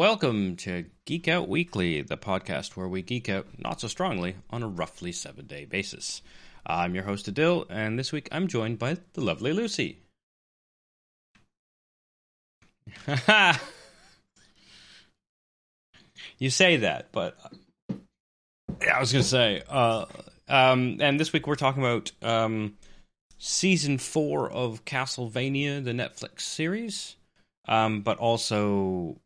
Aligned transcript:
Welcome 0.00 0.56
to 0.56 0.86
Geek 1.04 1.28
Out 1.28 1.46
Weekly, 1.50 2.00
the 2.00 2.16
podcast 2.16 2.74
where 2.74 2.88
we 2.88 3.02
geek 3.02 3.28
out 3.28 3.46
not 3.58 3.82
so 3.82 3.88
strongly 3.88 4.34
on 4.48 4.62
a 4.62 4.66
roughly 4.66 5.12
seven 5.12 5.46
day 5.46 5.66
basis. 5.66 6.22
I'm 6.64 6.94
your 6.94 7.04
host, 7.04 7.30
Aadil, 7.30 7.66
and 7.68 7.98
this 7.98 8.10
week 8.10 8.26
I'm 8.32 8.48
joined 8.48 8.78
by 8.78 8.96
the 9.12 9.20
lovely 9.20 9.52
Lucy. 9.52 9.98
you 16.38 16.48
say 16.48 16.78
that, 16.78 17.12
but 17.12 17.36
yeah, 18.80 18.96
I 18.96 19.00
was 19.00 19.12
going 19.12 19.22
to 19.22 19.28
say, 19.28 19.62
uh, 19.68 20.06
um, 20.48 20.96
and 21.00 21.20
this 21.20 21.34
week 21.34 21.46
we're 21.46 21.56
talking 21.56 21.82
about 21.82 22.10
um, 22.22 22.78
season 23.36 23.98
four 23.98 24.50
of 24.50 24.86
Castlevania, 24.86 25.84
the 25.84 25.92
Netflix 25.92 26.40
series, 26.40 27.16
um, 27.68 28.00
but 28.00 28.16
also 28.16 29.20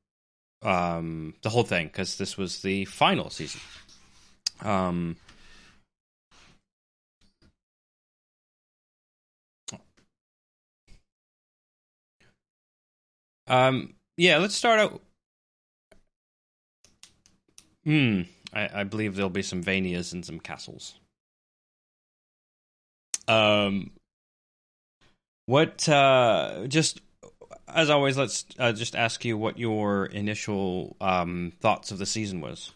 um, 0.65 1.35
the 1.43 1.51
whole 1.51 1.63
thing 1.63 1.87
because 1.87 2.17
this 2.17 2.37
was 2.37 2.63
the 2.63 2.85
final 2.87 3.31
season. 3.31 3.61
Um, 4.63 5.17
um, 13.47 13.95
yeah, 14.17 14.39
let's 14.39 14.55
start 14.55 14.81
out. 14.81 15.03
Hmm, 17.85 18.23
I, 18.53 18.81
I 18.81 18.85
believe 18.85 19.15
there'll 19.15 19.29
be 19.29 19.43
some 19.43 19.63
Vanias 19.63 20.13
and 20.13 20.25
some 20.25 20.41
castles. 20.41 20.95
Um, 23.29 23.91
what? 25.47 25.87
Uh, 25.89 26.67
just 26.69 27.01
as 27.69 27.91
always, 27.91 28.17
let's 28.17 28.45
uh, 28.59 28.73
just 28.73 28.95
ask 28.95 29.25
you 29.25 29.37
what 29.37 29.59
your 29.59 30.07
initial 30.07 30.97
um, 31.01 31.53
thoughts 31.61 31.91
of 31.91 31.99
the 31.99 32.07
season 32.07 32.41
was. 32.41 32.73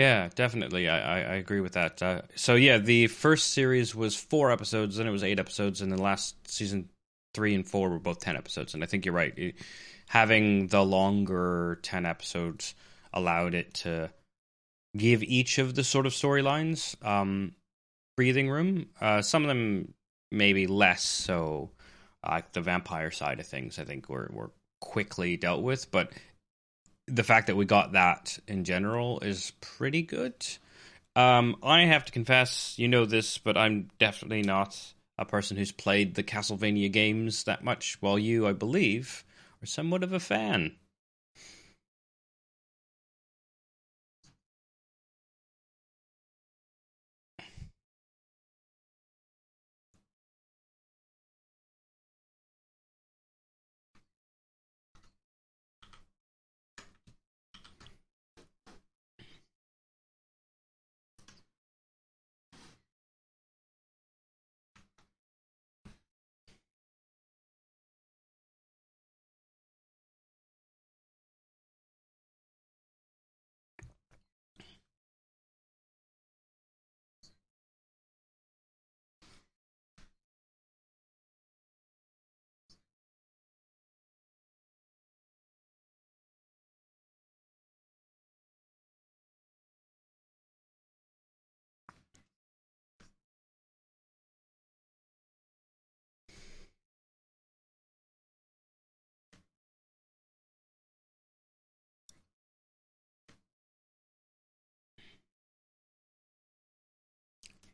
Yeah, 0.00 0.30
definitely. 0.34 0.88
I, 0.88 0.98
I, 0.98 1.16
I 1.18 1.34
agree 1.34 1.60
with 1.60 1.74
that. 1.74 2.02
Uh, 2.02 2.22
so 2.34 2.54
yeah, 2.54 2.78
the 2.78 3.06
first 3.08 3.52
series 3.52 3.94
was 3.94 4.16
four 4.16 4.50
episodes, 4.50 4.96
then 4.96 5.06
it 5.06 5.10
was 5.10 5.22
eight 5.22 5.38
episodes, 5.38 5.82
and 5.82 5.92
the 5.92 6.00
last 6.00 6.36
season 6.48 6.88
three 7.34 7.54
and 7.54 7.68
four 7.68 7.90
were 7.90 7.98
both 7.98 8.18
ten 8.18 8.34
episodes. 8.34 8.72
And 8.72 8.82
I 8.82 8.86
think 8.86 9.04
you're 9.04 9.12
right. 9.14 9.34
It, 9.36 9.56
having 10.08 10.68
the 10.68 10.82
longer 10.82 11.80
ten 11.82 12.06
episodes 12.06 12.74
allowed 13.12 13.52
it 13.52 13.74
to 13.74 14.10
give 14.96 15.22
each 15.22 15.58
of 15.58 15.74
the 15.74 15.84
sort 15.84 16.06
of 16.06 16.14
storylines 16.14 16.96
um, 17.04 17.52
breathing 18.16 18.48
room. 18.48 18.86
Uh, 19.02 19.20
some 19.20 19.42
of 19.42 19.48
them 19.48 19.92
maybe 20.32 20.66
less 20.66 21.02
so, 21.02 21.68
like 22.26 22.52
the 22.52 22.62
vampire 22.62 23.10
side 23.10 23.38
of 23.38 23.46
things. 23.46 23.78
I 23.78 23.84
think 23.84 24.08
were 24.08 24.30
were 24.32 24.50
quickly 24.80 25.36
dealt 25.36 25.60
with, 25.62 25.90
but 25.90 26.10
the 27.10 27.24
fact 27.24 27.48
that 27.48 27.56
we 27.56 27.64
got 27.64 27.92
that 27.92 28.38
in 28.46 28.64
general 28.64 29.20
is 29.20 29.52
pretty 29.60 30.02
good. 30.02 30.34
Um, 31.16 31.56
I 31.62 31.82
have 31.82 32.04
to 32.04 32.12
confess, 32.12 32.74
you 32.78 32.88
know 32.88 33.04
this, 33.04 33.38
but 33.38 33.56
I'm 33.56 33.90
definitely 33.98 34.42
not 34.42 34.80
a 35.18 35.24
person 35.24 35.56
who's 35.56 35.72
played 35.72 36.14
the 36.14 36.22
Castlevania 36.22 36.90
games 36.90 37.44
that 37.44 37.64
much, 37.64 37.98
while 38.00 38.18
you, 38.18 38.46
I 38.46 38.52
believe, 38.52 39.24
are 39.62 39.66
somewhat 39.66 40.02
of 40.02 40.12
a 40.12 40.20
fan. 40.20 40.76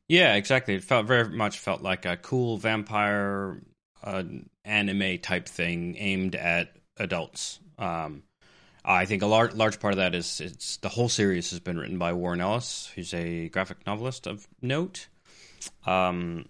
Yeah, 0.09 0.35
exactly. 0.35 0.75
It 0.75 0.85
felt 0.85 1.07
very 1.07 1.29
much 1.29 1.59
felt 1.59 1.83
like 1.83 2.05
a 2.05 2.17
cool 2.17 2.59
vampire 2.59 3.61
uh, 4.03 4.23
anime 4.65 5.19
type 5.19 5.49
thing 5.49 5.97
aimed 5.99 6.37
at 6.37 6.73
adults. 6.97 7.59
Um, 7.79 8.23
I 8.85 9.05
think 9.05 9.23
a 9.23 9.27
large 9.27 9.55
large 9.55 9.81
part 9.81 9.95
of 9.95 9.99
that 9.99 10.15
is 10.15 10.41
it's 10.41 10.77
the 10.77 10.89
whole 10.89 11.09
series 11.09 11.51
has 11.51 11.59
been 11.59 11.77
written 11.77 11.99
by 11.99 12.13
Warren 12.13 12.41
Ellis, 12.41 12.91
who's 12.95 13.13
a 13.13 13.49
graphic 13.49 13.79
novelist 13.85 14.29
of 14.29 14.47
note. 14.63 15.09
Um, 15.85 16.47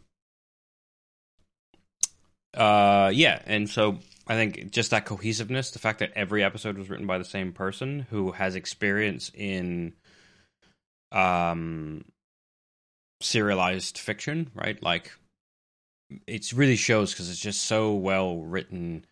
uh, 2.54 3.10
yeah, 3.14 3.40
and 3.46 3.70
so 3.70 4.00
I 4.26 4.34
think 4.34 4.70
just 4.70 4.90
that 4.90 5.06
cohesiveness, 5.06 5.70
the 5.70 5.78
fact 5.78 6.00
that 6.00 6.12
every 6.14 6.44
episode 6.44 6.76
was 6.76 6.90
written 6.90 7.06
by 7.06 7.16
the 7.16 7.24
same 7.24 7.52
person 7.52 8.06
who 8.10 8.32
has 8.32 8.54
experience 8.54 9.30
in 9.34 9.94
um 11.12 12.04
serialized 13.26 13.98
fiction, 13.98 14.50
right? 14.54 14.82
Like 14.82 15.12
it 16.26 16.52
really 16.52 16.76
shows 16.76 17.12
because 17.12 17.30
it's 17.30 17.40
just 17.40 17.64
so 17.64 17.94
well 17.94 18.38
written. 18.38 19.04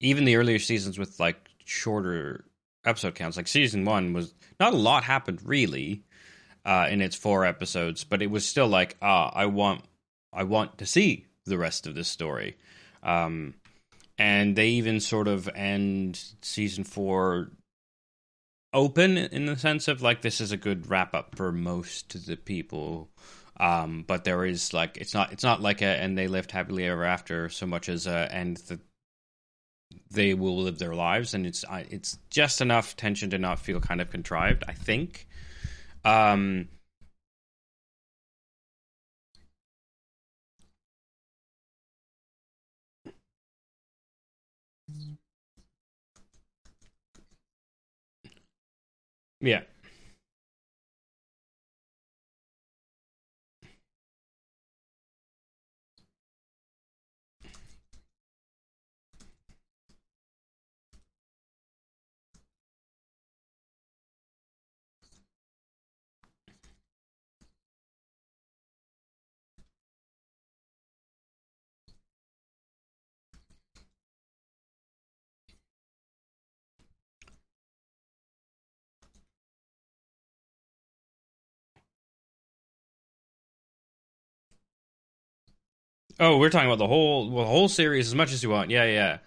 Even 0.00 0.24
the 0.24 0.36
earlier 0.36 0.58
seasons 0.58 0.98
with 0.98 1.20
like 1.20 1.48
shorter 1.64 2.44
episode 2.84 3.14
counts, 3.14 3.36
like 3.36 3.48
season 3.48 3.84
one 3.84 4.12
was 4.12 4.34
not 4.58 4.72
a 4.72 4.78
lot 4.78 5.04
happened 5.04 5.40
really 5.44 6.02
uh, 6.64 6.88
in 6.90 7.00
its 7.00 7.16
four 7.16 7.44
episodes, 7.44 8.04
but 8.04 8.22
it 8.22 8.30
was 8.30 8.46
still 8.46 8.68
like, 8.68 8.96
ah, 9.02 9.30
I 9.34 9.46
want, 9.46 9.84
I 10.32 10.44
want 10.44 10.78
to 10.78 10.86
see 10.86 11.26
the 11.46 11.58
rest 11.58 11.86
of 11.86 11.94
this 11.94 12.08
story. 12.08 12.56
Um, 13.02 13.54
and 14.18 14.54
they 14.54 14.68
even 14.68 15.00
sort 15.00 15.28
of 15.28 15.48
end 15.54 16.22
season 16.42 16.84
four 16.84 17.50
open 18.72 19.16
in 19.16 19.46
the 19.46 19.56
sense 19.56 19.88
of 19.88 20.02
like 20.02 20.22
this 20.22 20.40
is 20.40 20.52
a 20.52 20.56
good 20.56 20.88
wrap 20.88 21.14
up 21.14 21.34
for 21.34 21.50
most 21.50 22.14
of 22.14 22.26
the 22.26 22.36
people 22.36 23.08
um, 23.60 24.04
but 24.06 24.24
there 24.24 24.44
is 24.44 24.72
like 24.74 24.96
it's 24.96 25.14
not 25.14 25.32
it's 25.32 25.44
not 25.44 25.60
like 25.60 25.82
a 25.82 25.86
and 25.86 26.16
they 26.18 26.28
lived 26.28 26.50
happily 26.50 26.86
ever 26.86 27.04
after 27.04 27.48
so 27.50 27.66
much 27.66 27.88
as 27.88 28.06
a 28.06 28.28
and 28.32 28.56
the 28.56 28.80
they 30.10 30.34
will 30.34 30.62
live 30.62 30.78
their 30.78 30.94
lives 30.94 31.34
and 31.34 31.46
it's 31.46 31.64
it's 31.70 32.18
just 32.30 32.60
enough 32.60 32.96
tension 32.96 33.30
to 33.30 33.38
not 33.38 33.58
feel 33.60 33.80
kind 33.80 34.00
of 34.00 34.10
contrived. 34.10 34.64
I 34.66 34.72
think. 34.72 35.26
Um, 36.04 36.68
yeah. 49.40 49.62
Oh, 86.20 86.36
we're 86.36 86.50
talking 86.50 86.68
about 86.68 86.78
the 86.78 86.86
whole 86.86 87.30
well, 87.30 87.44
the 87.44 87.50
whole 87.50 87.68
series 87.68 88.06
as 88.06 88.14
much 88.14 88.30
as 88.32 88.42
you 88.42 88.50
want. 88.50 88.70
Yeah, 88.70 88.84
yeah. 88.84 89.18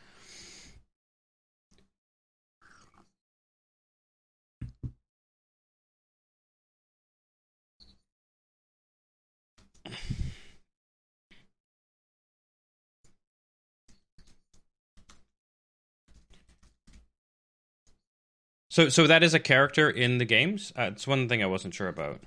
So, 18.70 18.90
so 18.90 19.08
that 19.08 19.24
is 19.24 19.34
a 19.34 19.40
character 19.40 19.90
in 19.90 20.18
the 20.18 20.26
games. 20.26 20.74
Uh, 20.78 20.90
it's 20.92 21.08
one 21.08 21.30
thing 21.30 21.44
I 21.44 21.46
wasn't 21.48 21.74
sure 21.76 21.88
about. 21.88 22.22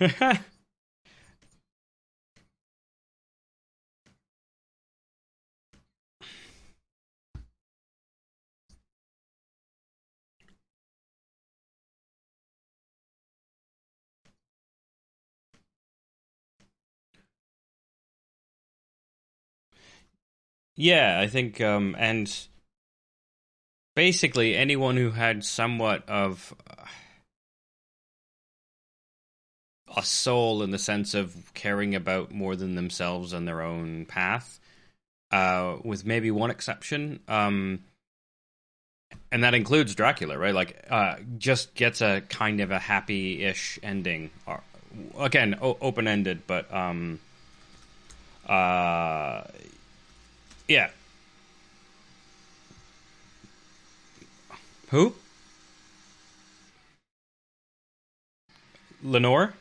yeah, 20.76 21.20
I 21.20 21.26
think, 21.26 21.60
um, 21.60 21.94
and 21.98 22.32
basically 23.94 24.56
anyone 24.56 24.96
who 24.96 25.10
had 25.10 25.44
somewhat 25.44 26.08
of 26.08 26.54
a 29.96 30.04
soul 30.04 30.62
in 30.62 30.70
the 30.70 30.78
sense 30.78 31.14
of 31.14 31.52
caring 31.54 31.94
about 31.94 32.32
more 32.32 32.56
than 32.56 32.74
themselves 32.74 33.32
and 33.32 33.46
their 33.46 33.62
own 33.62 34.06
path, 34.06 34.60
uh, 35.30 35.76
with 35.84 36.04
maybe 36.04 36.30
one 36.30 36.50
exception. 36.50 37.20
Um, 37.28 37.80
and 39.32 39.44
that 39.44 39.54
includes 39.54 39.94
Dracula, 39.94 40.38
right? 40.38 40.54
Like, 40.54 40.84
uh, 40.90 41.16
just 41.38 41.74
gets 41.74 42.00
a 42.00 42.22
kind 42.28 42.60
of 42.60 42.70
a 42.70 42.78
happy-ish 42.78 43.78
ending. 43.82 44.30
Again, 45.18 45.56
o- 45.60 45.78
open-ended, 45.80 46.42
but 46.46 46.72
um, 46.74 47.20
uh, 48.48 49.42
yeah. 50.68 50.90
Who? 54.88 55.14
Lenore? 59.02 59.54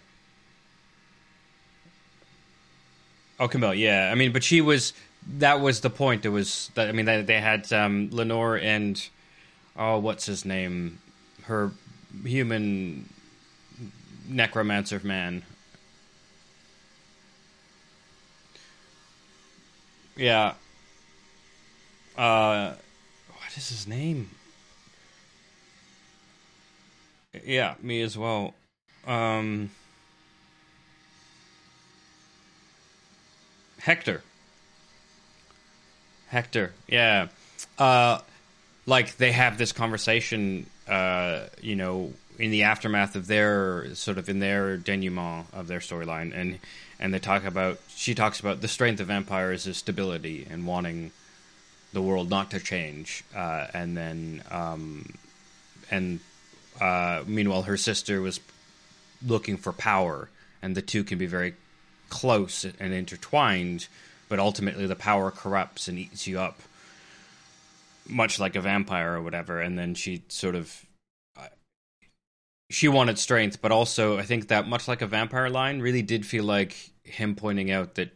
Oh, 3.39 3.47
Camille. 3.47 3.73
Yeah, 3.73 4.09
I 4.11 4.15
mean, 4.15 4.31
but 4.31 4.43
she 4.43 4.61
was. 4.61 4.93
That 5.37 5.61
was 5.61 5.81
the 5.81 5.89
point. 5.89 6.25
It 6.25 6.29
was 6.29 6.71
that 6.75 6.87
I 6.87 6.91
mean, 6.91 7.05
they, 7.05 7.21
they 7.21 7.39
had 7.39 7.71
um, 7.71 8.09
Lenore 8.11 8.57
and 8.57 9.07
oh, 9.77 9.99
what's 9.99 10.25
his 10.25 10.45
name? 10.45 10.99
Her 11.43 11.71
human 12.23 13.09
necromancer 14.27 14.99
man. 15.03 15.43
Yeah. 20.15 20.53
Uh, 22.17 22.73
what 23.29 23.57
is 23.57 23.69
his 23.69 23.87
name? 23.87 24.29
Yeah, 27.45 27.75
me 27.81 28.01
as 28.01 28.17
well. 28.17 28.53
Um, 29.07 29.69
Hector. 33.79 34.21
Hector. 36.27 36.73
Yeah. 36.87 37.27
Uh, 37.77 38.19
like 38.85 39.17
they 39.17 39.31
have 39.31 39.57
this 39.57 39.71
conversation, 39.71 40.65
uh, 40.87 41.45
you 41.61 41.75
know, 41.75 42.13
in 42.37 42.51
the 42.51 42.63
aftermath 42.63 43.15
of 43.15 43.27
their 43.27 43.93
sort 43.95 44.17
of 44.17 44.29
in 44.29 44.39
their 44.39 44.77
denouement 44.77 45.45
of 45.53 45.67
their 45.67 45.79
storyline, 45.79 46.33
and 46.33 46.59
and 46.99 47.13
they 47.13 47.19
talk 47.19 47.43
about 47.45 47.79
she 47.89 48.15
talks 48.15 48.39
about 48.39 48.61
the 48.61 48.67
strength 48.67 48.99
of 48.99 49.09
empires 49.09 49.67
is 49.67 49.77
stability 49.77 50.47
and 50.49 50.65
wanting 50.65 51.11
the 51.91 52.01
world 52.01 52.29
not 52.29 52.51
to 52.51 52.59
change, 52.59 53.23
uh, 53.35 53.67
and 53.73 53.97
then 53.97 54.43
um, 54.51 55.13
and 55.91 56.19
uh, 56.79 57.23
meanwhile 57.27 57.63
her 57.63 57.77
sister 57.77 58.21
was 58.21 58.39
looking 59.25 59.57
for 59.57 59.73
power, 59.73 60.29
and 60.61 60.75
the 60.75 60.81
two 60.81 61.03
can 61.03 61.17
be 61.17 61.25
very 61.25 61.53
close 62.09 62.65
and 62.65 62.93
intertwined, 62.93 63.87
but 64.27 64.39
ultimately 64.39 64.85
the 64.85 64.95
power 64.95 65.31
corrupts 65.31 65.87
and 65.87 65.97
eats 65.97 66.27
you 66.27 66.39
up, 66.39 66.59
much 68.07 68.39
like 68.39 68.55
a 68.55 68.61
vampire 68.61 69.15
or 69.15 69.21
whatever. 69.21 69.61
And 69.61 69.77
then 69.77 69.95
she 69.95 70.23
sort 70.27 70.55
of 70.55 70.85
uh, 71.37 71.47
she 72.69 72.87
wanted 72.87 73.17
strength, 73.17 73.61
but 73.61 73.71
also 73.71 74.17
I 74.17 74.23
think 74.23 74.47
that 74.47 74.67
much 74.67 74.87
like 74.87 75.01
a 75.01 75.07
vampire 75.07 75.49
line, 75.49 75.79
really 75.79 76.01
did 76.01 76.25
feel 76.25 76.43
like 76.43 76.75
him 77.03 77.35
pointing 77.35 77.71
out 77.71 77.95
that 77.95 78.11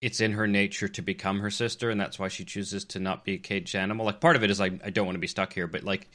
it's 0.00 0.20
in 0.20 0.32
her 0.32 0.46
nature 0.46 0.88
to 0.88 1.02
become 1.02 1.40
her 1.40 1.50
sister, 1.50 1.90
and 1.90 2.00
that's 2.00 2.18
why 2.18 2.28
she 2.28 2.44
chooses 2.44 2.84
to 2.86 2.98
not 2.98 3.24
be 3.24 3.34
a 3.34 3.38
caged 3.38 3.76
animal. 3.76 4.06
Like 4.06 4.20
part 4.20 4.36
of 4.36 4.42
it 4.42 4.50
is 4.50 4.58
like 4.58 4.84
I 4.84 4.90
don't 4.90 5.06
want 5.06 5.16
to 5.16 5.20
be 5.20 5.26
stuck 5.26 5.52
here, 5.52 5.66
but 5.66 5.84
like 5.84 6.08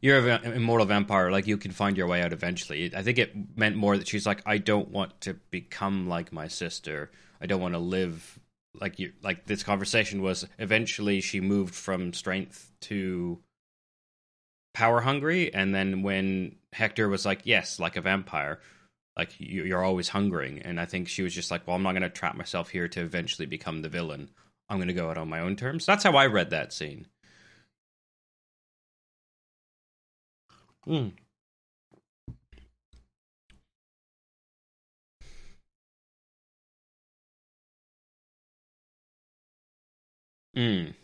you're 0.00 0.28
an 0.28 0.52
immortal 0.52 0.86
vampire. 0.86 1.30
Like 1.30 1.46
you 1.46 1.56
can 1.56 1.72
find 1.72 1.96
your 1.96 2.06
way 2.06 2.22
out 2.22 2.32
eventually. 2.32 2.94
I 2.94 3.02
think 3.02 3.18
it 3.18 3.34
meant 3.56 3.76
more 3.76 3.96
that 3.96 4.08
she's 4.08 4.26
like, 4.26 4.42
I 4.46 4.58
don't 4.58 4.90
want 4.90 5.20
to 5.22 5.34
become 5.50 6.08
like 6.08 6.32
my 6.32 6.48
sister. 6.48 7.10
I 7.40 7.46
don't 7.46 7.60
want 7.60 7.74
to 7.74 7.80
live 7.80 8.38
like 8.80 8.98
you. 8.98 9.12
Like 9.22 9.46
this 9.46 9.62
conversation 9.62 10.22
was. 10.22 10.46
Eventually, 10.58 11.20
she 11.20 11.40
moved 11.40 11.74
from 11.74 12.12
strength 12.12 12.72
to 12.82 13.38
power 14.74 15.00
hungry, 15.00 15.52
and 15.52 15.74
then 15.74 16.02
when 16.02 16.56
Hector 16.72 17.08
was 17.08 17.26
like, 17.26 17.40
"Yes, 17.44 17.78
like 17.80 17.96
a 17.96 18.00
vampire." 18.00 18.60
Like 19.16 19.34
you're 19.38 19.82
always 19.82 20.08
hungering, 20.08 20.60
and 20.60 20.80
I 20.80 20.86
think 20.86 21.08
she 21.08 21.22
was 21.22 21.34
just 21.34 21.50
like, 21.50 21.66
"Well, 21.66 21.74
I'm 21.74 21.82
not 21.82 21.92
going 21.92 22.02
to 22.02 22.10
trap 22.10 22.36
myself 22.36 22.68
here 22.68 22.86
to 22.88 23.00
eventually 23.00 23.46
become 23.46 23.82
the 23.82 23.88
villain. 23.88 24.30
I'm 24.68 24.78
going 24.78 24.88
to 24.88 24.94
go 24.94 25.10
out 25.10 25.18
on 25.18 25.28
my 25.28 25.40
own 25.40 25.56
terms." 25.56 25.86
That's 25.86 26.04
how 26.04 26.12
I 26.12 26.26
read 26.26 26.50
that 26.50 26.72
scene. 26.72 27.06
Mm. 30.86 31.12
Mm. 40.56 40.94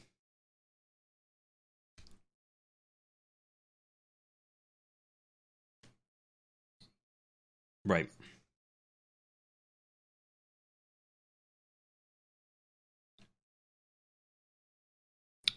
Right. 7.84 8.08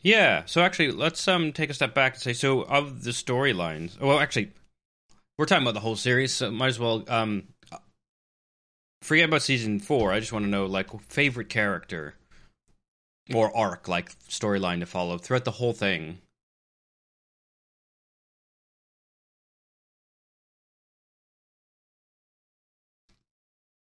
Yeah. 0.07 0.43
So 0.45 0.61
actually, 0.61 0.93
let's 0.93 1.27
um 1.27 1.51
take 1.51 1.69
a 1.69 1.73
step 1.73 1.93
back 1.93 2.13
and 2.13 2.21
say 2.21 2.31
so 2.31 2.61
of 2.61 3.03
the 3.03 3.11
storylines. 3.11 3.99
Well, 3.99 4.19
actually, 4.19 4.53
we're 5.37 5.45
talking 5.45 5.65
about 5.65 5.73
the 5.73 5.81
whole 5.81 5.97
series, 5.97 6.33
so 6.33 6.49
might 6.49 6.67
as 6.67 6.79
well 6.79 7.03
um 7.09 7.49
forget 9.01 9.25
about 9.25 9.41
season 9.41 9.81
four. 9.81 10.13
I 10.13 10.21
just 10.21 10.31
want 10.31 10.45
to 10.45 10.49
know 10.49 10.65
like 10.65 10.97
favorite 11.01 11.49
character 11.49 12.15
or 13.35 13.53
arc, 13.55 13.89
like 13.89 14.17
storyline 14.29 14.79
to 14.79 14.85
follow 14.85 15.17
throughout 15.17 15.43
the 15.43 15.51
whole 15.51 15.73
thing. 15.73 16.19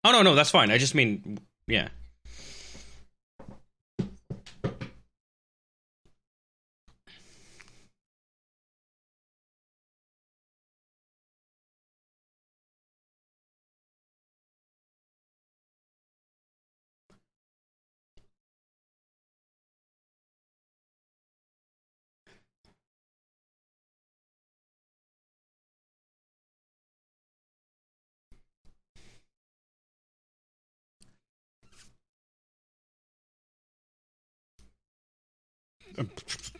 Oh 0.04 0.12
no, 0.12 0.22
no, 0.22 0.36
that's 0.36 0.50
fine. 0.50 0.70
I 0.70 0.78
just 0.78 0.94
mean, 0.94 1.40
yeah. 1.66 1.88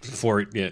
For 0.03 0.47
yeah. 0.53 0.71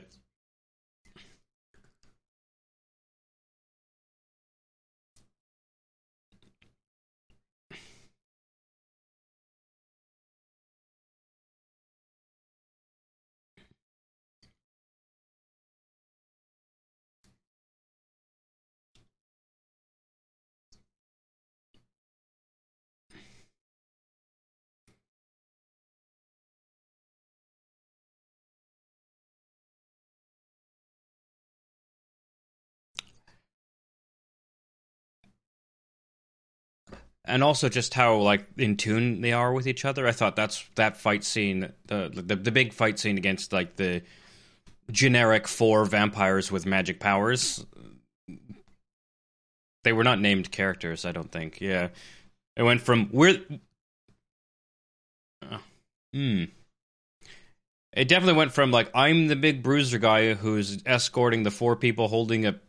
And 37.30 37.44
also 37.44 37.68
just 37.68 37.94
how 37.94 38.16
like 38.16 38.44
in 38.56 38.76
tune 38.76 39.20
they 39.20 39.32
are 39.32 39.52
with 39.52 39.66
each 39.66 39.84
other. 39.84 40.06
I 40.06 40.12
thought 40.12 40.36
that's 40.36 40.64
that 40.74 40.96
fight 40.96 41.24
scene, 41.24 41.72
the 41.86 42.10
the, 42.12 42.36
the 42.36 42.50
big 42.50 42.72
fight 42.72 42.98
scene 42.98 43.16
against 43.16 43.52
like 43.52 43.76
the 43.76 44.02
generic 44.90 45.46
four 45.46 45.84
vampires 45.84 46.50
with 46.50 46.66
magic 46.66 47.00
powers. 47.00 47.64
They 49.84 49.92
were 49.92 50.04
not 50.04 50.20
named 50.20 50.50
characters, 50.50 51.04
I 51.04 51.12
don't 51.12 51.30
think. 51.30 51.60
Yeah, 51.60 51.88
it 52.56 52.62
went 52.62 52.82
from 52.82 53.08
we're. 53.12 53.40
Uh, 55.42 55.58
hmm. 56.12 56.44
It 57.92 58.06
definitely 58.08 58.38
went 58.38 58.52
from 58.52 58.70
like 58.70 58.90
I'm 58.94 59.28
the 59.28 59.36
big 59.36 59.62
bruiser 59.62 59.98
guy 59.98 60.34
who's 60.34 60.82
escorting 60.84 61.44
the 61.44 61.50
four 61.50 61.76
people 61.76 62.08
holding 62.08 62.44
a 62.46 62.60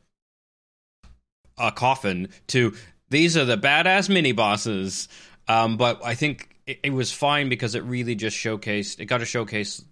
a 1.57 1.71
coffin 1.71 2.29
to 2.47 2.73
these 3.11 3.37
are 3.37 3.45
the 3.45 3.57
badass 3.57 4.09
mini 4.09 4.31
bosses. 4.31 5.07
Um, 5.47 5.77
but 5.77 6.03
I 6.03 6.15
think 6.15 6.55
it, 6.65 6.79
it, 6.83 6.89
was 6.91 7.11
fine 7.11 7.49
because 7.49 7.75
it 7.75 7.83
really 7.83 8.15
just 8.15 8.37
showcased. 8.37 8.99
It 8.99 9.05
got 9.05 9.19
to 9.19 9.25
showcase 9.25 9.83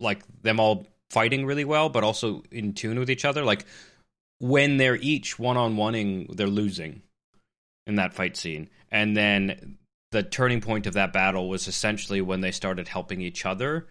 like 0.00 0.22
them 0.42 0.60
all 0.60 0.86
fighting 1.10 1.44
really 1.44 1.64
well, 1.64 1.88
but 1.88 2.04
also 2.04 2.42
in 2.50 2.72
tune 2.72 2.98
with 2.98 3.10
each 3.10 3.24
other. 3.24 3.44
Like 3.44 3.66
when 4.38 4.76
they're 4.76 4.96
each 4.96 5.38
one 5.38 5.56
on 5.56 5.76
oneing, 5.76 6.34
they're 6.34 6.46
losing 6.46 7.02
in 7.86 7.96
that 7.96 8.14
fight 8.14 8.36
scene, 8.36 8.70
and 8.90 9.16
then 9.16 9.78
the 10.12 10.22
turning 10.22 10.60
point 10.60 10.86
of 10.86 10.94
that 10.94 11.12
battle 11.12 11.48
was 11.48 11.68
essentially 11.68 12.20
when 12.20 12.40
they 12.40 12.52
started 12.52 12.86
helping 12.86 13.20
each 13.20 13.44
other 13.44 13.86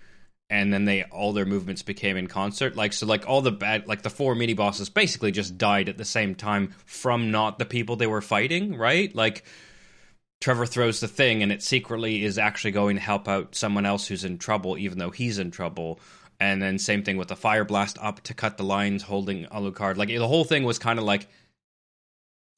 and 0.50 0.72
then 0.72 0.86
they 0.86 1.04
all 1.04 1.34
their 1.34 1.46
movements 1.46 1.82
became 1.82 2.18
in 2.18 2.28
concert. 2.28 2.76
Like 2.76 2.94
so 2.94 3.06
like 3.06 3.28
all 3.28 3.42
the 3.42 3.52
bad 3.52 3.88
like 3.88 4.02
the 4.02 4.10
four 4.10 4.36
mini 4.36 4.54
bosses 4.54 4.90
basically 4.90 5.32
just 5.32 5.58
died 5.58 5.90
at 5.90 5.98
the 5.98 6.06
same 6.06 6.36
time 6.36 6.74
from 6.86 7.32
not 7.32 7.60
the 7.60 7.66
people 7.66 7.96
they 7.96 8.08
were 8.08 8.22
fighting 8.22 8.78
right? 8.78 9.14
Like 9.14 9.44
trevor 10.40 10.66
throws 10.66 11.00
the 11.00 11.08
thing 11.08 11.44
and 11.44 11.52
it 11.52 11.64
secretly 11.64 12.24
is 12.24 12.38
actually 12.38 12.72
going 12.72 12.96
to 12.96 13.02
help 13.02 13.28
out 13.28 13.56
someone 13.56 13.86
else 13.86 14.08
who's 14.08 14.24
in 14.24 14.38
trouble 14.38 14.78
even 14.78 14.98
though 15.00 15.12
he's 15.12 15.40
in 15.40 15.52
trouble. 15.52 16.00
And 16.40 16.62
then 16.62 16.78
same 16.78 17.04
thing 17.04 17.18
with 17.18 17.30
the 17.30 17.36
fire 17.36 17.66
blast 17.66 17.98
up 18.00 18.22
to 18.22 18.34
cut 18.34 18.58
the 18.58 18.64
lines 18.64 19.04
holding 19.04 19.46
alucard. 19.46 19.98
Like 19.98 20.10
the 20.10 20.28
whole 20.28 20.46
thing 20.46 20.64
was 20.64 20.78
kind 20.78 21.00
of 21.00 21.06
like 21.06 21.28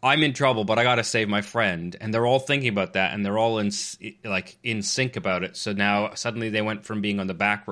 I'm 0.01 0.23
in 0.23 0.33
trouble, 0.33 0.63
but 0.63 0.79
I 0.79 0.83
got 0.83 0.95
to 0.95 1.03
save 1.03 1.27
my 1.27 1.41
friend. 1.41 1.95
And 1.99 2.13
they're 2.13 2.25
all 2.25 2.39
thinking 2.39 2.69
about 2.69 2.93
that 2.93 3.13
and 3.13 3.25
they're 3.25 3.37
all 3.37 3.59
in 3.59 3.71
like 4.23 4.57
in 4.63 4.81
sync 4.81 5.15
about 5.15 5.43
it. 5.43 5.57
So 5.57 5.73
now 5.73 6.13
suddenly 6.13 6.49
they 6.49 6.61
went 6.61 6.85
from 6.85 7.01
being 7.01 7.19
on 7.19 7.27
the 7.27 7.33
back 7.33 7.67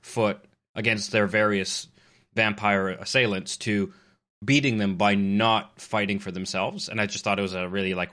foot 0.00 0.44
against 0.74 1.10
their 1.10 1.26
various 1.26 1.88
vampire 2.34 2.88
assailants 2.88 3.56
to 3.58 3.92
beating 4.44 4.78
them 4.78 4.96
by 4.96 5.14
not 5.14 5.80
fighting 5.80 6.18
for 6.18 6.30
themselves. 6.30 6.88
And 6.88 7.00
I 7.00 7.06
just 7.06 7.24
thought 7.24 7.38
it 7.38 7.42
was 7.42 7.54
a 7.54 7.68
really 7.68 7.94
like 7.94 8.10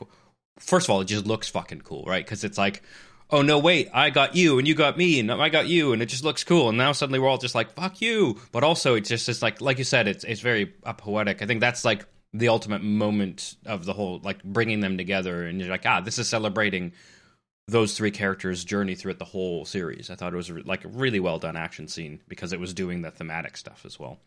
first 0.57 0.87
of 0.87 0.91
all, 0.91 1.01
it 1.01 1.05
just 1.05 1.25
looks 1.25 1.47
fucking 1.47 1.81
cool, 1.81 2.03
right? 2.05 2.25
Cuz 2.25 2.43
it's 2.43 2.57
like 2.57 2.83
oh 3.31 3.43
no 3.43 3.59
wait 3.59 3.87
i 3.93 4.09
got 4.09 4.35
you 4.35 4.57
and 4.57 4.67
you 4.67 4.73
got 4.73 4.97
me 4.97 5.19
and 5.19 5.31
i 5.31 5.49
got 5.49 5.67
you 5.67 5.93
and 5.93 6.01
it 6.01 6.07
just 6.07 6.23
looks 6.23 6.43
cool 6.43 6.69
and 6.69 6.77
now 6.79 6.91
suddenly 6.91 7.19
we're 7.19 7.27
all 7.27 7.37
just 7.37 7.53
like 7.53 7.71
fuck 7.73 8.01
you 8.01 8.35
but 8.51 8.63
also 8.63 8.95
it's 8.95 9.07
just 9.07 9.29
it's 9.29 9.43
like 9.43 9.61
like 9.61 9.77
you 9.77 9.83
said 9.83 10.07
it's 10.07 10.23
it's 10.23 10.41
very 10.41 10.73
uh, 10.83 10.93
poetic 10.93 11.41
i 11.43 11.45
think 11.45 11.61
that's 11.61 11.85
like 11.85 12.05
the 12.33 12.49
ultimate 12.49 12.83
moment 12.83 13.55
of 13.65 13.85
the 13.85 13.93
whole 13.93 14.19
like 14.23 14.43
bringing 14.43 14.81
them 14.81 14.97
together 14.97 15.45
and 15.45 15.59
you're 15.59 15.69
like 15.69 15.85
ah 15.85 15.99
this 15.99 16.19
is 16.19 16.27
celebrating 16.27 16.91
those 17.67 17.95
three 17.95 18.11
characters 18.11 18.63
journey 18.63 18.95
throughout 18.95 19.19
the 19.19 19.25
whole 19.25 19.63
series. 19.63 20.09
I 20.09 20.15
thought 20.15 20.33
it 20.33 20.37
was 20.37 20.49
like 20.49 20.85
a 20.85 20.87
really 20.87 21.19
well 21.19 21.37
done 21.37 21.55
action 21.55 21.87
scene 21.87 22.19
because 22.27 22.51
it 22.51 22.59
was 22.59 22.73
doing 22.73 23.03
the 23.03 23.11
thematic 23.11 23.57
stuff 23.57 23.83
as 23.85 23.99
well 23.99 24.17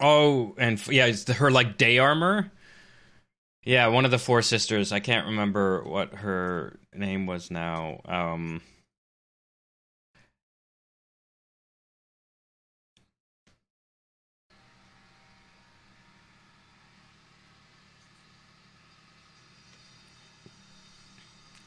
Oh, 0.00 0.54
and 0.58 0.84
yeah, 0.88 1.06
it's 1.06 1.30
her 1.30 1.50
like 1.50 1.78
day 1.78 1.98
armor. 1.98 2.50
Yeah, 3.64 3.86
one 3.88 4.04
of 4.04 4.10
the 4.10 4.18
four 4.18 4.42
sisters. 4.42 4.92
I 4.92 5.00
can't 5.00 5.26
remember 5.26 5.82
what 5.84 6.14
her 6.16 6.78
name 6.94 7.26
was 7.26 7.50
now. 7.50 8.00
Um, 8.04 8.60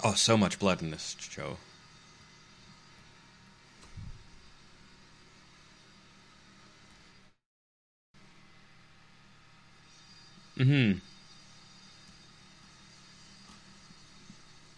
oh, 0.03 0.13
so 0.13 0.37
much 0.37 0.59
blood 0.59 0.81
in 0.81 0.91
this 0.91 1.15
show. 1.19 1.57
Hmm. 10.57 10.93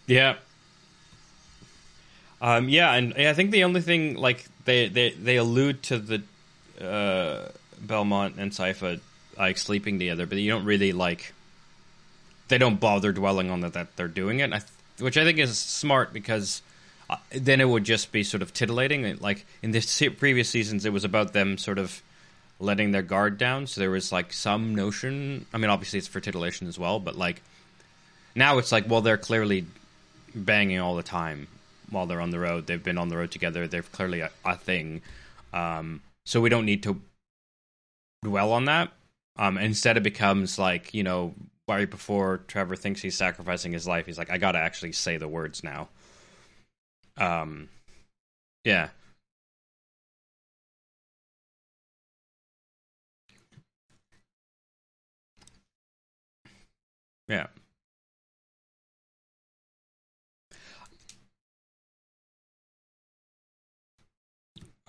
Yeah. 0.08 0.36
Um, 2.42 2.70
yeah, 2.70 2.94
and 2.94 3.14
I 3.14 3.34
think 3.34 3.52
the 3.52 3.64
only 3.64 3.82
thing 3.82 4.16
like 4.16 4.46
they 4.66 4.88
they, 4.88 5.12
they 5.12 5.36
allude 5.38 5.84
to 5.84 6.00
the 6.00 6.24
uh, 6.84 7.50
Belmont 7.82 8.36
and 8.38 8.52
Sypha 8.52 9.00
like 9.38 9.58
sleeping 9.58 10.00
together, 10.00 10.26
but 10.26 10.38
you 10.38 10.50
don't 10.52 10.66
really 10.66 10.92
like. 10.92 11.34
They 12.48 12.58
don't 12.58 12.80
bother 12.80 13.12
dwelling 13.12 13.52
on 13.52 13.62
that 13.62 13.74
that 13.74 13.96
they're 13.96 14.08
doing 14.08 14.40
it, 14.40 14.52
which 15.00 15.18
I 15.18 15.24
think 15.24 15.38
is 15.38 15.58
smart 15.58 16.14
because 16.14 16.62
uh, 17.10 17.18
then 17.32 17.62
it 17.62 17.68
would 17.70 17.84
just 17.84 18.12
be 18.12 18.24
sort 18.24 18.42
of 18.42 18.54
titillating. 18.54 19.18
Like 19.20 19.46
in 19.62 19.72
the 19.72 20.10
previous 20.18 20.50
seasons, 20.50 20.86
it 20.86 20.94
was 20.94 21.04
about 21.04 21.34
them 21.34 21.58
sort 21.58 21.78
of 21.78 22.02
letting 22.60 22.92
their 22.92 23.02
guard 23.02 23.38
down. 23.38 23.68
So 23.68 23.82
there 23.82 23.90
was 23.90 24.12
like 24.12 24.34
some 24.34 24.76
notion. 24.76 25.46
I 25.54 25.58
mean, 25.58 25.70
obviously 25.70 26.00
it's 26.00 26.08
for 26.08 26.20
titillation 26.20 26.68
as 26.68 26.78
well, 26.78 27.00
but 27.00 27.16
like 27.16 27.42
now 28.36 28.58
it's 28.58 28.72
like, 28.72 28.90
well, 28.90 29.02
they're 29.02 29.18
clearly 29.18 29.66
banging 30.36 30.80
all 30.80 30.96
the 30.96 31.04
time 31.04 31.48
while 31.90 32.06
they're 32.06 32.22
on 32.22 32.32
the 32.32 32.40
road. 32.40 32.68
They've 32.68 32.84
been 32.84 32.98
on 32.98 33.10
the 33.10 33.18
road 33.18 33.32
together. 33.32 33.68
They're 33.68 33.82
clearly 33.82 34.22
a, 34.22 34.30
a 34.46 34.56
thing. 34.56 35.02
Um, 35.54 36.02
so 36.26 36.42
we 36.42 36.50
don't 36.50 36.66
need 36.66 36.84
to 36.84 37.02
dwell 38.24 38.52
on 38.52 38.66
that. 38.66 38.92
Um, 39.38 39.58
instead, 39.58 39.98
it 39.98 40.04
becomes 40.04 40.60
like 40.60 40.94
you 40.94 41.04
know, 41.04 41.34
right 41.68 41.90
before 41.90 42.42
Trevor 42.48 42.76
thinks 42.76 43.02
he's 43.02 43.16
sacrificing 43.16 43.72
his 43.72 43.88
life, 43.88 44.06
he's 44.06 44.18
like, 44.18 44.30
I 44.30 44.38
got 44.38 44.52
to 44.52 44.60
actually 44.60 44.92
say 44.92 45.18
the 45.18 45.28
words 45.28 45.64
now. 45.64 45.88
Um, 47.18 47.70
yeah. 48.64 48.90
Yeah. 57.30 57.46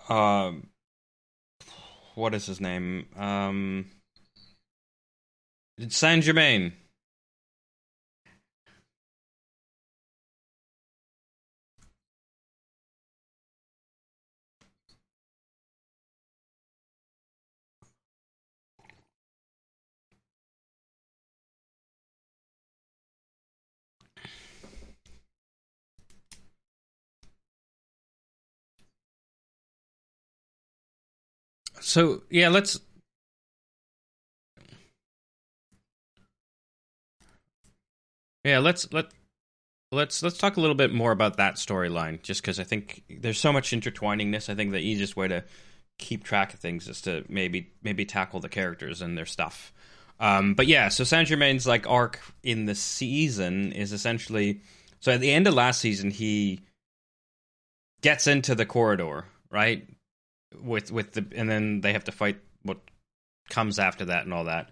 Um, 0.08 0.70
what 2.14 2.34
is 2.34 2.46
his 2.46 2.60
name? 2.60 3.06
Um, 3.16 3.90
Saint 5.88 6.24
Germain. 6.24 6.72
So 31.80 32.22
yeah, 32.30 32.48
let's. 32.48 32.78
Yeah, 38.44 38.58
let's 38.58 38.90
let 38.92 39.06
let's 39.92 40.22
let's 40.22 40.38
talk 40.38 40.56
a 40.56 40.60
little 40.60 40.76
bit 40.76 40.92
more 40.92 41.12
about 41.12 41.36
that 41.36 41.54
storyline, 41.56 42.22
just 42.22 42.42
because 42.42 42.58
I 42.58 42.64
think 42.64 43.02
there's 43.10 43.38
so 43.38 43.52
much 43.52 43.70
intertwiningness. 43.70 44.48
I 44.48 44.54
think 44.54 44.72
the 44.72 44.78
easiest 44.78 45.16
way 45.16 45.28
to 45.28 45.44
keep 45.98 46.24
track 46.24 46.54
of 46.54 46.60
things 46.60 46.88
is 46.88 47.02
to 47.02 47.24
maybe 47.28 47.70
maybe 47.82 48.04
tackle 48.04 48.40
the 48.40 48.48
characters 48.48 49.02
and 49.02 49.16
their 49.16 49.26
stuff. 49.26 49.72
Um, 50.18 50.54
but 50.54 50.66
yeah, 50.66 50.88
so 50.88 51.04
Saint 51.04 51.28
Germain's 51.28 51.66
like 51.66 51.88
arc 51.88 52.20
in 52.42 52.66
the 52.66 52.74
season 52.74 53.72
is 53.72 53.92
essentially 53.92 54.60
so 55.00 55.12
at 55.12 55.20
the 55.20 55.30
end 55.30 55.46
of 55.46 55.54
last 55.54 55.80
season 55.80 56.10
he 56.10 56.60
gets 58.02 58.26
into 58.26 58.54
the 58.54 58.66
corridor 58.66 59.24
right 59.50 59.86
with 60.58 60.90
with 60.90 61.12
the 61.12 61.24
and 61.34 61.48
then 61.48 61.80
they 61.80 61.92
have 61.92 62.04
to 62.04 62.12
fight 62.12 62.38
what 62.62 62.78
comes 63.48 63.78
after 63.78 64.04
that 64.06 64.24
and 64.24 64.34
all 64.34 64.44
that. 64.44 64.70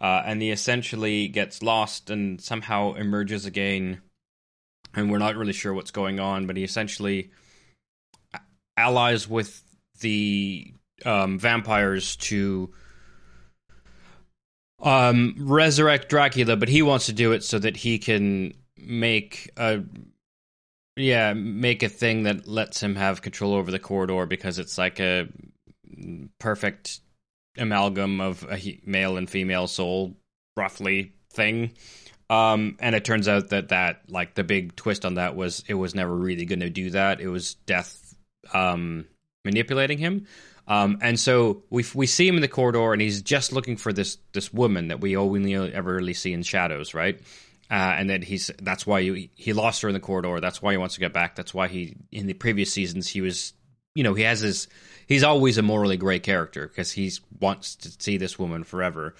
Uh, 0.00 0.22
and 0.24 0.40
he 0.40 0.50
essentially 0.50 1.26
gets 1.26 1.62
lost 1.62 2.08
and 2.08 2.40
somehow 2.40 2.94
emerges 2.94 3.46
again, 3.46 4.00
and 4.94 5.10
we're 5.10 5.18
not 5.18 5.36
really 5.36 5.52
sure 5.52 5.74
what's 5.74 5.90
going 5.90 6.20
on. 6.20 6.46
But 6.46 6.56
he 6.56 6.64
essentially 6.64 7.30
allies 8.76 9.28
with 9.28 9.62
the 10.00 10.72
um, 11.04 11.38
vampires 11.38 12.14
to 12.16 12.72
um, 14.80 15.34
resurrect 15.38 16.08
Dracula, 16.08 16.56
but 16.56 16.68
he 16.68 16.82
wants 16.82 17.06
to 17.06 17.12
do 17.12 17.32
it 17.32 17.42
so 17.42 17.58
that 17.58 17.76
he 17.76 17.98
can 17.98 18.54
make 18.76 19.50
a 19.56 19.82
yeah 20.98 21.32
make 21.32 21.82
a 21.82 21.88
thing 21.88 22.24
that 22.24 22.46
lets 22.46 22.82
him 22.82 22.96
have 22.96 23.22
control 23.22 23.54
over 23.54 23.70
the 23.70 23.78
corridor 23.78 24.26
because 24.26 24.58
it's 24.58 24.76
like 24.78 25.00
a 25.00 25.28
perfect 26.38 27.00
amalgam 27.56 28.20
of 28.20 28.44
a 28.50 28.80
male 28.84 29.16
and 29.16 29.28
female 29.28 29.66
soul 29.66 30.16
roughly 30.56 31.12
thing. 31.32 31.72
Um, 32.30 32.76
and 32.80 32.94
it 32.94 33.04
turns 33.04 33.26
out 33.26 33.50
that 33.50 33.68
that 33.68 34.02
like 34.08 34.34
the 34.34 34.44
big 34.44 34.76
twist 34.76 35.06
on 35.06 35.14
that 35.14 35.34
was 35.34 35.64
it 35.66 35.74
was 35.74 35.94
never 35.94 36.14
really 36.14 36.44
going 36.44 36.60
to 36.60 36.70
do 36.70 36.90
that. 36.90 37.20
It 37.20 37.28
was 37.28 37.54
death 37.54 38.14
um, 38.52 39.06
manipulating 39.44 39.98
him. 39.98 40.26
Um, 40.66 40.98
and 41.00 41.18
so 41.18 41.62
we 41.70 41.84
we 41.94 42.06
see 42.06 42.28
him 42.28 42.34
in 42.34 42.42
the 42.42 42.48
corridor, 42.48 42.92
and 42.92 43.00
he's 43.00 43.22
just 43.22 43.54
looking 43.54 43.78
for 43.78 43.94
this 43.94 44.18
this 44.34 44.52
woman 44.52 44.88
that 44.88 45.00
we 45.00 45.16
only 45.16 45.54
ever 45.54 45.94
really 45.94 46.12
see 46.12 46.34
in 46.34 46.42
shadows, 46.42 46.92
right? 46.92 47.18
Uh, 47.70 47.94
and 47.98 48.08
then 48.08 48.22
he's 48.22 48.50
that's 48.62 48.86
why 48.86 49.02
he, 49.02 49.30
he 49.34 49.52
lost 49.52 49.82
her 49.82 49.88
in 49.88 49.94
the 49.94 50.00
corridor. 50.00 50.40
That's 50.40 50.62
why 50.62 50.72
he 50.72 50.78
wants 50.78 50.94
to 50.94 51.00
get 51.00 51.12
back. 51.12 51.36
That's 51.36 51.52
why 51.52 51.68
he 51.68 51.96
in 52.10 52.26
the 52.26 52.34
previous 52.34 52.72
seasons 52.72 53.08
he 53.08 53.20
was, 53.20 53.52
you 53.94 54.02
know, 54.02 54.14
he 54.14 54.22
has 54.22 54.40
his 54.40 54.68
he's 55.06 55.22
always 55.22 55.58
a 55.58 55.62
morally 55.62 55.96
gray 55.96 56.18
character 56.18 56.66
because 56.66 56.92
he 56.92 57.12
wants 57.40 57.76
to 57.76 57.90
see 57.98 58.16
this 58.16 58.38
woman 58.38 58.64
forever. 58.64 59.14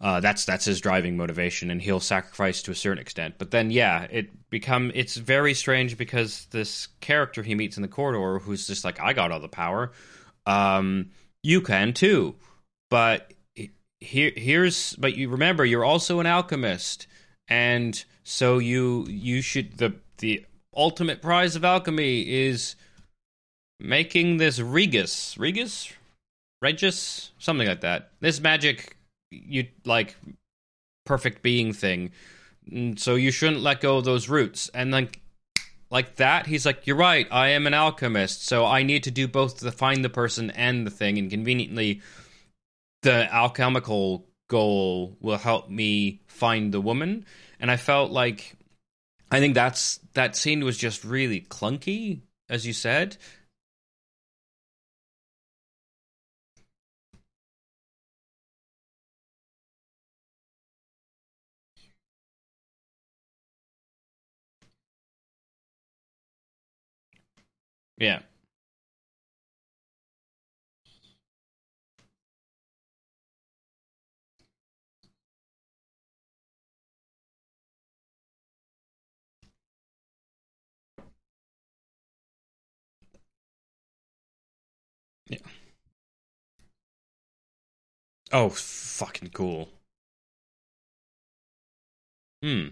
Uh, 0.00 0.20
that's 0.20 0.44
that's 0.44 0.64
his 0.64 0.80
driving 0.80 1.16
motivation, 1.16 1.70
and 1.70 1.80
he'll 1.80 2.00
sacrifice 2.00 2.62
to 2.62 2.70
a 2.70 2.74
certain 2.74 3.00
extent. 3.00 3.34
But 3.38 3.50
then, 3.50 3.70
yeah, 3.70 4.06
it 4.10 4.50
become 4.50 4.90
it's 4.94 5.16
very 5.16 5.54
strange 5.54 5.96
because 5.96 6.46
this 6.50 6.88
character 7.00 7.42
he 7.42 7.54
meets 7.54 7.76
in 7.76 7.82
the 7.82 7.88
corridor, 7.88 8.38
who's 8.38 8.66
just 8.66 8.84
like, 8.84 9.00
I 9.00 9.12
got 9.12 9.30
all 9.30 9.40
the 9.40 9.48
power 9.48 9.92
um, 10.46 11.10
you 11.42 11.60
can 11.60 11.92
too. 11.92 12.36
But 12.90 13.32
here, 14.00 14.32
here's, 14.36 14.94
but 14.96 15.16
you 15.16 15.30
remember, 15.30 15.64
you're 15.64 15.84
also 15.84 16.20
an 16.20 16.26
alchemist, 16.26 17.06
and 17.48 18.04
so 18.22 18.58
you 18.58 19.06
you 19.08 19.42
should 19.42 19.78
the 19.78 19.94
the 20.18 20.44
ultimate 20.76 21.22
prize 21.22 21.56
of 21.56 21.64
alchemy 21.64 22.22
is 22.22 22.76
making 23.80 24.38
this 24.38 24.60
Regus, 24.60 25.36
Regus, 25.38 25.92
Regis, 26.62 27.32
something 27.38 27.68
like 27.68 27.82
that. 27.82 28.10
This 28.20 28.40
magic, 28.40 28.96
you 29.30 29.66
like 29.84 30.16
perfect 31.04 31.42
being 31.42 31.72
thing. 31.72 32.10
Mm, 32.70 32.98
so 32.98 33.14
you 33.14 33.30
shouldn't 33.30 33.60
let 33.60 33.80
go 33.80 33.98
of 33.98 34.04
those 34.04 34.28
roots. 34.28 34.70
And 34.74 34.90
like 34.90 35.20
like 35.90 36.16
that 36.16 36.46
he's 36.46 36.66
like 36.66 36.86
you're 36.86 36.96
right 36.96 37.28
i 37.30 37.48
am 37.48 37.68
an 37.68 37.74
alchemist 37.74 38.44
so 38.44 38.64
i 38.64 38.82
need 38.82 39.04
to 39.04 39.12
do 39.12 39.28
both 39.28 39.60
to 39.60 39.70
find 39.70 40.04
the 40.04 40.08
person 40.08 40.50
and 40.50 40.84
the 40.84 40.90
thing 40.90 41.18
and 41.18 41.30
conveniently 41.30 42.00
the 43.02 43.32
alchemical 43.32 44.26
goal 44.54 45.16
will 45.20 45.38
help 45.38 45.68
me 45.68 46.20
find 46.26 46.72
the 46.72 46.80
woman 46.80 47.24
and 47.60 47.70
i 47.70 47.76
felt 47.76 48.10
like 48.12 48.54
i 49.30 49.40
think 49.40 49.54
that's 49.54 49.98
that 50.14 50.36
scene 50.36 50.64
was 50.64 50.78
just 50.78 51.04
really 51.04 51.40
clunky 51.40 52.20
as 52.48 52.66
you 52.66 52.72
said 52.72 53.16
Yeah. 67.98 68.20
Oh, 88.34 88.50
fucking 88.50 89.30
cool. 89.30 89.70
Hmm. 92.42 92.68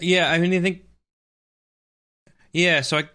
Yeah, 0.00 0.30
I 0.30 0.38
mean, 0.38 0.54
I 0.54 0.60
think. 0.60 0.82
Yeah, 2.52 2.80
so 2.82 2.98
I. 2.98 3.08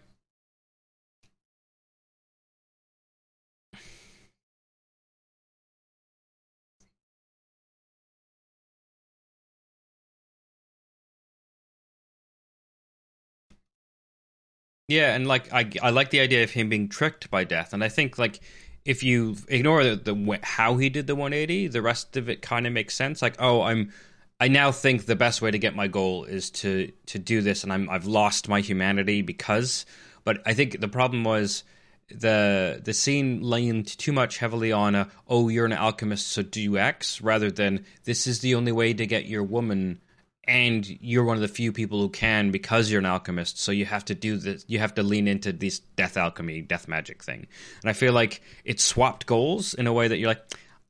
Yeah, 14.87 15.15
and 15.15 15.27
like 15.27 15.51
I, 15.53 15.69
I 15.81 15.89
like 15.91 16.09
the 16.09 16.19
idea 16.19 16.43
of 16.43 16.51
him 16.51 16.69
being 16.69 16.89
tricked 16.89 17.29
by 17.31 17.43
death, 17.45 17.73
and 17.73 17.83
I 17.83 17.89
think 17.89 18.17
like 18.17 18.41
if 18.85 19.01
you 19.01 19.37
ignore 19.47 19.83
the, 19.83 19.95
the 19.95 20.39
how 20.43 20.77
he 20.77 20.89
did 20.89 21.07
the 21.07 21.15
180, 21.15 21.67
the 21.67 21.81
rest 21.81 22.17
of 22.17 22.27
it 22.29 22.41
kind 22.41 22.67
of 22.67 22.73
makes 22.73 22.93
sense. 22.93 23.21
Like, 23.21 23.35
oh, 23.39 23.61
I'm 23.61 23.93
I 24.39 24.49
now 24.49 24.71
think 24.71 25.05
the 25.05 25.15
best 25.15 25.41
way 25.41 25.51
to 25.51 25.57
get 25.57 25.75
my 25.75 25.87
goal 25.87 26.25
is 26.25 26.49
to 26.51 26.91
to 27.07 27.19
do 27.19 27.41
this, 27.41 27.63
and 27.63 27.71
I'm 27.71 27.89
I've 27.89 28.05
lost 28.05 28.49
my 28.49 28.59
humanity 28.61 29.21
because. 29.21 29.85
But 30.25 30.41
I 30.45 30.53
think 30.53 30.79
the 30.79 30.87
problem 30.87 31.25
was 31.25 31.65
the 32.09 32.81
the 32.83 32.93
scene 32.93 33.41
leaned 33.41 33.87
too 33.87 34.11
much 34.11 34.37
heavily 34.37 34.71
on 34.71 34.95
a 34.95 35.09
oh 35.27 35.49
you're 35.49 35.65
an 35.65 35.73
alchemist 35.73 36.27
so 36.27 36.41
do 36.41 36.77
X 36.77 37.21
rather 37.21 37.49
than 37.49 37.85
this 38.03 38.27
is 38.27 38.39
the 38.39 38.55
only 38.55 38.71
way 38.71 38.93
to 38.93 39.05
get 39.05 39.25
your 39.25 39.43
woman 39.43 39.99
and 40.45 40.87
you're 41.01 41.23
one 41.23 41.37
of 41.37 41.41
the 41.41 41.47
few 41.47 41.71
people 41.71 41.99
who 41.99 42.09
can 42.09 42.51
because 42.51 42.91
you're 42.91 42.99
an 42.99 43.05
alchemist 43.05 43.59
so 43.59 43.71
you 43.71 43.85
have 43.85 44.03
to 44.03 44.15
do 44.15 44.37
this 44.37 44.65
you 44.67 44.79
have 44.79 44.93
to 44.93 45.03
lean 45.03 45.27
into 45.27 45.53
this 45.53 45.79
death 45.79 46.17
alchemy 46.17 46.61
death 46.61 46.87
magic 46.87 47.23
thing 47.23 47.47
and 47.81 47.89
i 47.89 47.93
feel 47.93 48.13
like 48.13 48.41
it 48.65 48.79
swapped 48.79 49.25
goals 49.25 49.73
in 49.73 49.87
a 49.87 49.93
way 49.93 50.07
that 50.07 50.17
you're 50.17 50.29
like 50.29 50.43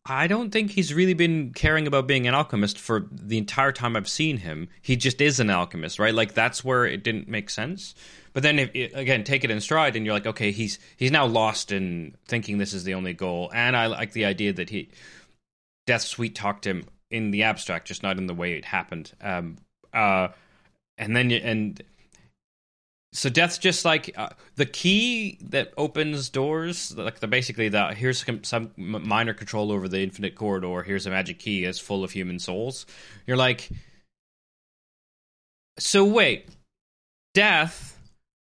I 0.05 0.27
don't 0.27 0.51
think 0.51 0.71
he's 0.71 0.93
really 0.93 1.13
been 1.13 1.53
caring 1.53 1.87
about 1.87 2.07
being 2.07 2.27
an 2.27 2.33
alchemist 2.33 2.77
for 2.77 3.07
the 3.09 3.37
entire 3.37 3.71
time 3.71 3.95
I've 3.95 4.09
seen 4.09 4.35
him. 4.35 4.67
He 4.81 4.97
just 4.97 5.21
is 5.21 5.39
an 5.39 5.49
alchemist, 5.49 5.97
right? 5.97 6.13
Like 6.13 6.33
that's 6.33 6.61
where 6.61 6.85
it 6.85 7.03
didn't 7.03 7.29
make 7.29 7.49
sense. 7.49 7.95
But 8.33 8.43
then, 8.43 8.59
if 8.59 8.73
again, 8.95 9.23
take 9.23 9.45
it 9.45 9.51
in 9.51 9.61
stride, 9.61 9.95
and 9.95 10.05
you're 10.05 10.13
like, 10.13 10.27
okay, 10.27 10.51
he's 10.51 10.77
he's 10.97 11.11
now 11.11 11.25
lost 11.25 11.71
in 11.71 12.15
thinking 12.25 12.57
this 12.57 12.73
is 12.73 12.83
the 12.83 12.95
only 12.95 13.13
goal. 13.13 13.49
And 13.53 13.77
I 13.77 13.85
like 13.85 14.11
the 14.11 14.25
idea 14.25 14.51
that 14.51 14.69
he 14.69 14.89
Death 15.85 16.01
sweet 16.01 16.35
talked 16.35 16.65
him 16.65 16.85
in 17.13 17.31
the 17.31 17.43
abstract, 17.43 17.87
just 17.87 18.03
not 18.03 18.17
in 18.17 18.25
the 18.25 18.33
way 18.33 18.53
it 18.53 18.65
happened. 18.65 19.11
Um, 19.21 19.57
uh, 19.93 20.29
and 20.97 21.15
then 21.15 21.29
you, 21.29 21.37
and 21.37 21.81
so 23.13 23.29
death's 23.29 23.59
just 23.59 23.85
like 23.85 24.11
uh, 24.17 24.29
the 24.55 24.65
key 24.65 25.37
that 25.41 25.71
opens 25.77 26.29
doors 26.29 26.97
like 26.97 27.19
the 27.19 27.27
basically 27.27 27.69
the 27.69 27.93
here's 27.93 28.25
some, 28.41 28.71
minor 28.75 29.33
control 29.33 29.71
over 29.71 29.87
the 29.87 30.01
infinite 30.01 30.35
corridor 30.35 30.81
here's 30.81 31.05
a 31.05 31.09
magic 31.09 31.39
key 31.39 31.63
is 31.63 31.79
full 31.79 32.03
of 32.03 32.11
human 32.11 32.39
souls 32.39 32.85
you're 33.27 33.37
like 33.37 33.69
so 35.77 36.03
wait 36.03 36.49
death 37.33 37.99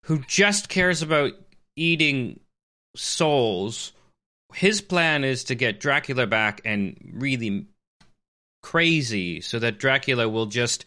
who 0.05 0.19
just 0.27 0.69
cares 0.69 1.01
about 1.01 1.33
eating 1.77 2.41
souls 2.97 3.93
his 4.53 4.81
plan 4.81 5.23
is 5.23 5.45
to 5.45 5.55
get 5.55 5.81
dracula 5.81 6.27
back 6.27 6.61
and 6.65 6.97
really 7.15 7.67
crazy 8.67 9.41
so 9.41 9.61
that 9.61 9.79
dracula 9.79 10.29
will 10.29 10.47
just 10.47 10.85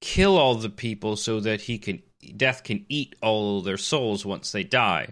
kill 0.00 0.36
all 0.36 0.56
the 0.56 0.68
people 0.68 1.14
so 1.14 1.38
that 1.38 1.60
he 1.60 1.78
can 1.78 2.02
death 2.36 2.64
can 2.64 2.84
eat 2.88 3.14
all 3.22 3.62
their 3.62 3.76
souls 3.76 4.26
once 4.26 4.50
they 4.50 4.64
die. 4.64 5.06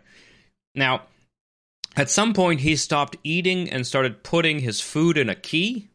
Now, 0.74 1.02
at 1.96 2.10
some 2.10 2.32
point, 2.32 2.60
he 2.62 2.74
stopped 2.74 3.16
eating 3.22 3.70
and 3.70 3.86
started 3.86 4.24
putting 4.24 4.58
his 4.58 4.80
food 4.80 5.18
in 5.18 5.28
a 5.28 5.36
key. 5.36 5.88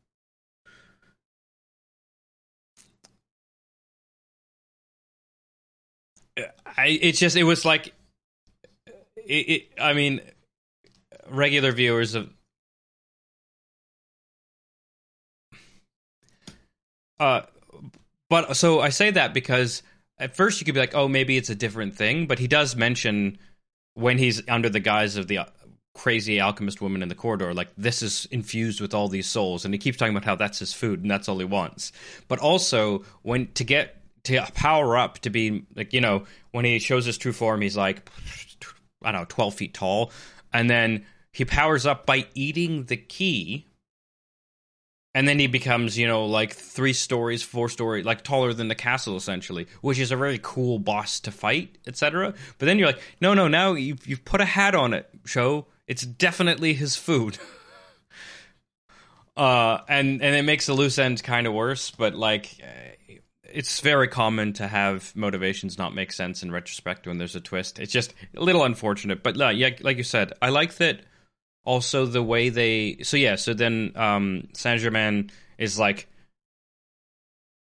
Uh, 6.38 6.43
I, 6.78 6.97
it's 7.01 7.19
just, 7.19 7.36
it 7.36 7.43
was 7.43 7.65
like, 7.65 7.93
it, 9.17 9.34
it, 9.34 9.67
I 9.78 9.91
mean, 9.91 10.21
regular 11.30 11.73
viewers 11.73 12.15
of, 12.15 12.30
uh, 17.19 17.41
but 18.30 18.56
so 18.56 18.80
I 18.80 18.89
say 18.89 19.12
that 19.12 19.34
because 19.34 19.84
at 20.17 20.36
first 20.36 20.60
you 20.60 20.65
could 20.65 20.73
be 20.73 20.80
like, 20.80 20.95
oh, 20.95 21.08
maybe 21.08 21.38
it's 21.38 21.49
a 21.49 21.56
different 21.56 21.95
thing, 21.95 22.28
but 22.28 22.39
he 22.39 22.47
does 22.47 22.75
mention 22.75 23.38
when 23.93 24.17
he's 24.17 24.41
under 24.49 24.69
the 24.69 24.80
guise 24.80 25.15
of 25.15 25.28
the 25.28 25.39
crazy 25.93 26.39
alchemist 26.39 26.82
woman 26.82 27.01
in 27.01 27.10
the 27.10 27.15
corridor, 27.15 27.54
like 27.54 27.69
this 27.78 28.01
is 28.01 28.28
infused 28.30 28.82
with 28.82 28.93
all 28.93 29.08
these 29.08 29.28
souls, 29.28 29.65
and 29.65 29.73
he 29.73 29.78
keeps 29.78 29.97
talking 29.97 30.15
about 30.15 30.25
how 30.25 30.36
that's 30.36 30.60
his 30.60 30.73
food 30.73 31.01
and 31.01 31.10
that's 31.10 31.28
all 31.28 31.39
he 31.39 31.45
wants. 31.45 31.91
But 32.28 32.39
also 32.39 33.04
when 33.23 33.51
to 33.54 33.63
get 33.63 34.01
to 34.25 34.41
power 34.54 34.97
up 34.97 35.19
to 35.19 35.30
be 35.30 35.65
like 35.75 35.93
you 35.93 36.01
know 36.01 36.25
when 36.51 36.65
he 36.65 36.80
shows 36.80 37.06
his 37.06 37.17
true 37.17 37.34
form, 37.34 37.62
he's 37.62 37.78
like 37.78 38.10
I 39.04 39.12
don't 39.12 39.21
know 39.21 39.25
twelve 39.28 39.56
feet 39.56 39.73
tall, 39.73 40.12
and 40.54 40.69
then 40.69 41.06
he 41.32 41.45
powers 41.45 41.86
up 41.86 42.06
by 42.06 42.28
eating 42.36 42.86
the 42.86 42.97
key 42.97 43.65
and 45.15 45.28
then 45.28 45.39
he 45.39 45.47
becomes 45.47 45.97
you 45.97 46.06
know 46.06 46.25
like 46.25 46.54
three 46.54 46.93
stories 46.93 47.41
four 47.41 47.69
story 47.69 48.04
like 48.04 48.21
taller 48.21 48.54
than 48.54 48.67
the 48.67 48.75
castle 48.75 49.15
essentially 49.15 49.65
which 49.82 49.97
is 49.97 50.12
a 50.12 50.15
very 50.15 50.39
cool 50.43 50.78
boss 50.78 51.19
to 51.21 51.32
fight 51.32 51.75
etc 51.88 52.34
but 52.60 52.65
then 52.67 52.78
you're 52.78 52.89
like 52.89 53.01
no 53.21 53.34
no 53.34 53.47
now 53.47 53.73
you've, 53.73 54.06
you've 54.06 54.25
put 54.25 54.41
a 54.41 54.45
hat 54.45 54.75
on 54.75 54.93
it 54.93 55.10
show 55.25 55.65
it's 55.88 56.04
definitely 56.04 56.73
his 56.73 56.95
food. 56.95 57.39
Uh 59.38 59.82
and 59.89 60.21
and 60.21 60.34
it 60.34 60.43
makes 60.43 60.65
the 60.65 60.73
loose 60.73 60.97
ends 60.97 61.21
kind 61.21 61.45
of 61.45 61.51
worse 61.51 61.91
but 61.91 62.15
like 62.15 62.58
it's 63.43 63.82
very 63.82 64.08
common 64.08 64.54
to 64.54 64.65
have 64.65 65.13
motivations 65.13 65.78
not 65.78 65.93
make 65.93 66.13
sense 66.13 66.41
in 66.41 66.54
retrospect 66.54 67.06
when 67.06 67.17
there's 67.17 67.36
a 67.36 67.41
twist. 67.41 67.78
It's 67.78 67.91
just 67.91 68.13
a 68.34 68.41
little 68.41 68.63
unfortunate 68.63 69.23
but 69.23 69.36
yeah 69.36 69.71
like 69.82 69.97
you 69.97 70.04
said 70.04 70.32
i 70.41 70.47
like 70.47 70.75
that 70.75 71.01
also 71.65 72.06
the 72.06 72.23
way 72.23 72.49
they 72.49 72.97
so 73.04 73.17
yeah 73.17 73.36
so 73.36 73.54
then 73.54 73.91
um 73.95 74.47
saint 74.54 74.80
germain 74.80 75.30
is 75.58 75.78
like 75.78 76.08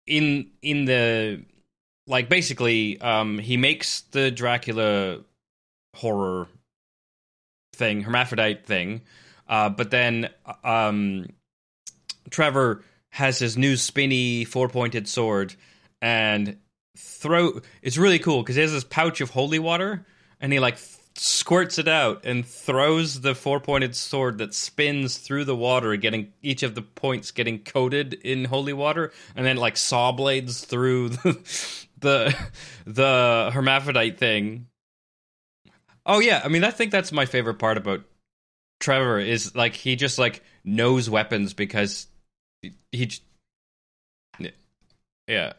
in 0.06 0.50
in 0.62 0.86
the 0.86 1.42
like 2.06 2.28
basically 2.28 3.00
um 3.00 3.38
he 3.38 3.56
makes 3.56 4.02
the 4.12 4.30
dracula 4.30 5.18
horror 5.96 6.48
thing 7.74 8.02
hermaphrodite 8.02 8.64
thing 8.66 9.02
uh 9.48 9.68
but 9.68 9.90
then 9.90 10.28
um 10.64 11.26
trevor 12.30 12.82
has 13.10 13.38
his 13.38 13.56
new 13.56 13.76
spinny 13.76 14.44
four-pointed 14.44 15.06
sword 15.06 15.54
and 16.00 16.56
throw 16.96 17.60
it's 17.82 17.98
really 17.98 18.18
cool 18.18 18.42
because 18.42 18.56
he 18.56 18.62
has 18.62 18.72
this 18.72 18.84
pouch 18.84 19.20
of 19.20 19.30
holy 19.30 19.58
water 19.58 20.04
and 20.40 20.52
he 20.52 20.58
like 20.58 20.78
squirts 21.16 21.78
it 21.78 21.88
out 21.88 22.24
and 22.24 22.46
throws 22.46 23.20
the 23.20 23.34
four 23.34 23.60
pointed 23.60 23.94
sword 23.94 24.38
that 24.38 24.54
spins 24.54 25.18
through 25.18 25.44
the 25.44 25.56
water, 25.56 25.96
getting 25.96 26.32
each 26.42 26.62
of 26.62 26.74
the 26.74 26.82
points 26.82 27.30
getting 27.30 27.58
coated 27.58 28.14
in 28.14 28.44
holy 28.44 28.72
water, 28.72 29.12
and 29.34 29.44
then 29.44 29.56
like 29.56 29.76
saw 29.76 30.12
blades 30.12 30.64
through 30.64 31.10
the 31.10 31.86
the, 32.00 32.36
the 32.86 33.50
hermaphrodite 33.52 34.18
thing. 34.18 34.66
Oh 36.06 36.20
yeah, 36.20 36.40
I 36.44 36.48
mean 36.48 36.64
I 36.64 36.70
think 36.70 36.92
that's 36.92 37.12
my 37.12 37.26
favorite 37.26 37.58
part 37.58 37.76
about 37.76 38.02
Trevor 38.80 39.18
is 39.18 39.54
like 39.54 39.74
he 39.74 39.96
just 39.96 40.18
like 40.18 40.42
knows 40.64 41.10
weapons 41.10 41.54
because 41.54 42.06
he, 42.62 42.74
he 42.92 43.10
yeah 45.26 45.52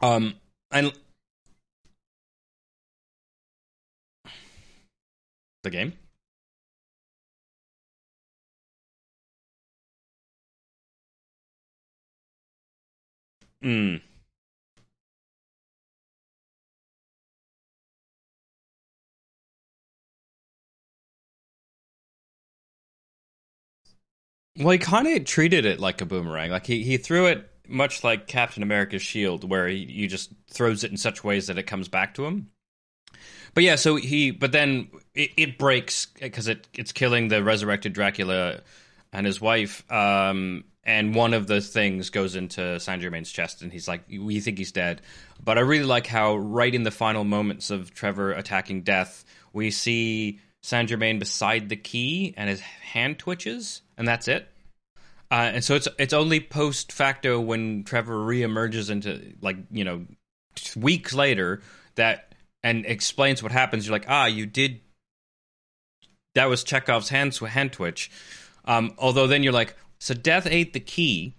Um, 0.00 0.34
and 0.70 0.92
the 5.62 5.70
game. 5.70 5.92
Hmm. 13.62 13.96
Well, 24.58 24.70
he 24.70 24.78
kind 24.78 25.06
of 25.06 25.24
treated 25.24 25.66
it 25.66 25.80
like 25.80 26.00
a 26.00 26.06
boomerang. 26.06 26.50
Like 26.50 26.66
he, 26.66 26.82
he 26.82 26.96
threw 26.96 27.26
it 27.26 27.50
much 27.68 28.04
like 28.04 28.26
Captain 28.26 28.62
America's 28.62 29.02
shield, 29.02 29.48
where 29.48 29.68
he, 29.68 29.84
he 29.86 30.06
just 30.06 30.30
throws 30.50 30.84
it 30.84 30.90
in 30.90 30.96
such 30.96 31.24
ways 31.24 31.46
that 31.46 31.58
it 31.58 31.64
comes 31.64 31.88
back 31.88 32.14
to 32.14 32.26
him. 32.26 32.50
But 33.54 33.64
yeah, 33.64 33.76
so 33.76 33.96
he, 33.96 34.30
but 34.30 34.52
then 34.52 34.88
it, 35.14 35.30
it 35.36 35.58
breaks 35.58 36.06
because 36.06 36.48
it 36.48 36.68
it's 36.74 36.92
killing 36.92 37.28
the 37.28 37.42
resurrected 37.42 37.94
Dracula 37.94 38.60
and 39.12 39.24
his 39.26 39.40
wife. 39.40 39.90
Um, 39.90 40.64
and 40.84 41.14
one 41.14 41.34
of 41.34 41.46
the 41.46 41.60
things 41.60 42.10
goes 42.10 42.36
into 42.36 42.78
Saint 42.78 43.02
Germain's 43.02 43.32
chest, 43.32 43.62
and 43.62 43.72
he's 43.72 43.88
like, 43.88 44.04
"We 44.08 44.40
think 44.40 44.58
he's 44.58 44.72
dead." 44.72 45.02
But 45.42 45.58
I 45.58 45.62
really 45.62 45.84
like 45.84 46.06
how 46.06 46.36
right 46.36 46.72
in 46.72 46.84
the 46.84 46.90
final 46.90 47.24
moments 47.24 47.70
of 47.70 47.92
Trevor 47.92 48.32
attacking 48.32 48.82
Death, 48.82 49.24
we 49.52 49.70
see 49.70 50.40
Saint 50.62 50.88
Germain 50.88 51.18
beside 51.18 51.68
the 51.68 51.76
key, 51.76 52.34
and 52.36 52.48
his 52.48 52.60
hand 52.60 53.18
twitches, 53.18 53.82
and 53.96 54.06
that's 54.06 54.28
it. 54.28 54.48
Uh, 55.30 55.50
and 55.54 55.64
so 55.64 55.74
it's 55.74 55.88
it's 55.98 56.12
only 56.12 56.40
post 56.40 56.92
facto 56.92 57.40
when 57.40 57.84
Trevor 57.84 58.16
reemerges 58.16 58.90
into 58.90 59.34
like 59.40 59.56
you 59.70 59.84
know 59.84 60.06
weeks 60.76 61.12
later 61.12 61.62
that 61.96 62.34
and 62.62 62.86
explains 62.86 63.42
what 63.42 63.52
happens. 63.52 63.86
You're 63.86 63.94
like, 63.94 64.06
ah, 64.08 64.26
you 64.26 64.46
did. 64.46 64.80
That 66.34 66.46
was 66.46 66.64
Chekhov's 66.64 67.08
hand 67.08 67.36
hand 67.36 67.72
twitch. 67.72 68.10
Um, 68.64 68.94
although 68.98 69.26
then 69.26 69.42
you're 69.42 69.52
like, 69.52 69.76
so 69.98 70.14
Death 70.14 70.46
ate 70.46 70.72
the 70.72 70.80
key 70.80 71.34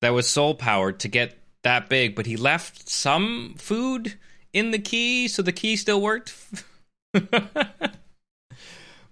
that 0.00 0.10
was 0.10 0.28
soul 0.28 0.54
powered 0.54 1.00
to 1.00 1.08
get 1.08 1.38
that 1.62 1.88
big, 1.88 2.14
but 2.14 2.26
he 2.26 2.36
left 2.36 2.88
some 2.88 3.54
food 3.58 4.14
in 4.52 4.70
the 4.70 4.78
key, 4.78 5.28
so 5.28 5.42
the 5.42 5.52
key 5.52 5.76
still 5.76 6.00
worked. 6.00 6.34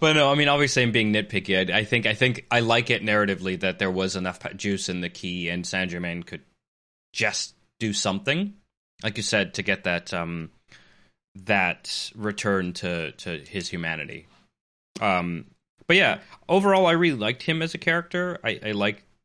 But 0.00 0.14
no, 0.14 0.30
I 0.30 0.34
mean, 0.34 0.48
obviously, 0.48 0.82
I'm 0.82 0.92
being 0.92 1.12
nitpicky. 1.12 1.70
I, 1.72 1.78
I, 1.78 1.84
think 1.84 2.06
I 2.06 2.14
think 2.14 2.46
I 2.50 2.60
like 2.60 2.90
it 2.90 3.02
narratively 3.02 3.60
that 3.60 3.78
there 3.78 3.90
was 3.90 4.16
enough 4.16 4.40
juice 4.56 4.88
in 4.88 5.00
the 5.00 5.08
key, 5.08 5.48
and 5.48 5.66
Saint 5.66 5.90
Germain 5.90 6.22
could 6.22 6.42
just 7.12 7.54
do 7.78 7.92
something, 7.92 8.54
like 9.02 9.16
you 9.16 9.22
said, 9.22 9.54
to 9.54 9.62
get 9.62 9.84
that 9.84 10.12
um, 10.12 10.50
that 11.44 12.10
return 12.14 12.72
to 12.74 13.12
to 13.12 13.38
his 13.38 13.68
humanity. 13.68 14.26
Um, 15.00 15.46
but 15.86 15.96
yeah, 15.96 16.20
overall, 16.48 16.86
I 16.86 16.92
really 16.92 17.18
liked 17.18 17.42
him 17.42 17.62
as 17.62 17.74
a 17.74 17.78
character. 17.78 18.38
I, 18.44 18.60
I 18.64 18.72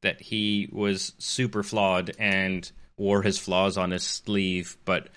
that 0.02 0.22
he 0.22 0.70
was 0.72 1.14
super 1.18 1.64
flawed 1.64 2.12
and 2.20 2.70
wore 2.98 3.22
his 3.22 3.38
flaws 3.38 3.78
on 3.78 3.92
his 3.92 4.04
sleeve, 4.04 4.78
but 4.86 5.10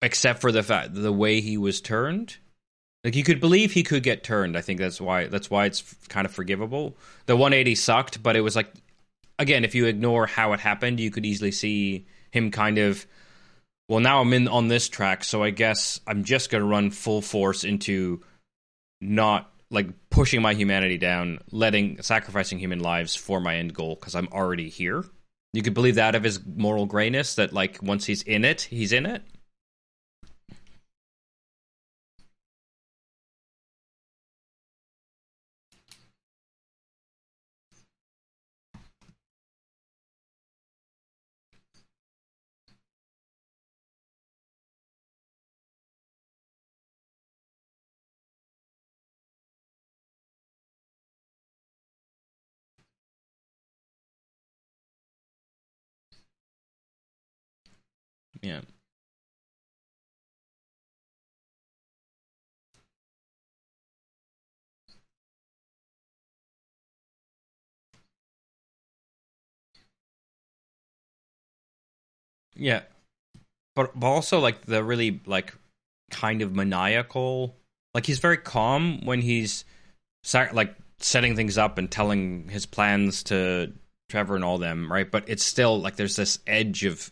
except 0.00 0.40
for 0.40 0.50
the 0.50 0.62
fact 0.62 0.94
the 0.94 1.12
way 1.12 1.40
he 1.40 1.56
was 1.56 1.80
turned 1.80 2.36
like 3.04 3.16
you 3.16 3.24
could 3.24 3.40
believe 3.40 3.72
he 3.72 3.82
could 3.82 4.02
get 4.02 4.22
turned. 4.22 4.56
I 4.56 4.60
think 4.60 4.78
that's 4.78 5.00
why 5.00 5.26
that's 5.26 5.50
why 5.50 5.66
it's 5.66 5.82
kind 6.08 6.24
of 6.24 6.32
forgivable. 6.32 6.96
The 7.26 7.36
180 7.36 7.74
sucked, 7.74 8.22
but 8.22 8.36
it 8.36 8.40
was 8.40 8.56
like 8.56 8.72
again, 9.38 9.64
if 9.64 9.74
you 9.74 9.86
ignore 9.86 10.26
how 10.26 10.52
it 10.52 10.60
happened, 10.60 11.00
you 11.00 11.10
could 11.10 11.26
easily 11.26 11.50
see 11.50 12.06
him 12.30 12.50
kind 12.50 12.78
of 12.78 13.06
well, 13.88 14.00
now 14.00 14.20
I'm 14.20 14.32
in 14.32 14.48
on 14.48 14.68
this 14.68 14.88
track, 14.88 15.24
so 15.24 15.42
I 15.42 15.50
guess 15.50 16.00
I'm 16.06 16.24
just 16.24 16.50
going 16.50 16.62
to 16.62 16.68
run 16.68 16.90
full 16.90 17.20
force 17.20 17.64
into 17.64 18.22
not 19.00 19.52
like 19.70 19.88
pushing 20.10 20.40
my 20.40 20.54
humanity 20.54 20.98
down, 20.98 21.40
letting 21.50 22.00
sacrificing 22.00 22.58
human 22.58 22.78
lives 22.78 23.14
for 23.16 23.40
my 23.40 23.56
end 23.56 23.74
goal 23.74 23.96
because 23.96 24.14
I'm 24.14 24.28
already 24.28 24.68
here. 24.68 25.04
You 25.52 25.62
could 25.62 25.74
believe 25.74 25.96
that 25.96 26.14
of 26.14 26.22
his 26.22 26.40
moral 26.46 26.86
grayness 26.86 27.34
that 27.34 27.52
like 27.52 27.80
once 27.82 28.06
he's 28.06 28.22
in 28.22 28.44
it, 28.44 28.62
he's 28.62 28.92
in 28.92 29.04
it. 29.06 29.22
Yeah. 58.42 58.60
Yeah. 72.54 72.82
But 73.74 73.98
but 73.98 74.06
also 74.06 74.38
like 74.38 74.66
the 74.66 74.84
really 74.84 75.20
like 75.26 75.54
kind 76.10 76.42
of 76.42 76.54
maniacal 76.54 77.56
like 77.94 78.04
he's 78.06 78.18
very 78.18 78.36
calm 78.36 79.04
when 79.04 79.22
he's 79.22 79.64
like 80.34 80.76
setting 80.98 81.36
things 81.36 81.58
up 81.58 81.78
and 81.78 81.90
telling 81.90 82.48
his 82.48 82.66
plans 82.66 83.22
to 83.24 83.72
Trevor 84.08 84.36
and 84.36 84.44
all 84.44 84.58
them, 84.58 84.90
right? 84.92 85.10
But 85.10 85.24
it's 85.28 85.44
still 85.44 85.80
like 85.80 85.96
there's 85.96 86.16
this 86.16 86.38
edge 86.46 86.84
of 86.84 87.10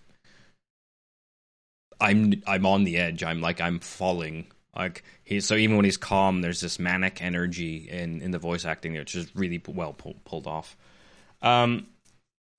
I'm 2.00 2.42
I'm 2.46 2.66
on 2.66 2.84
the 2.84 2.96
edge. 2.96 3.22
I'm 3.22 3.40
like 3.40 3.60
I'm 3.60 3.78
falling. 3.80 4.46
Like 4.76 5.04
he 5.24 5.40
so 5.40 5.54
even 5.56 5.76
when 5.76 5.84
he's 5.84 5.96
calm, 5.96 6.42
there's 6.42 6.60
this 6.60 6.78
manic 6.78 7.22
energy 7.22 7.88
in 7.88 8.22
in 8.22 8.30
the 8.30 8.38
voice 8.38 8.64
acting, 8.64 8.94
which 8.94 9.14
is 9.14 9.34
really 9.34 9.62
well 9.66 9.92
pull, 9.92 10.16
pulled 10.24 10.46
off. 10.46 10.76
Um, 11.42 11.86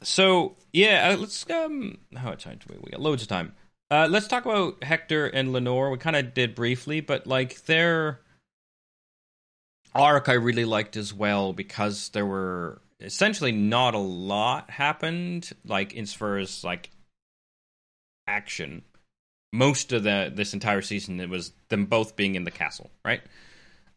so 0.03 0.55
yeah, 0.73 1.09
uh, 1.09 1.17
let's 1.17 1.49
um, 1.49 1.97
how 2.15 2.29
much 2.29 2.43
time 2.43 2.59
do 2.59 2.73
we? 2.73 2.79
We 2.83 2.91
got 2.91 3.01
loads 3.01 3.21
of 3.21 3.27
time. 3.27 3.53
Uh, 3.89 4.07
let's 4.09 4.27
talk 4.27 4.45
about 4.45 4.83
Hector 4.83 5.27
and 5.27 5.51
Lenore. 5.51 5.91
We 5.91 5.97
kind 5.97 6.15
of 6.15 6.33
did 6.33 6.55
briefly, 6.55 7.01
but 7.01 7.27
like 7.27 7.65
their 7.65 8.21
arc, 9.93 10.29
I 10.29 10.33
really 10.33 10.65
liked 10.65 10.95
as 10.95 11.13
well 11.13 11.51
because 11.51 12.09
there 12.09 12.25
were 12.25 12.81
essentially 13.01 13.51
not 13.51 13.93
a 13.93 13.99
lot 13.99 14.69
happened, 14.69 15.51
like 15.65 15.95
as 15.97 16.13
far 16.13 16.37
as 16.37 16.63
like 16.63 16.89
action. 18.27 18.83
Most 19.53 19.91
of 19.91 20.03
the 20.03 20.31
this 20.33 20.53
entire 20.53 20.81
season, 20.81 21.19
it 21.19 21.29
was 21.29 21.51
them 21.69 21.85
both 21.85 22.15
being 22.15 22.35
in 22.35 22.43
the 22.43 22.51
castle, 22.51 22.89
right? 23.03 23.21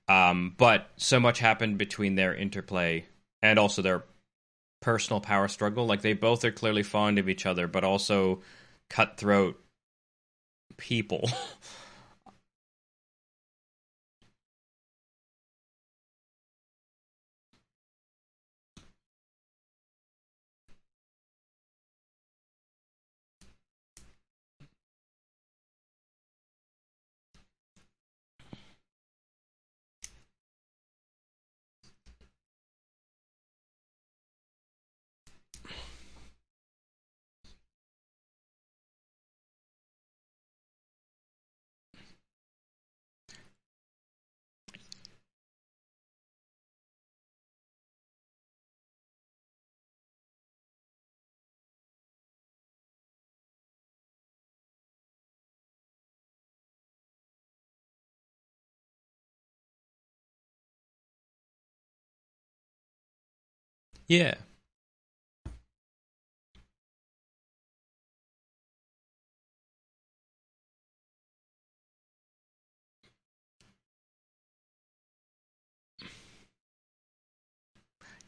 Um, 0.09 0.55
but 0.57 0.91
so 0.97 1.21
much 1.21 1.39
happened 1.39 1.79
between 1.79 2.15
their 2.15 2.35
interplay 2.35 3.07
and 3.41 3.59
also 3.59 3.83
their 3.83 4.05
personal 4.83 5.21
power 5.21 5.49
struggle. 5.49 5.87
Like 5.87 6.03
they 6.03 6.13
both 6.13 6.45
are 6.45 6.53
clearly 6.53 6.83
fond 6.83 7.19
of 7.19 7.29
each 7.29 7.47
other, 7.47 7.67
but 7.67 7.85
also 7.85 8.43
cutthroat 8.91 9.59
people. 10.77 11.31
Yeah. 64.07 64.35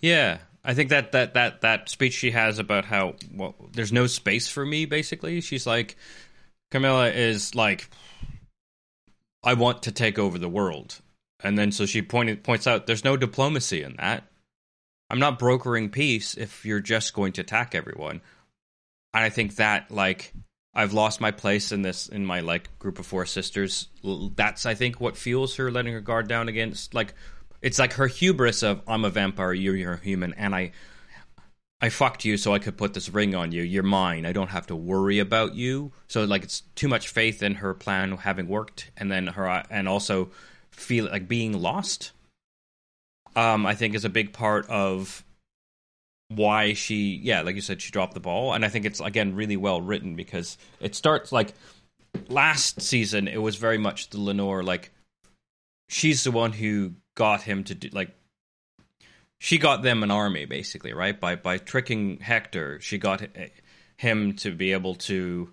Yeah, 0.01 0.39
I 0.65 0.75
think 0.75 0.91
that 0.91 1.12
that 1.12 1.35
that 1.35 1.61
that 1.62 1.89
speech 1.89 2.12
she 2.12 2.31
has 2.33 2.59
about 2.59 2.85
how 2.87 3.15
well, 3.33 3.55
there's 3.73 3.93
no 3.93 4.07
space 4.07 4.49
for 4.49 4.65
me. 4.67 4.85
Basically, 4.85 5.41
she's 5.41 5.67
like, 5.67 5.97
Carmilla 6.71 7.09
is 7.11 7.55
like, 7.55 7.89
I 9.43 9.55
want 9.55 9.83
to 9.85 9.93
take 9.93 10.19
over 10.19 10.39
the 10.39 10.49
world, 10.49 11.01
and 11.43 11.59
then 11.59 11.73
so 11.73 11.87
she 11.87 12.03
pointed 12.03 12.45
points 12.45 12.67
out 12.67 12.87
there's 12.87 13.05
no 13.05 13.17
diplomacy 13.17 13.83
in 13.83 13.97
that. 13.97 14.25
I'm 15.09 15.19
not 15.19 15.38
brokering 15.38 15.90
peace 15.90 16.37
if 16.37 16.64
you're 16.64 16.81
just 16.81 17.14
going 17.14 17.33
to 17.35 17.42
attack 17.42 17.75
everyone. 17.75 18.21
And 19.14 19.25
I 19.25 19.31
think 19.31 19.57
that 19.57 19.90
like 19.90 20.33
I've 20.75 20.92
lost 20.92 21.21
my 21.21 21.31
place 21.31 21.73
in 21.73 21.83
this 21.83 22.09
in 22.09 22.27
my 22.27 22.40
like 22.40 22.79
group 22.79 22.99
of 22.99 23.07
four 23.07 23.25
sisters. 23.25 23.88
That's 24.35 24.66
I 24.66 24.75
think 24.75 25.01
what 25.01 25.16
fuels 25.16 25.57
her 25.57 25.71
letting 25.71 25.95
her 25.95 26.01
guard 26.01 26.29
down 26.29 26.49
against 26.49 26.95
like 26.95 27.14
it's 27.62 27.79
like 27.79 27.95
her 27.95 28.07
hubris 28.07 28.62
of 28.62 28.83
I'm 28.87 29.05
a 29.05 29.11
vampire, 29.11 29.53
you're, 29.53 29.77
you're 29.77 29.95
a 29.95 30.01
human, 30.01 30.35
and 30.35 30.55
I 30.55 30.73
I 31.81 31.88
fucked 31.88 32.25
you 32.25 32.37
so 32.37 32.53
I 32.53 32.59
could 32.59 32.77
put 32.77 32.95
this 32.95 33.09
ring 33.09 33.35
on 33.35 33.53
you. 33.53 33.62
You're 33.62 33.83
mine. 33.83 34.27
I 34.27 34.33
don't 34.33 34.51
have 34.51 34.66
to 34.69 34.77
worry 34.77 35.19
about 35.19 35.55
you. 35.55 35.92
So 36.09 36.25
like 36.25 36.42
it's 36.42 36.61
too 36.75 36.88
much 36.88 37.09
faith 37.09 37.42
in 37.42 37.55
her 37.57 37.75
plan 37.75 38.16
having 38.16 38.49
worked, 38.49 38.90
and 38.97 39.11
then 39.11 39.29
her 39.29 39.49
uh, 39.49 39.62
and 39.71 39.88
also 39.88 40.31
feel 40.71 41.07
like 41.07 41.27
being 41.27 41.59
lost 41.59 42.12
um, 43.37 43.66
I 43.66 43.75
think 43.75 43.94
is 43.94 44.05
a 44.05 44.11
big 44.11 44.33
part 44.33 44.68
of 44.68 45.22
why 46.29 46.72
she, 46.72 47.20
yeah, 47.22 47.42
like 47.42 47.55
you 47.55 47.61
said, 47.61 47.81
she 47.81 47.92
dropped 47.92 48.14
the 48.14 48.20
ball. 48.20 48.53
And 48.53 48.64
I 48.64 48.68
think 48.68 48.85
it's, 48.85 48.99
again, 48.99 49.37
really 49.37 49.57
well 49.57 49.81
written 49.81 50.16
because 50.16 50.59
it 50.81 50.94
starts 50.96 51.31
like 51.31 51.53
last 52.29 52.81
season, 52.81 53.29
it 53.29 53.40
was 53.40 53.57
very 53.57 53.79
much 53.79 54.11
the 54.11 54.20
Lenore, 54.20 54.64
like, 54.64 54.90
she's 55.88 56.25
the 56.25 56.33
one 56.33 56.53
who 56.53 56.94
got 57.14 57.42
him 57.42 57.62
to 57.64 57.75
do, 57.75 57.88
like, 57.92 58.11
she 59.38 59.59
got 59.59 59.83
them 59.83 60.03
an 60.03 60.11
army 60.11 60.46
basically, 60.46 60.94
right? 60.94 61.20
By 61.20 61.37
by 61.37 61.59
tricking 61.59 62.18
Hector, 62.20 62.81
she 62.81 62.96
got 62.96 63.22
him 63.99 64.33
to 64.37 64.51
be 64.51 64.72
able 64.72 64.94
to 64.94 65.51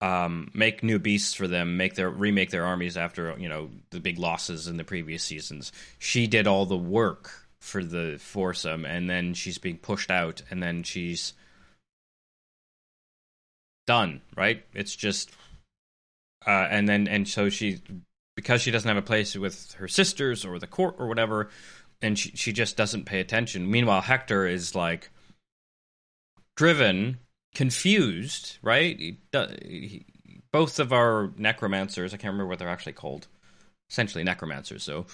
um, 0.00 0.50
make 0.52 0.82
new 0.82 0.98
beasts 0.98 1.34
for 1.34 1.48
them, 1.48 1.76
make 1.76 1.94
their 1.94 2.10
remake 2.10 2.50
their 2.50 2.66
armies 2.66 2.96
after 2.96 3.34
you 3.38 3.48
know 3.48 3.70
the 3.90 4.00
big 4.00 4.18
losses 4.18 4.66
in 4.68 4.76
the 4.76 4.84
previous 4.84 5.22
seasons. 5.22 5.72
She 5.98 6.26
did 6.26 6.46
all 6.46 6.66
the 6.66 6.76
work 6.76 7.46
for 7.60 7.82
the 7.82 8.18
foursome, 8.20 8.84
and 8.84 9.08
then 9.08 9.34
she's 9.34 9.58
being 9.58 9.78
pushed 9.78 10.10
out, 10.10 10.42
and 10.50 10.62
then 10.62 10.82
she's 10.82 11.32
done. 13.86 14.20
Right? 14.36 14.64
It's 14.74 14.94
just, 14.94 15.30
uh, 16.46 16.68
and 16.70 16.88
then 16.88 17.08
and 17.08 17.26
so 17.26 17.48
she 17.48 17.80
because 18.36 18.60
she 18.60 18.70
doesn't 18.70 18.88
have 18.88 18.98
a 18.98 19.02
place 19.02 19.34
with 19.34 19.72
her 19.74 19.88
sisters 19.88 20.44
or 20.44 20.58
the 20.58 20.66
court 20.66 20.96
or 20.98 21.06
whatever, 21.06 21.48
and 22.02 22.18
she 22.18 22.32
she 22.34 22.52
just 22.52 22.76
doesn't 22.76 23.06
pay 23.06 23.20
attention. 23.20 23.70
Meanwhile, 23.70 24.02
Hector 24.02 24.46
is 24.46 24.74
like 24.74 25.08
driven 26.54 27.18
confused, 27.56 28.58
right? 28.60 28.98
He, 28.98 29.16
he, 29.32 30.04
both 30.52 30.78
of 30.78 30.92
our 30.92 31.32
necromancers, 31.38 32.12
I 32.12 32.18
can't 32.18 32.32
remember 32.32 32.50
what 32.50 32.58
they're 32.58 32.68
actually 32.68 32.92
called. 32.92 33.26
Essentially 33.90 34.24
necromancers. 34.24 34.82
So, 34.82 35.06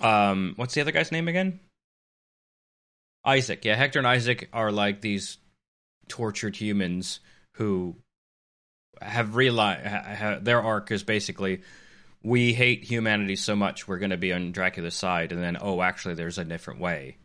um, 0.00 0.54
what's 0.56 0.72
the 0.72 0.80
other 0.80 0.92
guy's 0.92 1.12
name 1.12 1.28
again? 1.28 1.60
Isaac. 3.24 3.66
Yeah, 3.66 3.74
Hector 3.74 3.98
and 3.98 4.08
Isaac 4.08 4.48
are 4.52 4.72
like 4.72 5.02
these 5.02 5.36
tortured 6.08 6.56
humans 6.56 7.20
who 7.56 7.96
have 9.02 9.36
realized 9.36 9.86
ha, 9.86 10.38
their 10.40 10.62
arc 10.62 10.90
is 10.90 11.02
basically 11.02 11.60
we 12.22 12.54
hate 12.54 12.82
humanity 12.84 13.36
so 13.36 13.54
much 13.54 13.86
we're 13.86 13.98
going 13.98 14.10
to 14.10 14.16
be 14.16 14.32
on 14.32 14.52
Dracula's 14.52 14.94
side, 14.94 15.32
and 15.32 15.42
then 15.42 15.58
oh, 15.60 15.82
actually, 15.82 16.14
there's 16.14 16.38
a 16.38 16.44
different 16.44 16.80
way. 16.80 17.18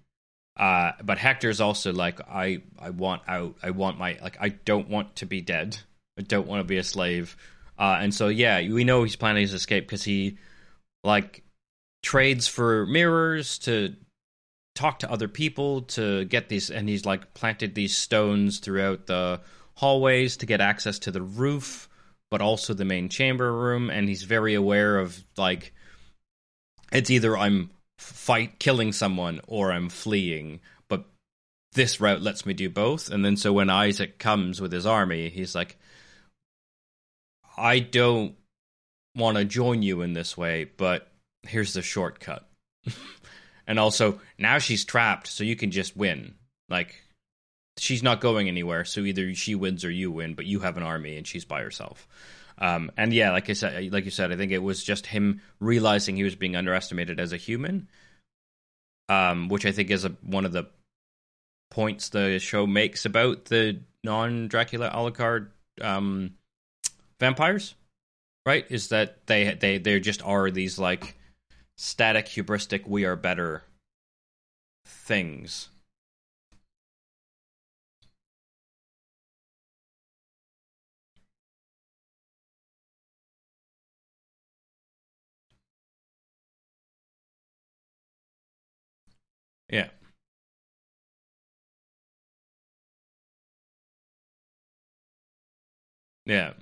Uh, 0.58 0.94
but 1.04 1.18
Hector's 1.18 1.60
also 1.60 1.92
like, 1.92 2.22
I, 2.30 2.62
I 2.80 2.92
want 2.92 3.24
out. 3.28 3.56
I 3.62 3.72
want 3.72 3.98
my 3.98 4.18
like. 4.22 4.38
I 4.40 4.50
don't 4.50 4.90
want 4.90 5.18
to 5.18 5.26
be 5.26 5.42
dead. 5.42 5.78
I 6.18 6.22
don't 6.22 6.48
want 6.48 6.62
to 6.62 6.64
be 6.64 6.78
a 6.78 6.84
slave. 6.84 7.36
Uh, 7.78 7.98
and 8.00 8.14
so 8.14 8.30
yeah, 8.30 8.60
we 8.62 8.86
know 8.86 9.04
he's 9.04 9.18
planning 9.18 9.42
his 9.42 9.54
escape 9.54 9.86
because 9.86 10.04
he 10.04 10.38
like 11.04 11.44
trades 12.04 12.48
for 12.48 12.86
mirrors 12.86 13.58
to 13.60 13.96
talk 14.76 15.00
to 15.00 15.12
other 15.12 15.28
people 15.28 15.82
to 15.82 16.26
get 16.26 16.48
these, 16.48 16.70
and 16.70 16.88
he's 16.88 17.06
like 17.06 17.34
planted 17.34 17.76
these 17.76 17.96
stones 17.98 18.60
throughout 18.60 19.08
the 19.08 19.42
hallways 19.76 20.38
to 20.38 20.46
get 20.46 20.62
access 20.62 21.00
to 21.00 21.12
the 21.12 21.22
roof, 21.22 21.90
but 22.32 22.42
also 22.42 22.74
the 22.74 22.86
main 22.86 23.10
chamber 23.10 23.52
room. 23.52 23.90
And 23.90 24.08
he's 24.08 24.24
very 24.24 24.54
aware 24.54 25.00
of 25.00 25.22
like, 25.36 25.74
it's 26.94 27.10
either 27.10 27.38
I'm 27.38 27.72
fight 27.98 28.60
killing 28.60 28.92
someone 28.92 29.42
or 29.48 29.72
I'm 29.72 29.90
fleeing. 29.90 30.60
But 30.88 31.06
this 31.74 32.00
route 32.00 32.22
lets 32.22 32.46
me 32.46 32.54
do 32.54 32.70
both. 32.70 33.10
And 33.10 33.24
then 33.24 33.38
so 33.38 33.54
when 33.54 33.70
Isaac 33.70 34.18
comes 34.18 34.62
with 34.62 34.72
his 34.72 34.86
army, 34.86 35.30
he's 35.30 35.56
like, 35.56 35.78
I 37.58 37.80
don't 37.80 38.36
want 39.16 39.38
to 39.38 39.46
join 39.46 39.82
you 39.82 40.02
in 40.02 40.14
this 40.14 40.38
way, 40.38 40.66
but 40.66 41.12
here's 41.44 41.74
the 41.74 41.82
shortcut. 41.82 42.48
and 43.68 43.80
also, 43.80 44.20
now 44.38 44.60
she's 44.60 44.86
trapped, 44.86 45.28
so 45.28 45.44
you 45.44 45.56
can 45.56 45.72
just 45.72 45.96
win. 45.96 46.36
Like, 46.70 47.02
she's 47.78 48.04
not 48.04 48.22
going 48.22 48.48
anywhere, 48.48 48.86
so 48.86 49.02
either 49.02 49.34
she 49.36 49.56
wins 49.56 49.86
or 49.86 49.92
you 49.92 50.12
win, 50.12 50.34
but 50.34 50.46
you 50.46 50.60
have 50.62 50.78
an 50.78 50.84
army 50.84 51.18
and 51.18 51.26
she's 51.26 51.46
by 51.46 51.62
herself. 51.62 52.08
Um, 52.58 52.92
and 52.98 53.12
yeah, 53.14 53.32
like 53.32 53.50
I 53.50 53.54
said, 53.54 53.92
like 53.92 54.06
you 54.06 54.12
said, 54.12 54.32
I 54.32 54.38
think 54.38 54.52
it 54.52 54.64
was 54.64 54.84
just 54.84 55.08
him 55.08 55.42
realizing 55.60 56.16
he 56.16 56.24
was 56.24 56.36
being 56.36 56.56
underestimated 56.56 57.20
as 57.20 57.34
a 57.34 57.38
human, 57.38 57.90
um, 59.10 59.50
which 59.50 59.66
I 59.66 59.72
think 59.72 59.92
is 59.92 60.06
a, 60.06 60.10
one 60.22 60.46
of 60.46 60.54
the 60.54 60.68
points 61.70 62.10
the 62.10 62.40
show 62.40 62.66
makes 62.66 63.06
about 63.06 63.46
the 63.46 63.82
non 64.04 64.48
Dracula 64.48 64.90
Alucard 64.90 65.50
um, 65.82 66.36
vampires, 67.20 67.76
right? 68.46 68.66
Is 68.70 68.90
that 68.90 69.28
they 69.28 69.54
they 69.54 69.78
they 69.78 70.00
just 70.00 70.24
are 70.24 70.50
these 70.50 70.80
like 70.80 71.18
static, 71.78 72.28
hubristic, 72.28 72.88
we 72.88 73.04
are 73.06 73.16
better 73.16 73.64
things. 74.86 75.70
Yeah. 96.26 96.54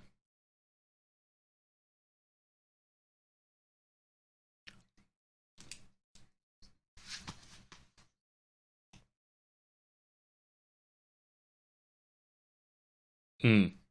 Mm. 13.43 13.82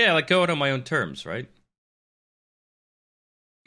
Yeah, 0.00 0.14
like 0.14 0.28
go 0.28 0.42
out 0.42 0.50
on 0.50 0.58
my 0.58 0.70
own 0.70 0.82
terms, 0.82 1.26
right? 1.26 1.46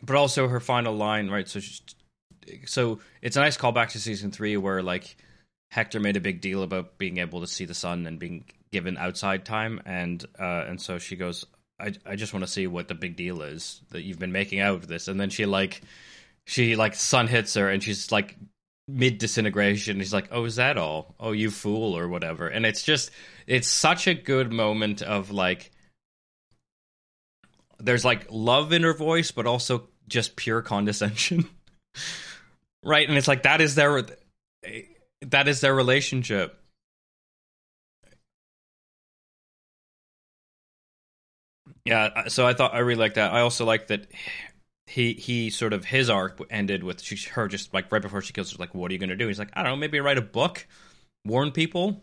But 0.02 0.16
also 0.16 0.48
her 0.48 0.60
final 0.60 0.96
line, 0.96 1.30
right? 1.30 1.48
So, 1.48 1.60
she's, 1.60 1.82
so 2.66 3.00
it's 3.22 3.38
a 3.38 3.40
nice 3.40 3.56
callback 3.56 3.90
to 3.90 4.00
season 4.00 4.32
three 4.32 4.58
where 4.58 4.82
like 4.82 5.16
Hector 5.70 6.00
made 6.00 6.18
a 6.18 6.22
big 6.22 6.42
deal 6.42 6.64
about 6.64 6.98
being 6.98 7.20
able 7.20 7.42
to 7.42 7.48
see 7.48 7.66
the 7.66 7.76
sun 7.76 8.08
and 8.08 8.18
being 8.18 8.46
given 8.72 8.98
outside 8.98 9.46
time, 9.46 9.80
and 9.86 10.26
uh, 10.40 10.66
and 10.68 10.82
so 10.82 10.98
she 10.98 11.16
goes, 11.16 11.46
I 11.80 11.94
I 12.06 12.16
just 12.16 12.34
want 12.34 12.44
to 12.46 12.52
see 12.52 12.66
what 12.66 12.88
the 12.88 12.96
big 12.96 13.16
deal 13.16 13.44
is 13.44 13.82
that 13.92 14.02
you've 14.02 14.20
been 14.20 14.32
making 14.32 14.60
out 14.60 14.76
of 14.76 14.88
this, 14.88 15.08
and 15.08 15.20
then 15.20 15.30
she 15.30 15.46
like 15.46 15.82
she 16.48 16.76
like 16.76 16.96
sun 16.96 17.28
hits 17.28 17.54
her 17.54 17.70
and 17.70 17.82
she's 17.84 18.12
like 18.12 18.36
mid 18.88 19.20
disintegration. 19.20 19.98
He's 19.98 20.14
like, 20.14 20.30
"Oh, 20.32 20.46
is 20.46 20.56
that 20.56 20.78
all? 20.80 21.16
Oh, 21.20 21.32
you 21.32 21.52
fool, 21.52 21.96
or 21.98 22.08
whatever." 22.08 22.48
And 22.48 22.66
it's 22.66 22.84
just, 22.84 23.12
it's 23.46 23.68
such 23.68 24.08
a 24.08 24.16
good 24.16 24.52
moment 24.52 25.02
of 25.04 25.30
like 25.32 25.72
there's 27.84 28.06
like 28.06 28.28
love 28.32 28.72
in 28.72 28.84
her 28.84 28.94
voice, 28.94 29.32
but 29.32 29.46
also 29.46 29.88
just 30.08 30.36
pure 30.36 30.62
condescension. 30.62 31.50
right? 32.84 33.08
And 33.08 33.18
it's 33.18 33.28
like 33.28 33.44
that 33.44 33.62
is 33.62 33.76
their 33.76 34.06
eh, 34.64 34.82
that 35.22 35.48
is 35.48 35.62
their 35.62 35.76
relationship. 35.76 36.60
Yeah, 41.86 42.28
so 42.30 42.48
I 42.48 42.54
thought 42.54 42.74
I 42.74 42.80
really 42.80 43.00
like 43.00 43.16
that. 43.16 43.34
I 43.34 43.42
also 43.42 43.66
like 43.66 43.88
that 43.88 44.08
he 44.88 45.14
he 45.14 45.50
sort 45.50 45.74
of 45.74 45.84
his 45.84 46.10
arc 46.10 46.40
ended 46.50 46.84
with 46.84 47.02
she, 47.02 47.18
her 47.32 47.48
just 47.48 47.74
like 47.74 47.92
right 47.92 48.02
before 48.02 48.22
she 48.22 48.34
kills 48.34 48.52
her 48.52 48.58
like 48.58 48.74
what 48.74 48.90
are 48.90 48.94
you 48.94 49.00
going 49.00 49.10
to 49.10 49.16
do? 49.18 49.28
He's 49.28 49.40
like 49.40 49.52
I 49.54 49.64
don't 49.64 49.74
know, 49.74 49.76
maybe 49.78 50.00
write 50.00 50.18
a 50.18 50.22
book, 50.22 50.66
warn 51.26 51.52
people. 51.52 52.02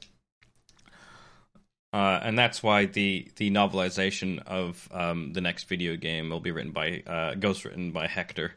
Uh, 1.92 2.20
and 2.22 2.38
that's 2.38 2.62
why 2.62 2.86
the 2.86 3.28
the 3.36 3.50
novelization 3.50 4.40
of 4.46 4.88
um, 4.92 5.32
the 5.32 5.40
next 5.40 5.68
video 5.68 5.96
game 5.96 6.30
will 6.30 6.40
be 6.40 6.52
written 6.52 6.70
by 6.70 7.02
uh, 7.06 7.34
ghost 7.34 7.64
written 7.64 7.90
by 7.90 8.06
Hector. 8.06 8.52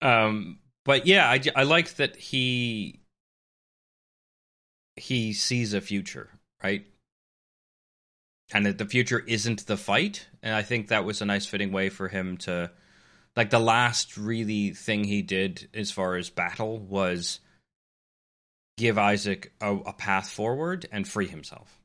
Um, 0.00 0.58
but 0.84 1.06
yeah, 1.06 1.28
I, 1.28 1.40
I 1.54 1.62
like 1.64 1.94
that 1.96 2.16
he 2.16 3.00
he 4.96 5.34
sees 5.34 5.74
a 5.74 5.80
future, 5.82 6.30
right? 6.62 6.86
And 8.54 8.66
that 8.66 8.78
the 8.78 8.86
future 8.86 9.22
isn't 9.26 9.66
the 9.66 9.76
fight, 9.76 10.26
and 10.42 10.54
I 10.54 10.62
think 10.62 10.88
that 10.88 11.04
was 11.04 11.20
a 11.20 11.26
nice 11.26 11.46
fitting 11.46 11.72
way 11.72 11.88
for 11.88 12.08
him 12.08 12.36
to, 12.38 12.70
like, 13.34 13.48
the 13.48 13.58
last 13.58 14.18
really 14.18 14.70
thing 14.70 15.04
he 15.04 15.22
did 15.22 15.70
as 15.72 15.90
far 15.90 16.16
as 16.16 16.28
battle 16.28 16.78
was 16.78 17.40
give 18.76 18.98
Isaac 18.98 19.52
a, 19.62 19.74
a 19.74 19.92
path 19.94 20.28
forward 20.28 20.84
and 20.92 21.08
free 21.08 21.28
himself 21.28 21.81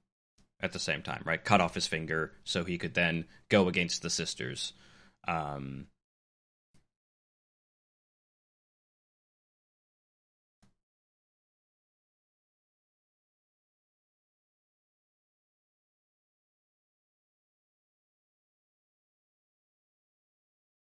at 0.60 0.74
the 0.74 0.80
same 0.80 1.02
time, 1.02 1.22
right? 1.26 1.44
Cut 1.44 1.62
off 1.62 1.76
his 1.76 1.88
finger 1.88 2.34
so 2.44 2.64
he 2.64 2.78
could 2.78 2.94
then 2.94 3.26
go 3.50 3.68
against 3.68 4.02
the 4.02 4.10
sisters. 4.10 4.74
Um, 5.28 5.88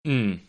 mm. 0.06 0.47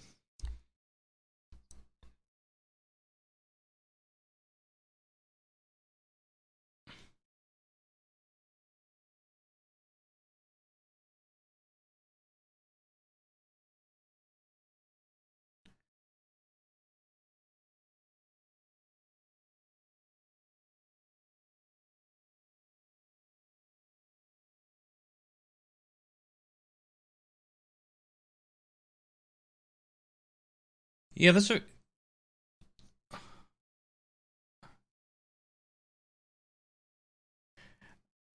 Yeah, 31.19 31.33
that's 31.33 31.51
a 31.51 31.61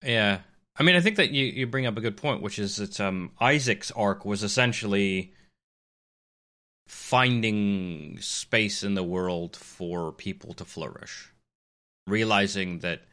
yeah. 0.03 0.39
I 0.75 0.83
mean, 0.83 0.95
I 0.95 0.99
think 0.99 1.15
that 1.15 1.31
you, 1.31 1.45
you 1.45 1.65
bring 1.65 1.85
up 1.85 1.97
a 1.97 2.01
good 2.01 2.17
point, 2.17 2.41
which 2.41 2.59
is 2.59 2.75
that 2.77 2.99
um, 2.99 3.31
Isaac's 3.39 3.89
arc 3.91 4.25
was 4.25 4.43
essentially 4.43 5.33
finding 6.87 8.17
space 8.19 8.83
in 8.83 8.95
the 8.95 9.03
world 9.03 9.55
for 9.55 10.11
people 10.11 10.53
to 10.55 10.65
flourish, 10.65 11.31
realizing 12.05 12.79
that 12.79 13.03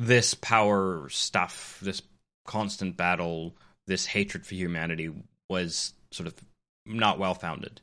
this 0.00 0.34
power 0.34 1.08
stuff, 1.10 1.78
this 1.80 2.02
constant 2.44 2.96
battle, 2.96 3.54
this 3.86 4.06
hatred 4.06 4.44
for 4.44 4.56
humanity 4.56 5.12
was 5.48 5.94
sort 6.10 6.26
of 6.26 6.34
not 6.86 7.20
well 7.20 7.34
founded 7.34 7.80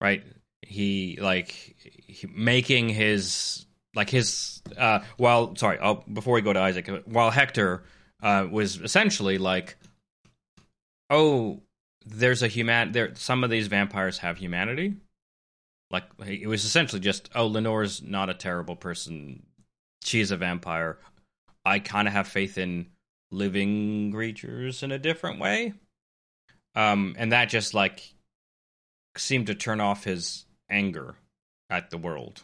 right? 0.00 0.22
He 0.62 1.18
like 1.20 1.50
he, 1.50 2.28
making 2.32 2.88
his 2.88 3.66
like 3.94 4.10
his 4.10 4.62
uh 4.76 5.00
while 5.16 5.56
sorry 5.56 5.78
I'll, 5.78 6.04
before 6.12 6.34
we 6.34 6.42
go 6.42 6.52
to 6.52 6.60
Isaac 6.60 6.88
while 7.06 7.30
Hector 7.30 7.82
uh 8.22 8.46
was 8.50 8.80
essentially 8.80 9.38
like 9.38 9.76
oh 11.08 11.60
there's 12.06 12.42
a 12.42 12.48
human 12.48 12.92
there 12.92 13.14
some 13.14 13.44
of 13.44 13.50
these 13.50 13.66
vampires 13.66 14.18
have 14.18 14.38
humanity. 14.38 14.96
Like 15.90 16.04
it 16.26 16.46
was 16.46 16.64
essentially 16.64 17.00
just 17.00 17.30
oh 17.34 17.46
Lenore's 17.46 18.02
not 18.02 18.30
a 18.30 18.34
terrible 18.34 18.76
person. 18.76 19.44
She's 20.02 20.30
a 20.30 20.36
vampire. 20.36 20.98
I 21.64 21.78
kind 21.78 22.08
of 22.08 22.14
have 22.14 22.28
faith 22.28 22.56
in 22.58 22.86
living 23.30 24.12
creatures 24.12 24.82
in 24.82 24.92
a 24.92 24.98
different 24.98 25.40
way. 25.40 25.74
Um, 26.74 27.16
and 27.18 27.32
that 27.32 27.48
just 27.48 27.74
like 27.74 28.14
seemed 29.20 29.46
to 29.48 29.54
turn 29.54 29.80
off 29.80 30.04
his 30.04 30.44
anger 30.68 31.14
at 31.68 31.90
the 31.90 31.98
world. 31.98 32.42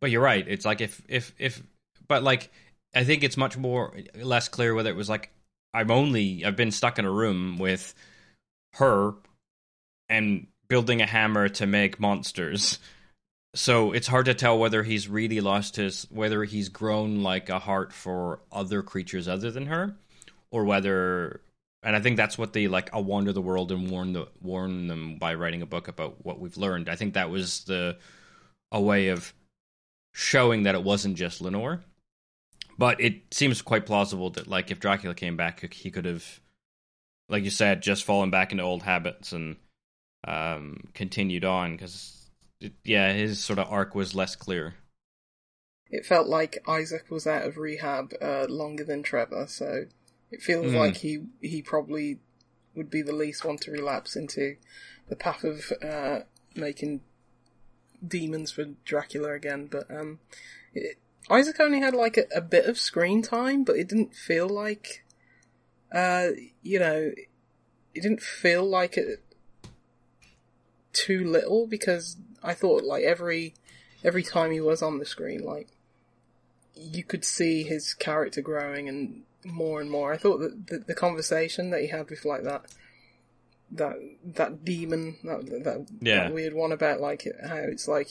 But 0.00 0.10
you're 0.10 0.22
right. 0.22 0.46
It's 0.46 0.64
like 0.64 0.80
if 0.80 1.02
if 1.08 1.34
if, 1.38 1.62
but 2.08 2.22
like 2.22 2.50
I 2.94 3.04
think 3.04 3.24
it's 3.24 3.36
much 3.36 3.56
more 3.56 3.96
less 4.14 4.48
clear 4.48 4.74
whether 4.74 4.90
it 4.90 4.96
was 4.96 5.08
like 5.08 5.30
I'm 5.72 5.90
only 5.90 6.44
I've 6.44 6.56
been 6.56 6.70
stuck 6.70 6.98
in 6.98 7.04
a 7.04 7.10
room 7.10 7.58
with 7.58 7.94
her 8.74 9.14
and 10.08 10.46
building 10.68 11.00
a 11.00 11.06
hammer 11.06 11.48
to 11.48 11.66
make 11.66 12.00
monsters. 12.00 12.78
So 13.54 13.92
it's 13.92 14.08
hard 14.08 14.26
to 14.26 14.34
tell 14.34 14.58
whether 14.58 14.82
he's 14.82 15.08
really 15.08 15.40
lost 15.40 15.76
his 15.76 16.06
whether 16.10 16.44
he's 16.44 16.68
grown 16.68 17.22
like 17.22 17.48
a 17.48 17.58
heart 17.58 17.92
for 17.92 18.40
other 18.52 18.82
creatures 18.82 19.28
other 19.28 19.50
than 19.50 19.66
her 19.66 19.94
or 20.50 20.64
whether 20.64 21.40
and 21.84 21.94
I 21.94 22.00
think 22.00 22.16
that's 22.16 22.38
what 22.38 22.52
they 22.52 22.66
like. 22.66 22.90
I'll 22.92 23.04
wander 23.04 23.32
the 23.32 23.42
world 23.42 23.70
and 23.70 23.90
warn 23.90 24.14
the 24.14 24.26
warn 24.40 24.88
them 24.88 25.18
by 25.18 25.34
writing 25.34 25.62
a 25.62 25.66
book 25.66 25.86
about 25.88 26.24
what 26.24 26.40
we've 26.40 26.56
learned. 26.56 26.88
I 26.88 26.96
think 26.96 27.14
that 27.14 27.30
was 27.30 27.64
the 27.64 27.98
a 28.72 28.80
way 28.80 29.08
of 29.08 29.32
showing 30.12 30.62
that 30.62 30.74
it 30.74 30.82
wasn't 30.82 31.16
just 31.16 31.40
Lenore. 31.40 31.84
But 32.76 33.00
it 33.00 33.32
seems 33.32 33.62
quite 33.62 33.86
plausible 33.86 34.30
that 34.30 34.48
like 34.48 34.70
if 34.70 34.80
Dracula 34.80 35.14
came 35.14 35.36
back, 35.36 35.72
he 35.72 35.90
could 35.90 36.06
have, 36.06 36.40
like 37.28 37.44
you 37.44 37.50
said, 37.50 37.82
just 37.82 38.04
fallen 38.04 38.30
back 38.30 38.50
into 38.50 38.64
old 38.64 38.82
habits 38.82 39.32
and 39.32 39.56
um, 40.26 40.88
continued 40.94 41.44
on 41.44 41.72
because 41.72 42.30
yeah, 42.82 43.12
his 43.12 43.44
sort 43.44 43.58
of 43.58 43.70
arc 43.70 43.94
was 43.94 44.14
less 44.14 44.34
clear. 44.34 44.74
It 45.90 46.06
felt 46.06 46.26
like 46.26 46.58
Isaac 46.66 47.10
was 47.10 47.26
out 47.26 47.44
of 47.44 47.58
rehab 47.58 48.14
uh, 48.20 48.46
longer 48.48 48.82
than 48.82 49.02
Trevor, 49.02 49.46
so 49.46 49.84
it 50.34 50.42
feels 50.42 50.72
mm. 50.72 50.78
like 50.78 50.96
he 50.96 51.20
he 51.40 51.62
probably 51.62 52.18
would 52.74 52.90
be 52.90 53.02
the 53.02 53.12
least 53.12 53.44
one 53.44 53.56
to 53.58 53.70
relapse 53.70 54.16
into 54.16 54.56
the 55.08 55.14
path 55.14 55.44
of 55.44 55.72
uh, 55.82 56.20
making 56.56 57.00
demons 58.06 58.50
for 58.50 58.64
Dracula 58.84 59.32
again. 59.32 59.68
But 59.70 59.88
um, 59.90 60.18
it, 60.72 60.98
Isaac 61.30 61.60
only 61.60 61.80
had 61.80 61.94
like 61.94 62.16
a, 62.16 62.24
a, 62.34 62.40
bit 62.40 62.66
of 62.66 62.78
screen 62.78 63.22
time, 63.22 63.62
but 63.62 63.76
it 63.76 63.88
didn't 63.88 64.14
feel 64.14 64.48
like, 64.48 65.04
uh, 65.92 66.30
you 66.62 66.80
know, 66.80 67.12
it 67.94 68.02
didn't 68.02 68.22
feel 68.22 68.64
like 68.64 68.96
it 68.96 69.22
too 70.92 71.24
little 71.24 71.66
because 71.68 72.16
I 72.42 72.54
thought 72.54 72.82
like 72.82 73.04
every 73.04 73.54
every 74.02 74.24
time 74.24 74.50
he 74.50 74.60
was 74.60 74.82
on 74.82 74.98
the 74.98 75.06
screen, 75.06 75.44
like 75.44 75.68
you 76.74 77.04
could 77.04 77.24
see 77.24 77.62
his 77.62 77.94
character 77.94 78.42
growing 78.42 78.88
and 78.88 79.22
more 79.44 79.80
and 79.80 79.90
more. 79.90 80.12
I 80.12 80.16
thought 80.16 80.38
that 80.38 80.66
the, 80.68 80.78
the 80.78 80.94
conversation 80.94 81.70
that 81.70 81.80
he 81.80 81.88
had 81.88 82.10
with 82.10 82.24
like 82.24 82.42
that 82.44 82.66
that 83.70 83.96
that 84.24 84.64
demon 84.64 85.16
that 85.24 85.46
that, 85.64 85.86
yeah. 86.00 86.24
that 86.24 86.34
weird 86.34 86.54
one 86.54 86.72
about 86.72 87.00
like 87.00 87.26
how 87.46 87.56
it's 87.56 87.88
like 87.88 88.10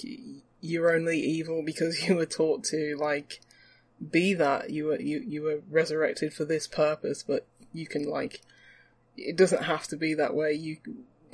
you're 0.61 0.95
only 0.95 1.19
evil 1.19 1.63
because 1.63 2.03
you 2.07 2.15
were 2.15 2.25
taught 2.25 2.63
to 2.65 2.97
like 2.99 3.41
be 4.11 4.33
that 4.33 4.69
you 4.69 4.85
were 4.85 4.99
you 4.99 5.23
you 5.25 5.41
were 5.43 5.61
resurrected 5.69 6.33
for 6.33 6.45
this 6.45 6.67
purpose, 6.67 7.23
but 7.23 7.45
you 7.71 7.87
can 7.87 8.03
like 8.03 8.41
it 9.15 9.35
doesn't 9.35 9.63
have 9.63 9.87
to 9.87 9.95
be 9.95 10.13
that 10.13 10.33
way. 10.33 10.53
You 10.53 10.77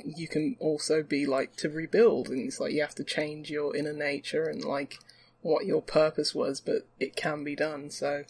you 0.04 0.28
can 0.28 0.56
also 0.60 1.02
be 1.02 1.26
like 1.26 1.56
to 1.56 1.68
rebuild, 1.68 2.28
and 2.28 2.46
it's 2.46 2.60
like 2.60 2.72
you 2.72 2.82
have 2.82 2.94
to 2.96 3.04
change 3.04 3.50
your 3.50 3.74
inner 3.74 3.92
nature 3.92 4.44
and 4.44 4.64
like 4.64 4.98
what 5.42 5.66
your 5.66 5.82
purpose 5.82 6.34
was, 6.34 6.60
but 6.60 6.86
it 6.98 7.16
can 7.16 7.44
be 7.44 7.56
done. 7.56 7.90
So 7.90 8.24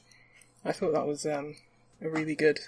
I 0.65 0.73
thought 0.73 0.93
that 0.93 1.07
was 1.07 1.25
um, 1.27 1.57
a 2.03 2.09
really 2.09 2.35
good 2.35 2.61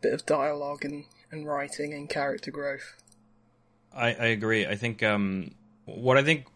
bit 0.00 0.12
of 0.14 0.24
dialogue 0.24 0.84
and, 0.84 1.04
and 1.30 1.46
writing 1.46 1.92
and 1.92 2.08
character 2.08 2.50
growth. 2.50 2.94
I, 3.94 4.08
I 4.08 4.26
agree. 4.26 4.66
I 4.66 4.76
think 4.76 5.02
um, 5.02 5.50
what 5.84 6.16
I 6.16 6.22
think, 6.22 6.46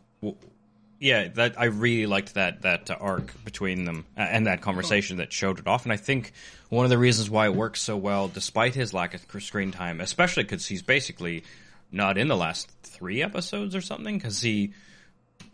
yeah, 1.01 1.29
that 1.29 1.61
I 1.61 1.65
really 1.65 2.07
liked 2.07 2.35
that 2.35 2.62
that 2.62 2.91
arc 2.99 3.33
between 3.45 3.85
them 3.85 4.07
and 4.17 4.47
that 4.47 4.62
conversation 4.62 5.19
that 5.19 5.33
showed 5.33 5.59
it 5.59 5.67
off. 5.67 5.85
And 5.85 5.93
I 5.93 5.97
think 5.97 6.33
one 6.71 6.87
of 6.87 6.91
the 6.91 6.99
reasons 6.99 7.29
why 7.29 7.47
it 7.47 7.55
works 7.55 7.81
so 7.83 7.97
well, 7.97 8.29
despite 8.29 8.75
his 8.75 8.95
lack 8.95 9.15
of 9.15 9.43
screen 9.43 9.73
time, 9.73 10.01
especially 10.01 10.45
because 10.45 10.67
he's 10.67 10.83
basically 10.83 11.45
not 11.93 12.17
in 12.17 12.29
the 12.29 12.37
last 12.37 12.71
three 12.83 13.23
episodes 13.23 13.75
or 13.75 13.81
something, 13.81 14.17
because 14.17 14.41
he 14.41 14.73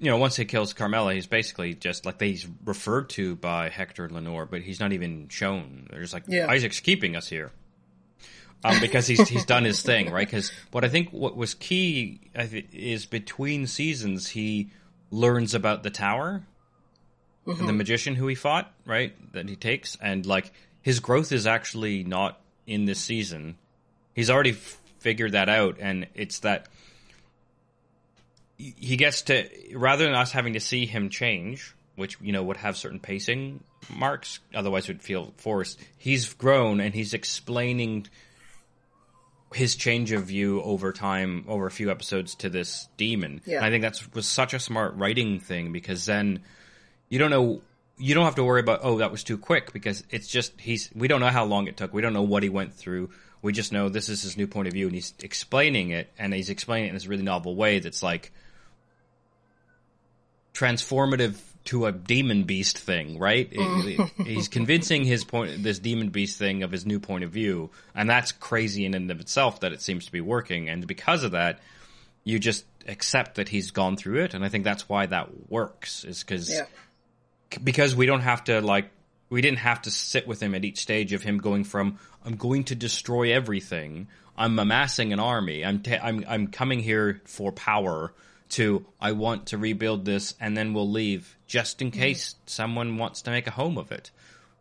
you 0.01 0.11
know, 0.11 0.17
once 0.17 0.35
he 0.37 0.47
kills 0.47 0.73
Carmilla, 0.73 1.13
he's 1.13 1.27
basically 1.27 1.75
just 1.75 2.07
like 2.07 2.21
he's 2.21 2.49
referred 2.65 3.11
to 3.11 3.37
by 3.37 3.69
Hector 3.69 4.09
Lenore, 4.09 4.47
but 4.47 4.63
he's 4.63 4.81
not 4.81 4.93
even 4.93 5.29
shown. 5.29 5.87
There's 5.91 6.15
like 6.15 6.25
yeah. 6.27 6.47
Isaac's 6.49 6.81
keeping 6.81 7.17
us 7.17 7.29
here. 7.29 7.53
Um, 8.65 8.81
because 8.81 9.07
he's 9.07 9.29
he's 9.29 9.45
done 9.45 9.65
his 9.65 9.83
thing, 9.83 10.11
right? 10.11 10.27
Because 10.27 10.53
what 10.71 10.85
I 10.85 10.89
think 10.89 11.11
what 11.11 11.37
was 11.37 11.55
key 11.55 12.21
is 12.35 13.07
between 13.07 13.67
seasons 13.67 14.29
he 14.29 14.71
learns 15.11 15.55
about 15.55 15.83
the 15.83 15.91
tower, 15.91 16.43
mm-hmm. 17.47 17.67
the 17.67 17.73
magician 17.73 18.15
who 18.15 18.27
he 18.27 18.35
fought, 18.35 18.73
right? 18.87 19.15
That 19.33 19.49
he 19.49 19.57
takes, 19.57 19.97
and 20.01 20.27
like 20.27 20.53
his 20.83 21.01
growth 21.01 21.33
is 21.33 21.47
actually 21.47 22.05
not 22.05 22.39
in 22.67 22.85
this 22.85 23.01
season. 23.01 23.57
He's 24.15 24.31
already 24.31 24.53
figured 24.53 25.33
that 25.33 25.49
out, 25.49 25.77
and 25.81 26.07
it's 26.15 26.41
that 26.41 26.69
he 28.61 28.97
gets 28.97 29.23
to 29.23 29.49
rather 29.75 30.05
than 30.05 30.15
us 30.15 30.33
having 30.33 30.53
to 30.53 30.61
see 30.61 30.87
him 30.87 31.09
change, 31.09 31.75
which 31.97 32.19
you 32.21 32.33
know 32.33 32.43
would 32.43 32.59
have 32.59 32.77
certain 32.77 33.01
pacing 33.01 33.63
marks, 33.89 34.41
otherwise 34.55 34.89
would 34.89 35.03
feel 35.03 35.33
forced. 35.37 35.81
He's 35.97 36.35
grown 36.35 36.81
and 36.81 36.95
he's 36.95 37.15
explaining 37.15 38.07
his 39.55 39.75
change 39.75 40.13
of 40.13 40.25
view 40.25 40.63
over 40.63 40.93
time, 40.93 41.45
over 41.49 41.67
a 41.67 41.71
few 41.71 41.91
episodes 41.91 42.37
to 42.37 42.49
this 42.49 42.89
demon. 42.97 43.41
Yeah. 43.45 43.57
And 43.57 43.67
I 43.67 43.71
think 43.71 43.83
that 43.83 44.01
was 44.15 44.27
such 44.27 44.55
a 44.55 44.61
smart 44.61 44.95
writing 44.95 45.41
thing 45.41 45.73
because 45.73 46.07
then 46.07 46.41
you 47.09 47.19
don't 47.19 47.31
know 47.31 47.63
you 47.99 48.15
don't 48.15 48.25
have 48.25 48.37
to 48.37 48.45
worry 48.45 48.61
about 48.61 48.81
oh 48.83 48.99
that 48.99 49.11
was 49.11 49.25
too 49.25 49.37
quick 49.39 49.73
because 49.73 50.05
it's 50.11 50.29
just 50.29 50.59
he's 50.61 50.91
we 50.95 51.09
don't 51.09 51.21
know 51.21 51.29
how 51.29 51.45
long 51.45 51.67
it 51.67 51.77
took. 51.77 51.93
We 51.93 52.03
don't 52.03 52.13
know 52.13 52.23
what 52.23 52.43
he 52.43 52.49
went 52.49 52.75
through. 52.75 53.11
We 53.43 53.53
just 53.53 53.73
know 53.73 53.89
this 53.89 54.09
is 54.09 54.23
his 54.23 54.37
new 54.37 54.47
point 54.47 54.69
of 54.69 54.75
view 54.75 54.87
and 54.87 54.95
he's 54.95 55.15
explaining 55.21 55.91
it 55.91 56.13
and 56.19 56.35
he's 56.35 56.51
explaining 56.51 56.87
it 56.87 56.89
in 56.91 56.95
this 56.95 57.07
really 57.07 57.23
novel 57.23 57.57
way 57.57 57.79
that's 57.79 58.03
like 58.03 58.33
transformative 60.55 61.37
to 61.65 61.87
a 61.87 61.93
demon 61.93 62.45
beast 62.45 62.79
thing, 62.79 63.19
right? 63.19 63.51
Mm. 63.51 64.27
He's 64.27 64.49
convincing 64.49 65.05
his 65.05 65.25
point, 65.25 65.63
this 65.63 65.79
demon 65.79 66.09
beast 66.09 66.39
thing 66.39 66.63
of 66.63 66.73
his 66.73 66.87
new 66.87 67.01
point 67.01 67.25
of 67.25 67.31
view, 67.31 67.71
and 67.95 68.09
that's 68.09 68.33
crazy 68.33 68.85
in 68.85 68.95
and 68.95 69.11
of 69.11 69.21
itself 69.21 69.61
that 69.61 69.73
it 69.73 69.83
seems 69.83 70.07
to 70.07 70.13
be 70.13 70.21
working. 70.21 70.69
And 70.69 70.87
because 70.87 71.23
of 71.23 71.33
that, 71.33 71.61
you 72.25 72.39
just 72.39 72.65
accept 72.89 73.37
that 73.37 73.49
he's 73.49 73.71
gone 73.71 73.97
through 73.97 74.25
it, 74.25 74.35
and 74.35 74.45
I 74.45 74.49
think 74.49 74.65
that's 74.65 74.89
why 74.89 75.07
that 75.07 75.51
works. 75.51 76.05
Is 76.05 76.25
because 76.25 76.51
yeah. 76.51 76.65
because 77.63 77.95
we 77.95 78.07
don't 78.07 78.23
have 78.23 78.45
to 78.45 78.61
like 78.61 78.91
we 79.29 79.43
didn't 79.43 79.59
have 79.59 79.83
to 79.83 79.91
sit 79.91 80.27
with 80.27 80.43
him 80.43 80.55
at 80.55 80.65
each 80.65 80.79
stage 80.79 81.13
of 81.13 81.23
him 81.23 81.39
going 81.39 81.65
from 81.65 81.99
I'm 82.25 82.37
going 82.37 82.65
to 82.65 82.75
destroy 82.75 83.33
everything, 83.33 84.09
I'm 84.37 84.59
amassing 84.59 85.13
an 85.13 85.21
army, 85.21 85.65
I'm 85.65 85.83
ta- 85.83 86.01
I'm 86.03 86.25
I'm 86.27 86.47
coming 86.49 86.81
here 86.81 87.21
for 87.27 87.53
power 87.53 88.13
to 88.51 88.85
I 89.01 89.13
want 89.13 89.47
to 89.49 89.59
rebuild 89.59 90.05
this 90.05 90.35
and 90.41 90.57
then 90.57 90.75
we'll 90.75 90.91
leave 90.91 91.37
just 91.47 91.81
in 91.81 91.91
mm-hmm. 91.91 92.01
case 92.01 92.35
mm-hmm. 92.35 92.43
someone 92.47 92.97
wants 92.97 93.23
to 93.23 93.31
make 93.31 93.47
a 93.47 93.53
home 93.53 93.79
of 93.79 93.93
it. 93.93 94.11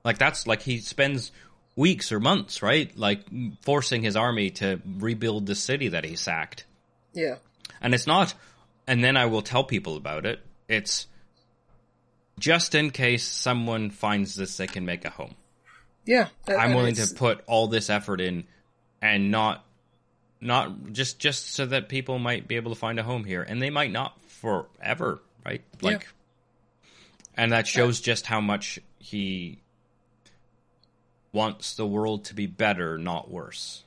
Like 0.03 0.17
that's 0.17 0.47
like 0.47 0.61
he 0.61 0.79
spends 0.79 1.31
weeks 1.75 2.11
or 2.11 2.19
months, 2.19 2.61
right? 2.61 2.95
Like 2.97 3.21
forcing 3.61 4.03
his 4.03 4.15
army 4.15 4.51
to 4.51 4.81
rebuild 4.85 5.45
the 5.45 5.55
city 5.55 5.89
that 5.89 6.05
he 6.05 6.15
sacked. 6.15 6.65
Yeah. 7.13 7.35
And 7.81 7.93
it's 7.93 8.07
not 8.07 8.33
and 8.87 9.03
then 9.03 9.17
I 9.17 9.25
will 9.25 9.41
tell 9.41 9.63
people 9.63 9.97
about 9.97 10.25
it. 10.25 10.39
It's 10.67 11.07
just 12.39 12.73
in 12.75 12.91
case 12.91 13.27
someone 13.27 13.89
finds 13.89 14.35
this 14.35 14.57
they 14.57 14.67
can 14.67 14.85
make 14.85 15.05
a 15.05 15.09
home. 15.09 15.35
Yeah. 16.05 16.29
I'm 16.47 16.73
willing 16.73 16.95
to 16.95 17.07
put 17.15 17.41
all 17.45 17.67
this 17.67 17.89
effort 17.89 18.21
in 18.21 18.45
and 19.01 19.31
not 19.31 19.65
not 20.41 20.91
just 20.93 21.19
just 21.19 21.53
so 21.53 21.65
that 21.65 21.89
people 21.89 22.19
might 22.19 22.47
be 22.47 22.55
able 22.55 22.73
to 22.73 22.79
find 22.79 22.99
a 22.99 23.03
home 23.03 23.23
here, 23.23 23.41
and 23.41 23.61
they 23.61 23.69
might 23.69 23.91
not 23.91 24.19
forever, 24.21 25.21
right? 25.45 25.61
Like, 25.81 26.01
yeah. 26.01 26.89
and 27.35 27.51
that 27.51 27.67
shows 27.67 27.99
just 27.99 28.25
how 28.25 28.41
much 28.41 28.79
he 28.99 29.59
wants 31.31 31.75
the 31.75 31.85
world 31.85 32.25
to 32.25 32.33
be 32.33 32.47
better, 32.47 32.97
not 32.97 33.29
worse. 33.29 33.83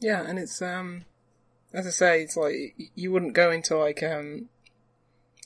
Yeah, 0.00 0.22
and 0.26 0.38
it's 0.38 0.62
um, 0.62 1.04
as 1.72 1.86
I 1.86 1.90
say, 1.90 2.22
it's 2.22 2.36
like 2.36 2.74
you 2.94 3.12
wouldn't 3.12 3.34
go 3.34 3.50
into 3.50 3.76
like 3.76 4.02
um, 4.02 4.48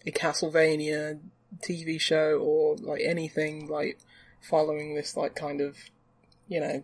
a 0.06 0.10
Castlevania 0.10 1.18
TV 1.60 2.00
show 2.00 2.38
or 2.38 2.76
like 2.76 3.02
anything 3.04 3.66
like 3.66 3.98
following 4.40 4.94
this 4.94 5.16
like 5.16 5.34
kind 5.34 5.60
of 5.60 5.76
you 6.48 6.60
know 6.60 6.82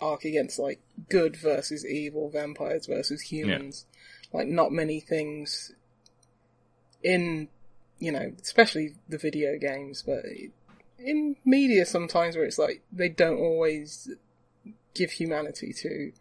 arc 0.00 0.24
against 0.24 0.58
like 0.58 0.80
good 1.08 1.36
versus 1.36 1.84
evil, 1.86 2.30
vampires 2.30 2.86
versus 2.86 3.20
humans. 3.22 3.86
Yeah. 4.32 4.38
Like 4.38 4.48
not 4.48 4.72
many 4.72 5.00
things 5.00 5.72
in 7.02 7.48
you 7.98 8.10
know, 8.10 8.32
especially 8.42 8.94
the 9.08 9.18
video 9.18 9.58
games, 9.58 10.02
but 10.02 10.24
in 10.98 11.36
media 11.44 11.86
sometimes 11.86 12.34
where 12.36 12.44
it's 12.44 12.58
like 12.58 12.82
they 12.92 13.08
don't 13.08 13.38
always 13.38 14.10
give 14.94 15.12
humanity 15.12 15.72
to 15.72 16.12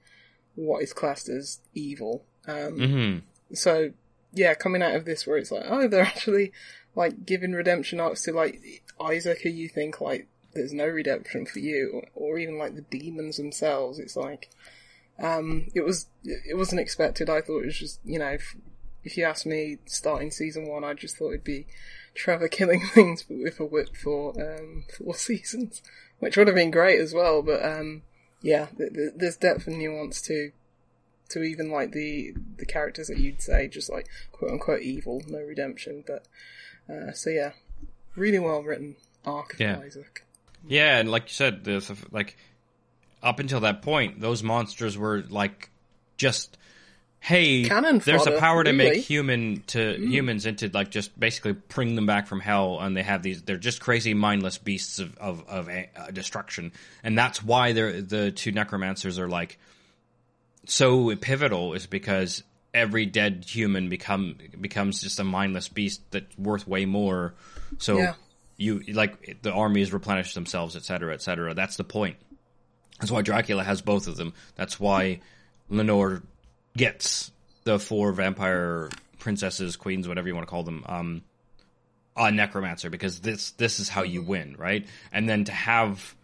what 0.55 0.84
is 0.84 0.93
classed 0.93 1.30
as 1.30 1.59
evil. 1.74 2.24
Um, 2.47 2.78
Mm-hmm. 2.78 3.19
so 3.55 3.91
yeah, 4.34 4.53
coming 4.53 4.82
out 4.82 4.95
of 4.95 5.05
this 5.05 5.26
where 5.28 5.38
it's 5.38 5.51
like, 5.51 5.65
oh, 5.67 5.88
they're 5.88 6.03
actually 6.05 6.51
like 6.95 7.26
giving 7.26 7.53
redemption 7.53 7.99
arcs 7.99 8.24
to 8.24 8.34
like 8.34 8.84
Isaac, 8.99 9.41
who 9.41 9.49
you 9.49 9.67
think 9.67 10.01
like 10.01 10.28
there's 10.54 10.74
no 10.74 10.86
redemption 10.88 11.45
for 11.45 11.60
you, 11.60 12.02
or, 12.14 12.38
even 12.38 12.58
like 12.58 12.76
the 12.76 12.82
demons 12.82 13.38
themselves. 13.38 13.99
It's 13.99 14.16
like, 14.16 14.49
um, 15.20 15.68
it 15.74 15.82
was 15.82 16.08
it 16.24 16.58
wasn't 16.58 16.82
expected. 16.82 17.30
I 17.30 17.41
thought 17.41 17.60
it 17.64 17.66
was 17.68 17.78
just 17.80 17.99
you 18.04 18.20
know, 18.20 18.30
if, 18.30 18.56
if 19.04 19.18
you 19.18 19.24
asked 19.26 19.45
me 19.45 19.78
starting 19.86 20.32
season 20.32 20.68
one, 20.68 20.84
I 20.84 20.93
just 20.93 21.18
thought 21.18 21.30
it'd 21.30 21.43
be 21.43 21.68
Trevor 22.14 22.47
killing 22.47 22.82
things 22.93 23.26
with 23.30 23.60
a 23.60 23.66
whip 23.66 23.95
for 23.95 24.34
um 24.39 24.86
four 24.97 25.16
seasons, 25.28 25.82
which 26.20 26.38
would 26.38 26.47
have 26.47 26.56
been 26.56 26.72
great 26.72 26.99
as 26.99 27.14
well. 27.14 27.41
But 27.41 27.64
um, 27.66 28.04
yeah, 28.41 28.68
th- 28.78 28.93
th- 28.93 29.14
there's 29.16 29.38
depth 29.38 29.68
and 29.68 29.78
nuance 29.80 30.22
to 30.24 30.52
to 31.30 31.43
even 31.43 31.72
like 31.72 31.93
the 31.93 32.34
the 32.58 32.66
characters 32.66 33.08
that 33.08 33.18
you'd 33.18 33.41
say 33.41 33.68
just 33.68 33.89
like 33.89 34.08
quote 34.32 34.52
unquote 34.52 34.82
evil, 34.82 35.22
no 35.28 35.39
redemption. 35.39 36.04
But 36.06 36.26
uh, 36.93 37.14
so 37.14 37.30
yeah, 37.30 37.54
really 38.16 38.39
well 38.39 38.62
written 38.64 38.97
arc 39.26 39.56
Yeah. 39.60 39.78
of 39.78 39.84
Isaac. 39.84 40.26
Yeah, 40.68 40.97
and 40.97 41.09
like 41.09 41.24
you 41.24 41.34
said, 41.34 41.68
a- 41.68 41.82
like 42.12 42.38
up 43.24 43.39
until 43.39 43.62
that 43.62 43.82
point, 43.82 44.20
those 44.20 44.43
monsters 44.43 44.97
were 44.97 45.24
like 45.30 45.70
just 46.18 46.57
hey, 47.20 47.66
Cannon 47.66 47.99
there's 47.99 48.24
fodder, 48.24 48.36
a 48.36 48.39
power 48.39 48.64
to 48.64 48.72
really. 48.72 48.89
make 48.91 49.03
human 49.03 49.62
to 49.68 49.95
humans 49.95 50.45
into 50.47 50.70
like 50.74 50.89
just 50.89 51.18
basically 51.20 51.53
bring 51.53 51.95
them 51.95 52.05
back 52.05 52.28
from 52.28 52.39
hell, 52.39 52.80
and 52.80 52.95
they 52.97 53.03
have 53.03 53.22
these. 53.24 53.43
They're 53.43 53.57
just 53.57 53.80
crazy, 53.82 54.14
mindless 54.14 54.57
beasts 54.57 54.99
of 54.99 55.18
of, 55.18 55.47
of 55.47 55.70
uh, 55.70 56.12
destruction, 56.12 56.72
and 57.03 57.18
that's 57.18 57.43
why 57.43 57.74
they're 57.74 58.01
the 58.01 58.32
two 58.32 58.51
necromancers 58.51 59.20
are 59.20 59.28
like 59.30 59.57
so 60.66 61.16
pivotal 61.16 61.74
is 61.74 61.88
because 61.88 62.43
every 62.74 63.05
dead 63.05 63.45
human 63.47 63.89
become 63.89 64.36
becomes 64.59 65.01
just 65.01 65.20
a 65.20 65.24
mindless 65.24 65.68
beast 65.70 66.01
that's 66.12 66.38
worth 66.38 66.68
way 66.68 66.86
more. 66.86 67.34
So 67.80 67.97
Yeah. 67.97 68.14
You 68.62 68.93
like 68.93 69.41
the 69.41 69.51
armies 69.51 69.91
replenish 69.91 70.34
themselves, 70.34 70.76
et 70.76 70.84
cetera, 70.84 71.14
et 71.14 71.22
cetera. 71.22 71.53
That's 71.53 71.78
the 71.78 71.84
point. 71.84 72.18
That's 72.99 73.12
why 73.12 73.24
Dracula 73.24 73.64
has 73.64 73.82
both 73.82 74.07
of 74.07 74.16
them. 74.16 74.34
That's 74.55 74.80
why 74.80 75.22
Lenore 75.70 76.22
gets 76.78 77.32
the 77.64 77.80
four 77.80 78.12
vampire 78.12 78.89
princesses, 79.20 79.76
queens, 79.76 80.07
whatever 80.07 80.28
you 80.28 80.36
want 80.36 80.47
to 80.47 80.51
call 80.51 80.64
them, 80.64 80.84
um, 80.86 81.22
a 82.16 82.32
necromancer 82.32 82.89
because 82.89 83.22
this 83.22 83.51
this 83.51 83.80
is 83.80 83.89
how 83.89 84.03
you 84.03 84.22
win, 84.22 84.55
right? 84.57 84.86
And 85.12 85.28
then 85.28 85.45
to 85.45 85.51
have 85.51 86.16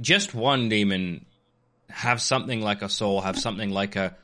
just 0.00 0.34
one 0.34 0.68
demon 0.68 1.24
have 1.88 2.20
something 2.20 2.60
like 2.60 2.82
a 2.82 2.88
soul, 2.88 3.20
have 3.20 3.38
something 3.38 3.70
like 3.70 3.96
a, 3.96 4.16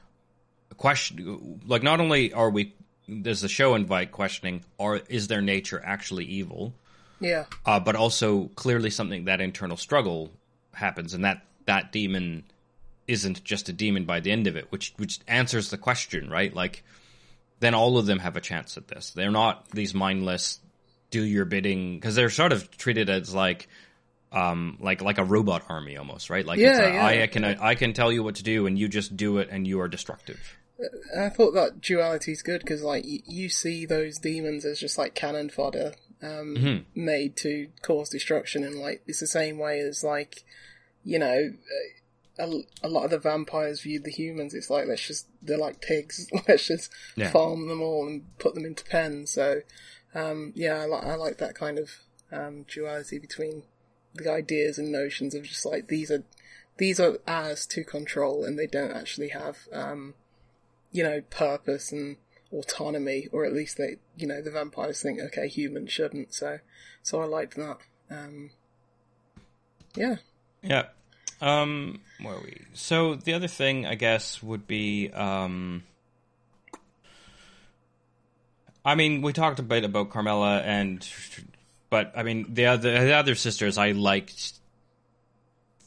a 0.70 0.74
question. 0.74 1.60
Like 1.66 1.82
not 1.82 2.00
only 2.00 2.32
are 2.32 2.50
we 2.50 2.74
does 3.22 3.40
the 3.40 3.48
show 3.48 3.74
invite 3.74 4.12
questioning, 4.12 4.64
or 4.78 5.00
is 5.08 5.28
their 5.28 5.42
nature 5.42 5.80
actually 5.84 6.24
evil? 6.24 6.74
Yeah, 7.20 7.44
uh, 7.64 7.80
but 7.80 7.96
also 7.96 8.46
clearly 8.56 8.90
something 8.90 9.26
that 9.26 9.40
internal 9.40 9.76
struggle 9.76 10.30
happens, 10.72 11.14
and 11.14 11.24
that 11.24 11.44
that 11.66 11.92
demon 11.92 12.44
isn't 13.06 13.44
just 13.44 13.68
a 13.68 13.72
demon 13.72 14.04
by 14.04 14.20
the 14.20 14.30
end 14.32 14.46
of 14.46 14.56
it, 14.56 14.70
which 14.70 14.92
which 14.96 15.20
answers 15.28 15.70
the 15.70 15.78
question, 15.78 16.28
right? 16.30 16.52
Like, 16.54 16.82
then 17.60 17.74
all 17.74 17.98
of 17.98 18.06
them 18.06 18.18
have 18.18 18.36
a 18.36 18.40
chance 18.40 18.76
at 18.76 18.88
this. 18.88 19.10
They're 19.10 19.30
not 19.30 19.70
these 19.70 19.94
mindless 19.94 20.60
do 21.10 21.22
your 21.22 21.44
bidding 21.44 21.94
because 21.94 22.14
they're 22.16 22.30
sort 22.30 22.52
of 22.52 22.70
treated 22.76 23.08
as 23.10 23.34
like. 23.34 23.68
Um, 24.32 24.78
like 24.80 25.00
like 25.00 25.18
a 25.18 25.24
robot 25.24 25.62
army 25.68 25.96
almost, 25.96 26.28
right? 26.28 26.44
Like 26.44 26.58
it's 26.58 26.76
Yeah, 26.76 26.86
a, 26.86 26.92
yeah. 26.94 27.04
I, 27.04 27.22
I 27.22 27.26
can 27.28 27.44
I 27.44 27.76
can 27.76 27.92
tell 27.92 28.10
you 28.10 28.24
what 28.24 28.34
to 28.34 28.42
do, 28.42 28.66
and 28.66 28.76
you 28.76 28.88
just 28.88 29.16
do 29.16 29.38
it, 29.38 29.46
and 29.48 29.64
you 29.64 29.78
are 29.80 29.86
destructive. 29.86 30.40
I 31.16 31.28
thought 31.28 31.52
that 31.54 31.80
duality 31.80 32.32
is 32.32 32.42
good 32.42 32.60
because 32.60 32.82
like 32.82 33.04
y- 33.04 33.22
you 33.26 33.48
see 33.48 33.86
those 33.86 34.18
demons 34.18 34.64
as 34.64 34.80
just 34.80 34.98
like 34.98 35.14
cannon 35.14 35.48
fodder, 35.50 35.94
um, 36.22 36.56
Mm-hmm. 36.56 37.00
made 37.04 37.36
to 37.38 37.68
cause 37.82 38.08
destruction, 38.08 38.64
and 38.64 38.76
like 38.76 39.02
it's 39.06 39.20
the 39.20 39.26
same 39.26 39.58
way 39.58 39.80
as 39.80 40.02
like 40.02 40.44
you 41.04 41.18
know. 41.18 41.50
uh, 41.52 41.88
A, 42.36 42.50
a 42.82 42.88
lot 42.88 43.04
of 43.04 43.10
the 43.12 43.18
vampires 43.20 43.82
viewed 43.82 44.02
the 44.02 44.10
humans. 44.10 44.54
It's 44.54 44.68
like 44.68 44.88
let's 44.88 45.06
just 45.06 45.28
they're 45.40 45.56
like 45.66 45.80
pigs. 45.80 46.26
Let's 46.48 46.66
just 46.66 46.90
Yeah. 47.14 47.30
farm 47.30 47.68
them 47.68 47.80
all 47.80 48.08
and 48.08 48.24
put 48.38 48.54
them 48.56 48.64
into 48.64 48.84
pens. 48.84 49.30
So, 49.30 49.60
um, 50.16 50.52
yeah, 50.56 50.80
I 50.82 50.86
like 50.86 51.04
I 51.04 51.14
like 51.14 51.36
that 51.38 51.54
kind 51.54 51.78
of 51.78 51.90
um, 52.32 52.64
duality 52.64 53.20
between 53.20 53.62
the 54.14 54.28
ideas 54.32 54.78
and 54.78 54.90
notions 54.90 55.32
of 55.36 55.44
just 55.44 55.64
like 55.64 55.86
these 55.86 56.10
are 56.10 56.24
these 56.76 56.98
are 56.98 57.18
ours 57.28 57.66
to 57.66 57.84
control, 57.84 58.44
and 58.44 58.58
they 58.58 58.66
don't 58.66 58.90
actually 58.90 59.28
have 59.28 59.68
um, 59.72 60.14
you 60.94 61.02
know 61.02 61.20
purpose 61.28 61.92
and 61.92 62.16
autonomy, 62.50 63.28
or 63.32 63.44
at 63.44 63.52
least 63.52 63.76
they 63.76 63.96
you 64.16 64.26
know 64.26 64.40
the 64.40 64.50
vampires 64.50 65.02
think 65.02 65.20
okay 65.20 65.48
humans 65.48 65.92
shouldn't. 65.92 66.32
So 66.32 66.60
so 67.02 67.20
I 67.20 67.26
liked 67.26 67.56
that. 67.56 67.76
Um, 68.10 68.50
yeah, 69.94 70.16
Yeah. 70.62 70.86
Um, 71.40 72.00
where 72.22 72.36
are 72.36 72.40
we? 72.40 72.62
So 72.72 73.16
the 73.16 73.34
other 73.34 73.48
thing, 73.48 73.86
I 73.86 73.96
guess, 73.96 74.42
would 74.42 74.66
be, 74.66 75.10
um, 75.12 75.82
I 78.84 78.94
mean, 78.94 79.20
we 79.20 79.32
talked 79.32 79.58
a 79.58 79.62
bit 79.62 79.84
about 79.84 80.10
Carmilla 80.10 80.60
and, 80.60 81.06
but 81.90 82.12
I 82.16 82.22
mean, 82.22 82.54
the 82.54 82.66
other 82.66 83.04
the 83.04 83.14
other 83.14 83.34
sisters, 83.34 83.76
I 83.78 83.92
liked 83.92 84.54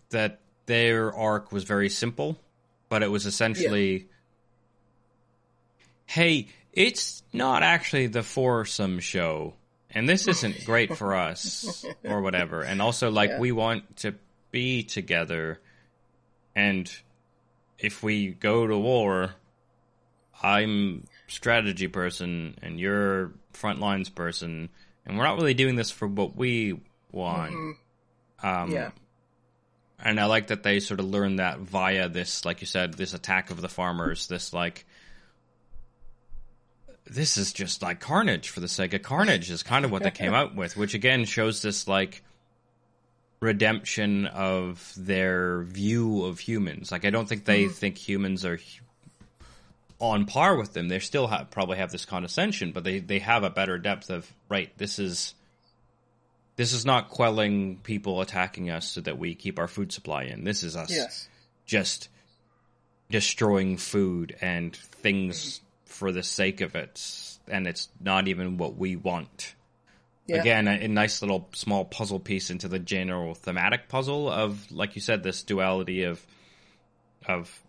that 0.09 0.39
their 0.67 1.13
arc 1.13 1.51
was 1.51 1.63
very 1.63 1.89
simple, 1.89 2.37
but 2.87 3.01
it 3.03 3.09
was 3.09 3.25
essentially, 3.25 4.07
hey, 6.07 6.47
it's 6.73 7.21
not 7.31 7.61
actually 7.61 8.07
the 8.07 8.23
foursome 8.23 8.99
show. 8.99 9.53
And 9.91 10.07
this 10.09 10.27
isn't 10.27 10.65
great 10.65 10.97
for 10.97 11.15
us, 11.15 11.85
or 12.03 12.21
whatever. 12.21 12.61
And 12.61 12.81
also, 12.81 13.09
like, 13.11 13.29
Yeah. 13.31 13.39
we 13.39 13.51
want 13.51 13.97
to 13.97 14.15
be 14.51 14.83
together. 14.83 15.59
And 16.55 16.91
if 17.79 18.01
we 18.03 18.29
go 18.29 18.65
to 18.67 18.77
war, 18.77 19.33
I'm 20.41 21.05
strategy 21.27 21.87
person 21.87 22.57
and 22.61 22.79
you're 22.79 23.31
front 23.53 23.79
lines 23.79 24.09
person, 24.09 24.69
and 25.05 25.17
we're 25.17 25.23
not 25.23 25.37
really 25.37 25.53
doing 25.53 25.75
this 25.75 25.89
for 25.91 26.07
what 26.07 26.35
we 26.35 26.79
want. 27.11 27.53
Um, 28.43 28.71
yeah, 28.71 28.91
and 30.03 30.19
I 30.19 30.25
like 30.25 30.47
that 30.47 30.63
they 30.63 30.79
sort 30.79 30.99
of 30.99 31.07
learned 31.07 31.39
that 31.39 31.59
via 31.59 32.07
this, 32.09 32.45
like 32.45 32.61
you 32.61 32.67
said, 32.67 32.93
this 32.93 33.13
attack 33.13 33.49
of 33.51 33.61
the 33.61 33.69
farmers. 33.69 34.27
This 34.27 34.53
like, 34.53 34.85
this 37.09 37.37
is 37.37 37.53
just 37.53 37.81
like 37.81 37.99
carnage 37.99 38.49
for 38.49 38.59
the 38.59 38.67
sake 38.67 38.93
of 38.93 39.01
carnage 39.01 39.49
is 39.49 39.63
kind 39.63 39.85
of 39.85 39.91
what 39.91 40.03
they 40.03 40.11
came 40.11 40.33
out 40.33 40.55
with, 40.55 40.75
which 40.75 40.93
again 40.93 41.25
shows 41.25 41.61
this 41.61 41.87
like 41.87 42.21
redemption 43.39 44.25
of 44.25 44.93
their 44.97 45.63
view 45.63 46.25
of 46.25 46.39
humans. 46.39 46.91
Like 46.91 47.05
I 47.05 47.09
don't 47.09 47.27
think 47.27 47.45
they 47.45 47.65
mm-hmm. 47.65 47.73
think 47.73 47.97
humans 47.97 48.45
are 48.45 48.59
on 49.99 50.25
par 50.25 50.55
with 50.57 50.73
them. 50.73 50.87
They 50.87 50.99
still 50.99 51.27
have, 51.27 51.49
probably 51.49 51.77
have 51.77 51.91
this 51.91 52.05
condescension, 52.05 52.71
but 52.71 52.83
they 52.83 52.99
they 52.99 53.19
have 53.19 53.43
a 53.43 53.49
better 53.49 53.77
depth 53.77 54.09
of 54.09 54.31
right. 54.49 54.71
This 54.77 54.99
is 54.99 55.33
this 56.55 56.73
is 56.73 56.85
not 56.85 57.09
quelling 57.09 57.77
people 57.77 58.21
attacking 58.21 58.69
us 58.69 58.89
so 58.89 59.01
that 59.01 59.17
we 59.17 59.35
keep 59.35 59.59
our 59.59 59.67
food 59.67 59.91
supply 59.91 60.23
in. 60.23 60.43
This 60.43 60.63
is 60.63 60.75
us 60.75 60.91
yes, 60.91 61.29
just 61.65 62.09
destroying 63.09 63.77
food 63.77 64.35
and 64.41 64.75
things 64.75 65.61
for 65.97 66.11
the 66.11 66.21
sake 66.21 66.61
of 66.61 66.75
it, 66.75 67.01
and 67.47 67.65
it's 67.65 67.89
not 67.99 68.27
even 68.27 68.57
what 68.57 68.77
we 68.77 68.95
want. 68.95 69.55
yeah, 70.27 70.37
Again, 70.37 70.67
a, 70.67 70.85
a 70.85 70.87
nice 70.87 71.21
little 71.23 71.49
small 71.53 71.85
puzzle 71.85 72.19
piece 72.19 72.51
into 72.51 72.67
the 72.67 72.77
general 72.77 73.33
thematic 73.33 73.89
puzzle 73.89 74.29
of, 74.29 74.71
like 74.71 74.95
you 74.95 75.01
said, 75.01 75.23
this 75.23 75.41
duality 75.41 76.03
of 76.03 76.23
of 77.27 77.59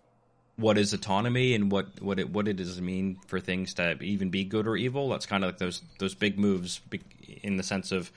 what 0.57 0.77
is 0.77 0.93
autonomy 0.93 1.55
and 1.55 1.73
what 1.73 2.03
what 2.03 2.19
it 2.19 2.31
what 2.31 2.49
it 2.49 2.57
does 2.57 2.79
mean 2.81 3.19
for 3.29 3.41
things 3.41 3.75
to 3.75 3.99
even 4.03 4.29
be 4.29 4.45
good 4.45 4.67
or 4.67 4.77
evil. 4.77 5.09
That's 5.09 5.25
kind 5.27 5.43
of 5.43 5.49
like 5.49 5.59
those 5.59 5.81
those 5.99 6.15
big 6.15 6.39
moves 6.39 6.81
in 7.43 7.57
the 7.57 7.63
sense 7.63 7.93
of 7.93 8.13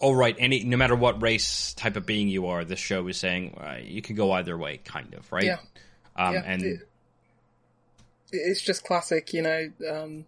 oh 0.00 0.12
right, 0.12 0.36
any 0.38 0.62
no 0.62 0.76
matter 0.76 0.94
what 0.94 1.20
race 1.20 1.74
type 1.74 1.96
of 1.96 2.06
being 2.06 2.28
you 2.28 2.46
are, 2.46 2.64
this 2.64 2.78
show 2.78 3.08
is 3.08 3.16
saying 3.16 3.58
uh, 3.60 3.78
you 3.82 4.00
can 4.00 4.14
go 4.14 4.30
either 4.32 4.56
way, 4.56 4.76
kind 4.76 5.14
of 5.14 5.30
right. 5.32 5.44
Yeah. 5.44 5.58
Um, 6.16 6.34
Yeah, 6.34 6.42
and 6.44 6.82
it's 8.32 8.62
just 8.62 8.84
classic, 8.84 9.32
you 9.32 9.42
know, 9.42 9.70
um, 9.88 10.24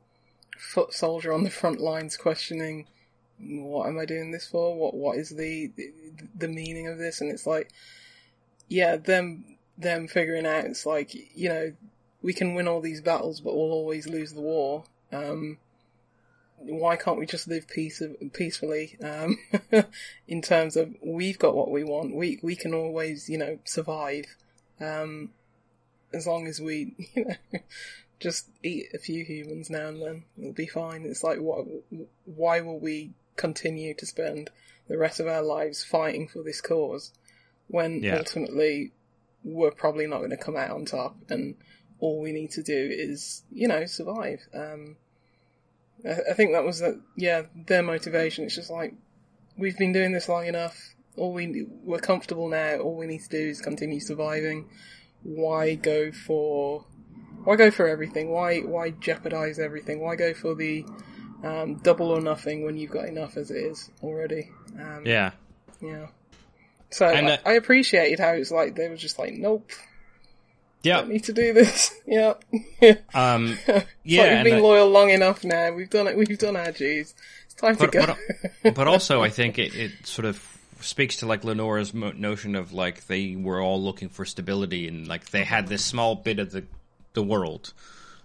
foot 0.58 0.92
soldier 0.92 1.32
on 1.32 1.44
the 1.44 1.50
front 1.50 1.80
lines 1.80 2.16
questioning, 2.16 2.86
"What 3.38 3.88
am 3.88 3.98
I 3.98 4.04
doing 4.04 4.30
this 4.30 4.46
for? 4.46 4.74
What 4.76 4.94
what 4.94 5.18
is 5.18 5.30
the 5.30 5.70
the 6.36 6.48
meaning 6.48 6.88
of 6.88 6.98
this?" 6.98 7.20
And 7.20 7.30
it's 7.30 7.46
like, 7.46 7.70
yeah, 8.68 8.96
them 8.96 9.56
them 9.78 10.08
figuring 10.08 10.46
out 10.46 10.64
it's 10.64 10.86
like, 10.86 11.14
you 11.36 11.48
know, 11.48 11.72
we 12.22 12.32
can 12.32 12.54
win 12.54 12.68
all 12.68 12.80
these 12.80 13.00
battles, 13.00 13.40
but 13.40 13.54
we'll 13.54 13.72
always 13.72 14.08
lose 14.08 14.32
the 14.32 14.40
war. 14.40 14.84
Um, 15.12 15.58
why 16.58 16.96
can't 16.96 17.18
we 17.18 17.26
just 17.26 17.48
live 17.48 17.66
peace, 17.66 18.00
peacefully? 18.32 18.96
Um, 19.02 19.38
in 20.28 20.42
terms 20.42 20.76
of 20.76 20.94
we've 21.02 21.38
got 21.38 21.56
what 21.56 21.70
we 21.70 21.82
want, 21.82 22.14
we 22.14 22.38
we 22.42 22.54
can 22.54 22.72
always, 22.72 23.28
you 23.28 23.38
know, 23.38 23.58
survive. 23.64 24.36
Um, 24.80 25.30
as 26.12 26.26
long 26.26 26.46
as 26.46 26.60
we, 26.60 26.94
you 27.14 27.24
know, 27.24 27.60
just 28.20 28.48
eat 28.62 28.86
a 28.94 28.98
few 28.98 29.24
humans 29.24 29.68
now 29.70 29.88
and 29.88 30.02
then, 30.02 30.24
it'll 30.38 30.52
be 30.52 30.66
fine. 30.66 31.04
It's 31.04 31.24
like, 31.24 31.38
what? 31.38 31.66
Why 32.24 32.60
will 32.60 32.78
we 32.78 33.12
continue 33.36 33.94
to 33.94 34.06
spend 34.06 34.50
the 34.88 34.98
rest 34.98 35.20
of 35.20 35.26
our 35.26 35.42
lives 35.42 35.82
fighting 35.82 36.28
for 36.28 36.42
this 36.42 36.60
cause 36.60 37.12
when 37.68 38.02
yeah. 38.02 38.16
ultimately 38.16 38.92
we're 39.44 39.70
probably 39.70 40.06
not 40.06 40.18
going 40.18 40.30
to 40.30 40.36
come 40.36 40.56
out 40.56 40.70
on 40.70 40.84
top 40.84 41.16
and 41.30 41.56
all 41.98 42.20
we 42.20 42.32
need 42.32 42.50
to 42.50 42.62
do 42.62 42.90
is, 42.92 43.42
you 43.50 43.68
know, 43.68 43.86
survive. 43.86 44.40
Um, 44.52 44.96
I, 46.04 46.30
I 46.30 46.34
think 46.34 46.52
that 46.52 46.64
was, 46.64 46.80
the, 46.80 47.00
yeah, 47.16 47.42
their 47.54 47.82
motivation. 47.82 48.44
It's 48.44 48.56
just 48.56 48.70
like, 48.70 48.94
we've 49.56 49.78
been 49.78 49.92
doing 49.92 50.12
this 50.12 50.28
long 50.28 50.46
enough. 50.46 50.94
All 51.16 51.32
we, 51.32 51.66
we're 51.84 52.00
comfortable 52.00 52.48
now. 52.48 52.78
All 52.78 52.96
we 52.96 53.06
need 53.06 53.22
to 53.22 53.28
do 53.28 53.48
is 53.48 53.60
continue 53.60 54.00
surviving. 54.00 54.68
Why 55.22 55.74
go 55.74 56.12
for, 56.12 56.84
why 57.44 57.56
go 57.56 57.70
for 57.70 57.86
everything? 57.86 58.30
Why, 58.30 58.60
why 58.60 58.90
jeopardize 58.90 59.58
everything? 59.58 60.00
Why 60.00 60.16
go 60.16 60.34
for 60.34 60.54
the, 60.54 60.84
um, 61.42 61.76
double 61.76 62.10
or 62.10 62.20
nothing 62.20 62.64
when 62.64 62.76
you've 62.76 62.90
got 62.90 63.06
enough 63.06 63.36
as 63.36 63.50
it 63.50 63.58
is 63.58 63.90
already? 64.02 64.50
Um, 64.78 65.02
yeah. 65.04 65.32
Yeah. 65.80 66.06
So 66.90 67.06
and, 67.08 67.28
uh, 67.28 67.38
I, 67.44 67.50
I 67.50 67.54
appreciated 67.54 68.20
how 68.20 68.30
it's 68.30 68.50
like 68.50 68.76
they 68.76 68.88
were 68.88 68.96
just 68.96 69.18
like, 69.18 69.34
nope. 69.34 69.70
Yeah, 70.82 70.98
don't 70.98 71.10
need 71.10 71.24
to 71.24 71.32
do 71.32 71.52
this. 71.52 71.94
yeah. 72.06 72.34
Um. 73.14 73.56
yeah, 74.04 74.22
like 74.22 74.44
we've 74.44 74.52
been 74.52 74.62
loyal 74.62 74.88
long 74.88 75.10
enough 75.10 75.44
now. 75.44 75.72
We've 75.72 75.90
done 75.90 76.08
it. 76.08 76.16
We've 76.16 76.38
done 76.38 76.56
our 76.56 76.72
dues. 76.72 77.14
It's 77.44 77.54
time 77.54 77.76
but, 77.76 77.92
to 77.92 77.98
go. 77.98 78.16
But, 78.62 78.74
but 78.74 78.88
also, 78.88 79.22
I 79.22 79.28
think 79.30 79.58
it, 79.58 79.74
it 79.74 80.06
sort 80.06 80.26
of 80.26 80.51
speaks 80.82 81.16
to 81.16 81.26
like 81.26 81.44
Lenora's 81.44 81.94
mo- 81.94 82.12
notion 82.12 82.54
of 82.54 82.72
like 82.72 83.06
they 83.06 83.36
were 83.36 83.60
all 83.60 83.82
looking 83.82 84.08
for 84.08 84.24
stability 84.24 84.88
and 84.88 85.08
like 85.08 85.30
they 85.30 85.44
had 85.44 85.68
this 85.68 85.84
small 85.84 86.14
bit 86.14 86.38
of 86.38 86.52
the 86.52 86.64
the 87.14 87.22
world 87.22 87.72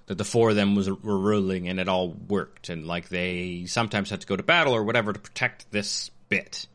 that 0.06 0.18
the 0.18 0.24
four 0.24 0.52
of 0.52 0.56
them 0.56 0.76
was 0.76 0.90
were 0.90 1.18
ruling 1.18 1.68
and 1.68 1.80
it 1.80 1.90
all 1.90 2.10
worked 2.10 2.70
and 2.70 2.86
like 2.86 3.10
they 3.10 3.66
sometimes 3.68 4.10
had 4.10 4.22
to 4.22 4.28
go 4.28 4.36
to 4.36 4.44
battle 4.44 4.74
or 4.74 4.84
whatever 4.84 5.12
to 5.14 5.20
protect 5.20 5.70
this 5.72 6.10
bit 6.30 6.68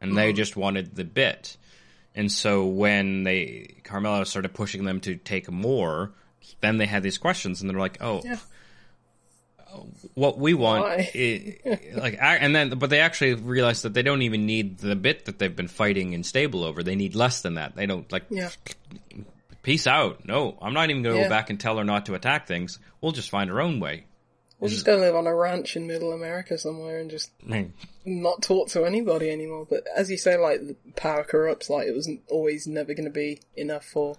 and 0.00 0.10
mm-hmm. 0.10 0.16
they 0.16 0.32
just 0.32 0.56
wanted 0.56 0.96
the 0.96 1.04
bit 1.04 1.56
and 2.18 2.32
so 2.32 2.66
when 2.66 3.22
they 3.22 3.76
Carmilla 3.84 4.26
started 4.26 4.52
pushing 4.52 4.82
them 4.82 4.98
to 5.02 5.14
take 5.14 5.48
more, 5.48 6.10
then 6.60 6.78
they 6.78 6.86
had 6.86 7.04
these 7.04 7.16
questions, 7.16 7.60
and 7.60 7.70
they're 7.70 7.78
like, 7.78 7.98
"Oh. 8.00 8.22
What 10.14 10.38
we 10.38 10.54
want, 10.54 11.14
is, 11.14 11.56
like, 11.96 12.18
and 12.20 12.54
then 12.54 12.70
but 12.70 12.90
they 12.90 13.00
actually 13.00 13.34
realize 13.34 13.82
that 13.82 13.94
they 13.94 14.02
don't 14.02 14.22
even 14.22 14.46
need 14.46 14.78
the 14.78 14.96
bit 14.96 15.26
that 15.26 15.38
they've 15.38 15.54
been 15.54 15.68
fighting 15.68 16.12
in 16.12 16.24
stable 16.24 16.64
over. 16.64 16.82
They 16.82 16.96
need 16.96 17.14
less 17.14 17.42
than 17.42 17.54
that. 17.54 17.76
They 17.76 17.86
don't 17.86 18.10
like." 18.10 18.24
Yeah. 18.30 18.50
Peace 19.62 19.86
out. 19.86 20.24
No, 20.24 20.56
I'm 20.62 20.72
not 20.72 20.88
even 20.88 21.02
going 21.02 21.16
to 21.16 21.20
yeah. 21.20 21.26
go 21.26 21.30
back 21.30 21.50
and 21.50 21.60
tell 21.60 21.76
her 21.76 21.84
not 21.84 22.06
to 22.06 22.14
attack 22.14 22.46
things. 22.46 22.78
We'll 23.00 23.12
just 23.12 23.28
find 23.28 23.50
our 23.50 23.60
own 23.60 23.80
way. 23.80 24.04
We'll 24.60 24.70
just 24.70 24.86
go 24.86 24.96
live 24.96 25.14
on 25.14 25.26
a 25.26 25.34
ranch 25.34 25.76
in 25.76 25.86
middle 25.86 26.12
America 26.12 26.58
somewhere 26.58 26.98
and 26.98 27.10
just 27.10 27.30
not 28.04 28.42
talk 28.42 28.68
to 28.70 28.84
anybody 28.84 29.30
anymore. 29.30 29.66
But 29.68 29.86
as 29.94 30.10
you 30.10 30.16
say, 30.16 30.36
like, 30.36 30.66
the 30.66 30.76
power 30.96 31.22
corrupts, 31.22 31.68
like, 31.68 31.86
it 31.86 31.94
was 31.94 32.10
always 32.28 32.66
never 32.66 32.94
going 32.94 33.04
to 33.04 33.10
be 33.10 33.40
enough 33.56 33.84
for 33.84 34.16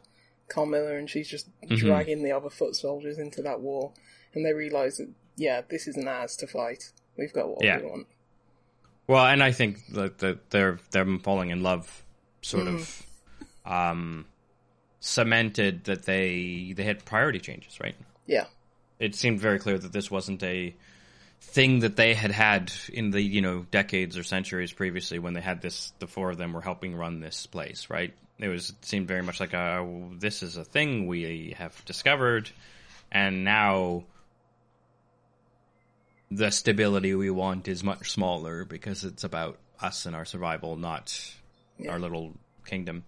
Carmilla 0.47 0.95
and 0.95 1.10
she's 1.10 1.28
just 1.28 1.50
mm-hmm. 1.64 1.76
dragging 1.76 2.24
the 2.24 2.32
other 2.32 2.50
foot 2.50 2.76
soldiers 2.76 3.18
into 3.18 3.41
that 3.41 3.60
war. 3.60 3.91
And 4.34 4.45
they 4.45 4.54
realise 4.54 4.97
that, 4.97 5.10
yeah, 5.40 5.62
this 5.68 5.88
isn't 5.88 6.08
ours 6.08 6.36
to 6.38 6.48
fight. 6.48 6.92
We've 7.18 7.34
got 7.34 7.50
what 7.50 7.64
yeah. 7.64 7.80
we 7.80 7.86
want. 7.86 8.08
Well, 9.08 9.26
and 9.26 9.42
I 9.42 9.52
think 9.52 9.88
that, 9.94 10.20
that 10.20 10.52
they're, 10.52 10.80
they're 10.92 11.18
falling 11.20 11.50
in 11.50 11.64
love 11.64 12.04
sort 12.42 12.66
mm. 12.66 12.76
of, 12.76 13.06
um, 13.66 14.26
cemented 15.00 15.86
that 15.86 16.04
they, 16.04 16.74
they 16.76 16.84
had 16.84 17.04
priority 17.06 17.40
changes, 17.40 17.80
right? 17.80 17.96
Yeah 18.28 18.46
it 19.00 19.16
seemed 19.16 19.40
very 19.40 19.60
clear 19.60 19.78
that 19.78 19.94
this 19.94 20.12
wasn't 20.12 20.44
a 20.44 20.76
thing 21.42 21.80
that 21.80 21.96
they 21.96 22.14
had 22.14 22.32
had 22.32 22.72
in 22.92 23.12
the 23.12 23.22
you 23.22 23.42
know 23.42 23.66
decades 23.72 24.18
or 24.18 24.24
centuries 24.24 24.74
previously 24.74 25.20
when 25.20 25.34
they 25.34 25.42
had 25.42 25.62
this 25.62 25.94
the 26.00 26.08
four 26.08 26.30
of 26.30 26.38
them 26.38 26.52
were 26.52 26.62
helping 26.62 26.94
run 26.94 27.22
this 27.22 27.46
place 27.46 27.90
right 27.90 28.14
it 28.40 28.50
was 28.50 28.72
it 28.72 28.86
seemed 28.86 29.08
very 29.08 29.24
much 29.24 29.40
like 29.40 29.54
a 29.54 29.88
this 30.20 30.44
is 30.44 30.58
a 30.58 30.66
thing 30.66 31.08
we 31.08 31.56
have 31.58 31.84
discovered 31.86 32.50
and 33.10 33.46
now 33.46 34.04
the 36.32 36.51
stability 36.51 37.13
we 37.15 37.30
want 37.30 37.67
is 37.67 37.84
much 37.84 38.11
smaller 38.11 38.65
because 38.65 39.03
it's 39.03 39.23
about 39.23 39.57
us 39.82 40.05
and 40.05 40.15
our 40.15 40.25
survival 40.25 40.75
not 40.75 41.34
yeah. 41.77 41.91
our 41.91 41.99
little 41.99 42.34
kingdom 42.65 43.03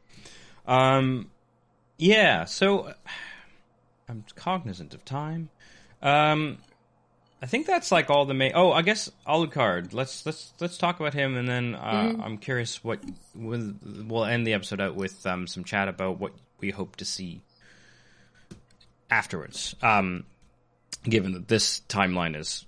um 0.65 1.30
yeah 1.97 2.45
so 2.45 2.93
i'm 4.09 4.24
cognizant 4.36 4.93
of 4.93 5.05
time 5.05 5.49
um, 6.01 6.57
I 7.41 7.47
think 7.47 7.65
that's 7.65 7.91
like 7.91 8.09
all 8.09 8.26
the 8.26 8.34
main. 8.34 8.51
Oh, 8.53 8.72
I 8.72 8.82
guess 8.82 9.11
Alucard. 9.28 9.93
Let's 9.93 10.26
let's 10.26 10.53
let's 10.59 10.78
talk 10.78 10.99
about 10.99 11.13
him, 11.13 11.38
and 11.38 11.47
then 11.47 11.76
uh, 11.76 11.80
mm-hmm. 11.80 12.22
I'm 12.22 12.38
curious 12.38 12.84
what 12.84 12.99
we'll, 13.34 13.74
we'll 13.84 14.26
end 14.26 14.45
the 14.45 14.53
episode 14.53 14.80
out 14.80 14.95
with 14.95 15.26
um, 15.26 15.47
some 15.47 15.63
chat 15.63 15.88
about 15.88 16.19
what 16.19 16.34
we 16.59 16.69
hope 16.69 16.97
to 16.97 17.05
see 17.05 17.41
afterwards. 19.09 19.76
Um, 19.82 20.26
given 21.03 21.34
that 21.34 21.47
this 21.47 21.82
timeline 21.89 22.36
is 22.36 22.65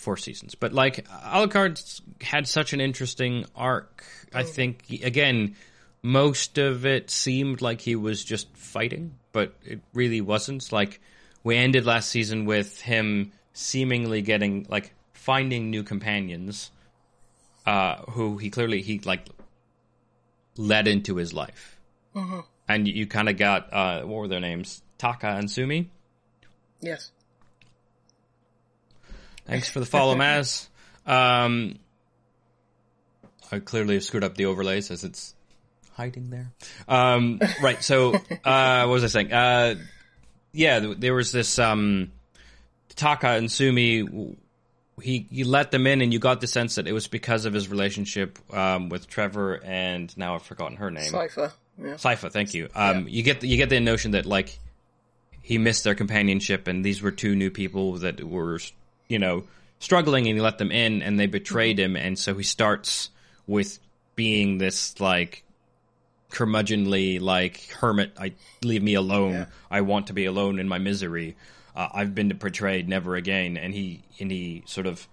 four 0.00 0.16
seasons, 0.16 0.54
but 0.54 0.72
like 0.72 1.06
Alucard 1.08 2.00
had 2.20 2.48
such 2.48 2.72
an 2.72 2.80
interesting 2.80 3.46
arc. 3.54 4.04
I 4.34 4.42
oh. 4.42 4.44
think 4.44 4.90
again, 5.02 5.56
most 6.02 6.58
of 6.58 6.86
it 6.86 7.10
seemed 7.10 7.62
like 7.62 7.80
he 7.80 7.96
was 7.96 8.24
just 8.24 8.54
fighting, 8.56 9.14
but 9.32 9.54
it 9.64 9.80
really 9.94 10.20
wasn't. 10.20 10.72
Like 10.72 11.00
we 11.42 11.56
ended 11.56 11.86
last 11.86 12.08
season 12.08 12.44
with 12.44 12.80
him 12.80 13.32
seemingly 13.52 14.22
getting 14.22 14.66
like 14.68 14.94
finding 15.12 15.70
new 15.70 15.82
companions 15.82 16.70
uh, 17.66 17.96
who 18.10 18.38
he 18.38 18.50
clearly 18.50 18.82
he 18.82 18.98
like 19.00 19.28
led 20.56 20.88
into 20.88 21.16
his 21.16 21.32
life 21.32 21.78
mm-hmm. 22.14 22.40
and 22.68 22.88
you, 22.88 22.94
you 22.94 23.06
kind 23.06 23.28
of 23.28 23.36
got 23.36 23.72
uh, 23.72 24.00
what 24.02 24.16
were 24.16 24.28
their 24.28 24.40
names 24.40 24.82
taka 24.98 25.28
and 25.28 25.50
sumi 25.50 25.90
yes 26.80 27.12
thanks 29.50 29.68
for 29.68 29.80
the 29.80 29.86
follow 29.86 30.14
maz 30.16 30.68
um, 31.06 31.78
i 33.52 33.58
clearly 33.58 33.94
have 33.94 34.04
screwed 34.04 34.24
up 34.24 34.34
the 34.36 34.46
overlays 34.46 34.90
as 34.90 35.04
it's 35.04 35.34
hiding 35.92 36.30
there 36.30 36.50
um, 36.88 37.40
right 37.62 37.82
so 37.82 38.14
uh, 38.44 38.84
what 38.84 38.88
was 38.88 39.04
i 39.04 39.08
saying 39.08 39.32
uh, 39.32 39.74
yeah, 40.52 40.80
there 40.80 41.14
was 41.14 41.32
this 41.32 41.58
um, 41.58 42.12
Taka 42.96 43.28
and 43.28 43.50
Sumi. 43.50 44.06
He 45.00 45.26
he 45.30 45.44
let 45.44 45.70
them 45.70 45.86
in, 45.86 46.00
and 46.02 46.12
you 46.12 46.18
got 46.18 46.40
the 46.40 46.46
sense 46.46 46.74
that 46.74 46.86
it 46.86 46.92
was 46.92 47.06
because 47.08 47.44
of 47.44 47.52
his 47.54 47.68
relationship 47.68 48.38
um, 48.54 48.88
with 48.88 49.08
Trevor, 49.08 49.60
and 49.64 50.14
now 50.16 50.34
I've 50.34 50.42
forgotten 50.42 50.76
her 50.76 50.90
name. 50.90 51.12
Sypha. 51.12 51.52
Yeah. 51.78 51.94
Sypha, 51.94 52.30
thank 52.30 52.52
you. 52.52 52.68
Um, 52.74 53.02
yeah. 53.02 53.08
You 53.08 53.22
get 53.22 53.40
the, 53.40 53.48
you 53.48 53.56
get 53.56 53.70
the 53.70 53.80
notion 53.80 54.10
that 54.10 54.26
like 54.26 54.58
he 55.40 55.56
missed 55.56 55.84
their 55.84 55.94
companionship, 55.94 56.66
and 56.68 56.84
these 56.84 57.00
were 57.00 57.10
two 57.10 57.34
new 57.34 57.50
people 57.50 57.94
that 57.98 58.22
were 58.22 58.58
you 59.10 59.18
know 59.18 59.44
struggling, 59.78 60.26
and 60.26 60.36
he 60.36 60.40
let 60.40 60.56
them 60.56 60.72
in, 60.72 61.02
and 61.02 61.20
they 61.20 61.26
betrayed 61.26 61.76
mm-hmm. 61.76 61.96
him, 61.96 62.02
and 62.02 62.18
so 62.18 62.34
he 62.34 62.42
starts 62.42 63.10
with 63.46 63.78
being 64.14 64.58
this 64.58 64.98
like 65.00 65.44
curmudgeonly 66.30 67.20
like 67.20 67.68
hermit. 67.70 68.12
I 68.18 68.32
leave 68.62 68.82
me 68.82 68.94
alone. 68.94 69.32
Yeah. 69.32 69.46
I 69.70 69.82
want 69.82 70.06
to 70.06 70.12
be 70.12 70.24
alone 70.24 70.58
in 70.58 70.68
my 70.68 70.78
misery. 70.78 71.36
Uh, 71.74 71.88
I've 71.92 72.14
been 72.14 72.36
portrayed 72.38 72.88
never 72.88 73.16
again. 73.16 73.56
And 73.56 73.74
he 73.74 74.04
and 74.18 74.30
he 74.30 74.62
sort 74.66 74.86
of 74.86 75.06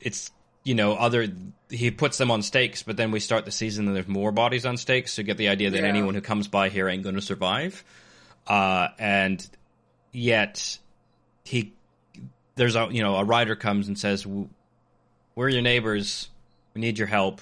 it's 0.00 0.30
you 0.62 0.74
know 0.74 0.94
other 0.94 1.28
he 1.70 1.90
puts 1.90 2.18
them 2.18 2.30
on 2.30 2.42
stakes, 2.42 2.82
but 2.82 2.96
then 2.96 3.10
we 3.10 3.20
start 3.20 3.44
the 3.44 3.50
season 3.50 3.86
and 3.86 3.96
there's 3.96 4.08
more 4.08 4.32
bodies 4.32 4.64
on 4.64 4.76
stakes. 4.76 5.12
So 5.12 5.22
you 5.22 5.26
get 5.26 5.36
the 5.36 5.48
idea 5.48 5.70
that 5.70 5.82
yeah. 5.82 5.88
anyone 5.88 6.14
who 6.14 6.20
comes 6.20 6.48
by 6.48 6.68
here 6.68 6.88
ain't 6.88 7.02
going 7.02 7.16
to 7.16 7.22
survive. 7.22 7.84
Uh, 8.46 8.88
and 8.98 9.46
yet 10.12 10.78
he 11.44 11.72
there's 12.56 12.76
a 12.76 12.88
you 12.90 13.02
know 13.02 13.16
a 13.16 13.24
rider 13.24 13.56
comes 13.56 13.88
and 13.88 13.98
says 13.98 14.26
we're 14.26 15.48
your 15.48 15.62
neighbors 15.62 16.28
we 16.74 16.80
need 16.80 16.98
your 16.98 17.08
help 17.08 17.40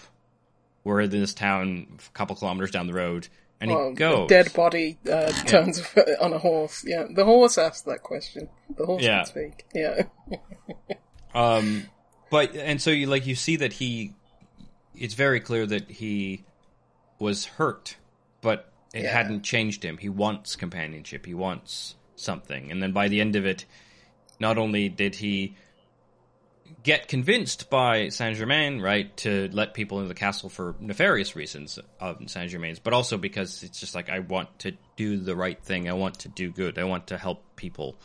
we're 0.85 1.03
in 1.03 1.11
this 1.11 1.35
town 1.35 1.87
a 1.99 2.11
couple 2.13 2.35
kilometers 2.37 2.71
down 2.71 2.87
the 2.87 2.93
road, 2.93 3.29
and 3.61 3.71
he 3.71 3.93
goes. 3.95 4.29
dead 4.29 4.53
body 4.53 4.99
uh, 5.11 5.31
turns 5.47 5.83
yeah. 5.97 6.03
on 6.21 6.33
a 6.33 6.39
horse. 6.39 6.85
Yeah, 6.87 7.07
the 7.09 7.25
horse 7.25 7.59
asks 7.59 7.83
that 7.83 8.03
question. 8.03 8.49
The 8.77 8.87
horse 8.87 9.03
yeah. 9.03 9.25
can 9.25 9.27
speak. 9.27 9.67
Yeah. 9.75 10.03
um, 11.35 11.85
but 12.31 12.57
and 12.57 12.83
so 12.83 12.91
you 12.91 13.07
like 13.07 13.27
you 13.27 13.35
see 13.35 13.57
that 13.57 13.75
he, 13.75 14.15
it's 14.95 15.15
very 15.15 15.41
clear 15.41 15.67
that 15.67 15.91
he 15.91 16.45
was 17.19 17.45
hurt, 17.45 17.97
but 18.41 18.73
it 18.93 19.05
yeah. 19.05 19.13
hadn't 19.13 19.43
changed 19.43 19.85
him. 19.85 19.99
He 19.99 20.09
wants 20.09 20.57
companionship. 20.57 21.27
He 21.27 21.35
wants 21.35 21.95
something, 22.17 22.73
and 22.73 22.83
then 22.83 22.91
by 22.91 23.07
the 23.07 23.21
end 23.21 23.37
of 23.37 23.47
it, 23.47 23.67
not 24.43 24.59
only 24.59 24.91
did 24.91 25.15
he 25.15 25.57
get 26.83 27.07
convinced 27.09 27.71
by 27.71 28.09
Saint 28.09 28.37
Germain, 28.37 28.81
right, 28.81 29.17
to 29.19 29.49
let 29.53 29.73
people 29.73 29.99
into 29.99 30.09
the 30.09 30.15
castle 30.15 30.49
for 30.49 30.75
nefarious 30.81 31.37
reasons 31.37 31.79
of 32.01 32.19
Saint 32.29 32.51
Germain's, 32.51 32.81
but 32.81 32.93
also 32.93 33.17
because 33.17 33.63
it's 33.63 33.79
just 33.81 33.95
like 33.95 34.11
I 34.11 34.19
want 34.19 34.59
to 34.61 34.73
do 34.97 35.17
the 35.17 35.37
right 35.37 35.63
thing, 35.63 35.89
I 35.89 35.93
want 35.93 36.19
to 36.21 36.29
do 36.29 36.51
good, 36.51 36.79
I 36.79 36.85
want 36.85 37.07
to 37.07 37.17
help 37.19 37.57
people, 37.57 37.97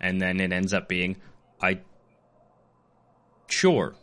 and 0.00 0.20
then 0.20 0.40
it 0.40 0.52
ends 0.52 0.74
up 0.74 0.88
being 0.88 1.16
I 1.62 1.78
sure 3.48 3.94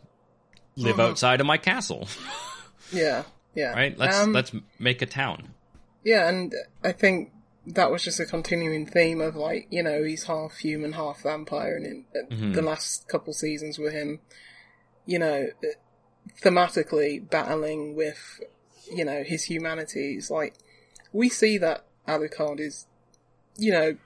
live 0.76 0.96
Mhm. 0.96 1.10
outside 1.10 1.40
of 1.40 1.46
my 1.46 1.58
castle, 1.58 2.08
Yeah, 2.92 3.24
yeah. 3.54 3.72
right? 3.72 3.96
Let's 3.98 4.18
Um, 4.18 4.32
let's 4.32 4.52
make 4.78 5.02
a 5.02 5.06
town. 5.06 5.54
Yeah, 6.02 6.28
and 6.28 6.54
I 6.82 6.92
think 6.92 7.30
that 7.66 7.90
was 7.90 8.02
just 8.02 8.20
a 8.20 8.26
continuing 8.26 8.86
theme 8.86 9.20
of 9.20 9.36
like, 9.36 9.66
you 9.70 9.82
know, 9.82 10.02
he's 10.04 10.24
half 10.24 10.58
human, 10.58 10.92
half 10.92 11.22
vampire, 11.22 11.76
and 11.76 11.86
in, 11.86 12.04
Mhm. 12.30 12.54
the 12.54 12.62
last 12.62 13.08
couple 13.08 13.32
seasons 13.32 13.78
with 13.78 13.92
him, 13.92 14.20
you 15.06 15.18
know, 15.18 15.48
thematically 16.42 17.28
battling 17.28 17.94
with, 17.94 18.40
you 18.92 19.04
know, 19.04 19.22
his 19.22 19.44
humanity. 19.44 20.16
It's 20.16 20.30
like 20.30 20.54
we 21.12 21.28
see 21.28 21.58
that 21.58 21.84
Alucard 22.06 22.60
is, 22.60 22.86
you 23.56 23.72
know, 23.72 23.96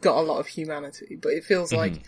got 0.00 0.18
a 0.18 0.22
lot 0.22 0.38
of 0.38 0.48
humanity, 0.48 1.16
but 1.20 1.32
it 1.32 1.44
feels 1.44 1.72
like 1.72 2.02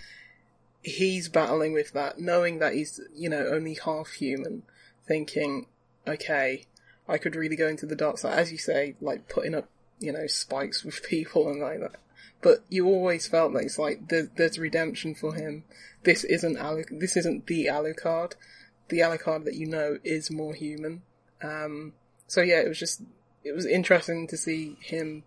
he's 0.82 1.28
battling 1.28 1.72
with 1.72 1.92
that, 1.92 2.18
knowing 2.18 2.58
that 2.58 2.74
he's, 2.74 3.00
you 3.14 3.28
know, 3.28 3.46
only 3.46 3.74
half 3.74 4.12
human, 4.12 4.62
thinking, 5.06 5.66
okay, 6.06 6.64
I 7.08 7.18
could 7.18 7.36
really 7.36 7.56
go 7.56 7.68
into 7.68 7.86
the 7.86 7.96
dark 7.96 8.18
side, 8.18 8.38
as 8.38 8.50
you 8.50 8.58
say, 8.58 8.96
like 9.00 9.28
putting 9.28 9.54
up, 9.54 9.68
you 10.02 10.12
know, 10.12 10.26
spikes 10.26 10.84
with 10.84 11.02
people 11.08 11.48
and 11.48 11.60
like 11.60 11.80
that. 11.80 11.96
But 12.40 12.64
you 12.68 12.86
always 12.86 13.26
felt 13.26 13.52
that 13.52 13.62
it's 13.62 13.78
like 13.78 14.08
there's, 14.08 14.28
there's 14.36 14.58
redemption 14.58 15.14
for 15.14 15.34
him. 15.34 15.64
This 16.02 16.24
isn't 16.24 16.58
Alu- 16.58 16.84
this 16.90 17.16
isn't 17.16 17.46
the 17.46 17.66
Alucard. 17.66 18.32
The 18.88 18.98
Alucard 18.98 19.44
that 19.44 19.54
you 19.54 19.66
know 19.66 19.98
is 20.02 20.30
more 20.30 20.52
human. 20.52 21.02
Um, 21.42 21.92
so 22.26 22.42
yeah, 22.42 22.60
it 22.60 22.68
was 22.68 22.78
just 22.78 23.02
it 23.44 23.54
was 23.54 23.66
interesting 23.66 24.26
to 24.28 24.36
see 24.36 24.76
him 24.80 25.22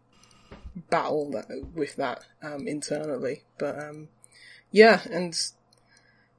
battle 0.89 1.31
that, 1.31 1.47
with 1.73 1.95
that 1.95 2.25
um, 2.43 2.67
internally. 2.67 3.43
But 3.57 3.81
um, 3.81 4.09
yeah, 4.71 5.01
and 5.09 5.37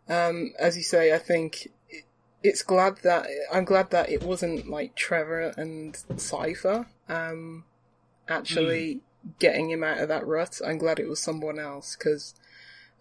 um, 0.09 0.53
as 0.59 0.76
you 0.76 0.82
say, 0.82 1.14
I 1.14 1.18
think 1.18 1.68
it, 1.89 2.05
it's 2.43 2.62
glad 2.62 2.99
that 3.03 3.26
I'm 3.53 3.64
glad 3.64 3.91
that 3.91 4.11
it 4.11 4.22
wasn't 4.22 4.68
like 4.68 4.95
Trevor 4.95 5.55
and 5.57 5.95
Sypha 5.95 6.87
um, 7.09 7.64
actually 8.29 9.01
getting 9.39 9.70
him 9.70 9.83
out 9.83 9.99
of 9.99 10.09
that 10.09 10.27
rut. 10.27 10.61
I'm 10.64 10.79
glad 10.79 10.99
it 10.99 11.09
was 11.09 11.20
someone 11.20 11.59
else 11.59 11.97
because 11.97 12.35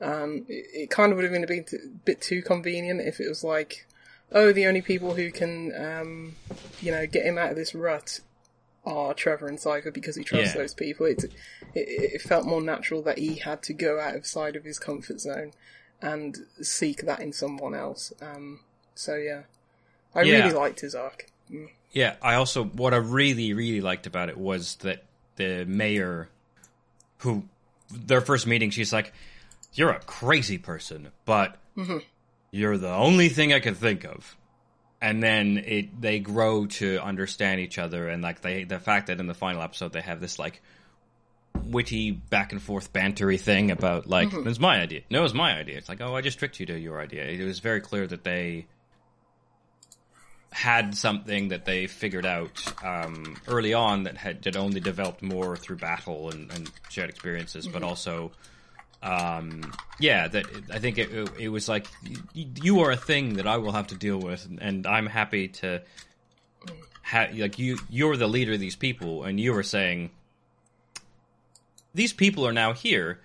um, 0.02 0.46
it, 0.48 0.66
it 0.74 0.90
kind 0.90 1.12
of 1.12 1.18
would 1.18 1.24
have 1.24 1.34
been 1.34 1.44
a 1.44 1.48
bit, 1.48 1.72
a 1.74 1.88
bit 2.04 2.22
too 2.22 2.42
convenient 2.42 3.02
if 3.02 3.20
it 3.20 3.30
was 3.30 3.44
like, 3.44 3.88
oh, 4.32 4.52
the 4.52 4.66
only 4.66 4.82
people 4.82 5.16
who 5.16 5.32
can, 5.32 5.74
um, 5.76 6.36
you 6.82 6.92
know, 6.92 7.06
get 7.06 7.26
him 7.26 7.38
out 7.38 7.52
of 7.52 7.56
this 7.56 7.76
rut 7.76 8.20
are 8.86 9.14
Trevor 9.14 9.48
and 9.48 9.58
Sypha 9.58 9.94
because 9.94 10.16
he 10.16 10.24
trusts 10.24 10.56
Yeah. 10.56 10.62
those 10.62 10.74
people. 10.74 11.06
It, 11.06 11.24
it 11.24 11.34
it 11.76 12.22
felt 12.22 12.46
more 12.46 12.62
natural 12.62 13.02
that 13.04 13.18
he 13.18 13.36
had 13.36 13.62
to 13.64 13.74
go 13.74 14.00
outside 14.00 14.56
of 14.56 14.64
his 14.64 14.80
comfort 14.80 15.20
zone 15.20 15.52
and 16.02 16.38
seek 16.62 17.02
that 17.02 17.20
in 17.20 17.34
someone 17.34 17.74
else. 17.74 18.14
Um, 18.22 18.62
so 18.94 19.16
yeah, 19.16 19.44
I 20.14 20.22
Yeah. 20.22 20.44
really 20.44 20.54
liked 20.54 20.82
his 20.82 20.96
arc. 20.96 21.30
Mm. 21.52 21.70
Yeah, 21.92 22.16
I 22.22 22.36
also 22.36 22.64
what 22.66 22.94
I 22.94 22.98
really 22.98 23.54
really 23.54 23.82
liked 23.82 24.06
about 24.08 24.30
it 24.30 24.38
was 24.38 24.76
that 24.78 25.04
the 25.36 25.66
mayor, 25.66 26.30
who 27.20 27.44
their 27.92 28.22
first 28.22 28.48
meeting, 28.48 28.70
she's 28.70 28.94
like, 28.94 29.14
"You're 29.74 29.92
a 29.92 30.00
crazy 30.00 30.58
person, 30.58 31.12
but 31.26 31.58
mm-hmm. 31.78 32.00
you're 32.52 32.78
the 32.78 32.94
only 32.94 33.30
thing 33.30 33.54
I 33.54 33.60
could 33.60 33.78
think 33.78 34.04
of." 34.04 34.36
And 35.02 35.22
then 35.22 35.58
it 35.58 36.02
they 36.02 36.20
grow 36.20 36.66
to 36.66 37.00
understand 37.00 37.60
each 37.60 37.78
other, 37.78 38.08
and 38.10 38.24
like 38.24 38.42
they 38.42 38.64
the 38.64 38.80
fact 38.80 39.08
that 39.08 39.20
in 39.20 39.28
the 39.28 39.34
final 39.34 39.62
episode 39.62 39.94
they 39.94 40.02
have 40.02 40.20
this 40.20 40.40
like 40.40 40.62
witty 41.64 42.12
back 42.12 42.52
and 42.52 42.62
forth 42.62 42.92
bantery 42.92 43.40
thing 43.40 43.72
about 43.72 44.08
like 44.08 44.30
mm-hmm. 44.30 44.48
it's 44.48 44.60
my 44.60 44.80
idea, 44.80 45.02
no, 45.10 45.24
it's 45.24 45.34
my 45.34 45.56
idea. 45.56 45.78
It's 45.78 45.90
like 45.90 46.02
oh, 46.02 46.16
I 46.16 46.22
just 46.22 46.40
tricked 46.40 46.60
you 46.60 46.66
to 46.68 46.80
your 46.80 47.00
idea. 47.00 47.26
It 47.26 47.46
was 47.46 47.60
very 47.60 47.82
clear 47.82 48.08
that 48.08 48.24
they 48.24 48.68
had 50.56 50.96
something 50.96 51.50
that 51.50 51.66
they 51.66 51.86
figured 51.86 52.26
out 52.26 52.64
um, 52.82 53.36
early 53.46 53.74
on 53.74 54.04
that 54.04 54.16
had 54.16 54.42
that 54.44 54.56
only 54.56 54.80
developed 54.80 55.22
more 55.22 55.58
through 55.58 55.76
battle 55.76 56.30
and, 56.32 56.50
and 56.54 56.72
shared 56.88 57.10
experiences, 57.10 57.68
but 57.68 57.84
also, 57.84 58.32
um, 59.04 59.74
yeah, 60.00 60.30
that 60.30 60.46
I 60.72 60.80
think 60.80 60.98
it, 60.98 61.12
it, 61.12 61.30
it 61.38 61.50
was 61.50 61.68
like 61.68 61.88
you 62.34 62.80
are 62.80 62.92
a 62.92 62.96
thing 62.96 63.34
that 63.34 63.46
I 63.46 63.58
will 63.58 63.74
have 63.74 63.88
to 63.88 63.96
deal 63.96 64.18
with, 64.18 64.48
and 64.62 64.88
I'm 64.88 65.08
happy 65.08 65.50
to. 65.60 65.82
Ha- 67.04 67.32
like 67.36 67.60
you, 67.60 67.78
you're 67.90 68.16
the 68.16 68.28
leader 68.28 68.54
of 68.54 68.60
these 68.62 68.78
people, 68.78 69.26
and 69.26 69.38
you 69.38 69.52
were 69.52 69.62
saying 69.62 70.10
these 71.94 72.14
people 72.14 72.48
are 72.48 72.54
now 72.54 72.72
here 72.72 73.20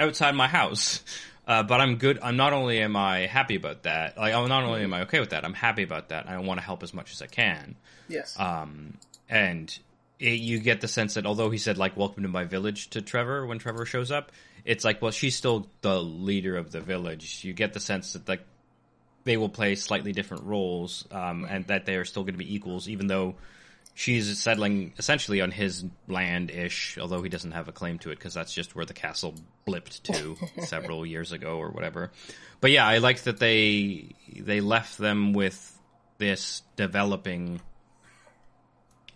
outside 0.00 0.34
my 0.34 0.48
house. 0.48 1.04
Uh, 1.46 1.62
but 1.62 1.80
I'm 1.80 1.96
good. 1.96 2.20
I'm 2.22 2.36
not 2.36 2.52
only 2.52 2.80
am 2.80 2.94
I 2.94 3.26
happy 3.26 3.56
about 3.56 3.82
that. 3.82 4.16
Like, 4.16 4.32
I'm 4.32 4.48
not 4.48 4.62
only 4.62 4.82
am 4.82 4.94
I 4.94 5.02
okay 5.02 5.18
with 5.18 5.30
that. 5.30 5.44
I'm 5.44 5.54
happy 5.54 5.82
about 5.82 6.10
that. 6.10 6.28
I 6.28 6.38
want 6.38 6.60
to 6.60 6.64
help 6.64 6.82
as 6.82 6.94
much 6.94 7.12
as 7.12 7.20
I 7.20 7.26
can. 7.26 7.74
Yes. 8.08 8.38
Um, 8.38 8.98
and 9.28 9.76
it, 10.20 10.40
you 10.40 10.60
get 10.60 10.80
the 10.80 10.88
sense 10.88 11.14
that 11.14 11.26
although 11.26 11.50
he 11.50 11.58
said 11.58 11.78
like 11.78 11.96
"Welcome 11.96 12.22
to 12.22 12.28
my 12.28 12.44
village" 12.44 12.90
to 12.90 13.02
Trevor 13.02 13.44
when 13.46 13.58
Trevor 13.58 13.84
shows 13.84 14.12
up, 14.12 14.30
it's 14.64 14.84
like 14.84 15.02
well 15.02 15.10
she's 15.10 15.34
still 15.34 15.66
the 15.80 16.00
leader 16.00 16.56
of 16.56 16.70
the 16.70 16.80
village. 16.80 17.44
You 17.44 17.52
get 17.52 17.72
the 17.72 17.80
sense 17.80 18.12
that 18.12 18.28
like 18.28 18.44
they 19.24 19.36
will 19.36 19.48
play 19.48 19.74
slightly 19.74 20.12
different 20.12 20.44
roles, 20.44 21.06
um, 21.10 21.46
and 21.48 21.66
that 21.66 21.86
they 21.86 21.96
are 21.96 22.04
still 22.04 22.22
going 22.22 22.34
to 22.34 22.38
be 22.38 22.54
equals, 22.54 22.88
even 22.88 23.06
though 23.06 23.34
she's 23.94 24.38
settling 24.38 24.92
essentially 24.98 25.40
on 25.40 25.50
his 25.50 25.84
land 26.08 26.50
ish, 26.50 26.98
although 26.98 27.22
he 27.22 27.28
doesn't 27.28 27.52
have 27.52 27.68
a 27.68 27.72
claim 27.72 27.98
to 28.00 28.10
it 28.10 28.16
because 28.16 28.34
that's 28.34 28.52
just 28.52 28.74
where 28.74 28.84
the 28.84 28.94
castle 28.94 29.34
blipped 29.66 30.02
to 30.02 30.36
several 30.66 31.04
years 31.04 31.32
ago 31.32 31.58
or 31.58 31.70
whatever. 31.70 32.10
But 32.60 32.70
yeah, 32.70 32.86
I 32.86 32.98
liked 32.98 33.24
that 33.24 33.38
they 33.38 34.14
they 34.34 34.60
left 34.60 34.98
them 34.98 35.32
with 35.32 35.78
this 36.18 36.62
developing 36.76 37.60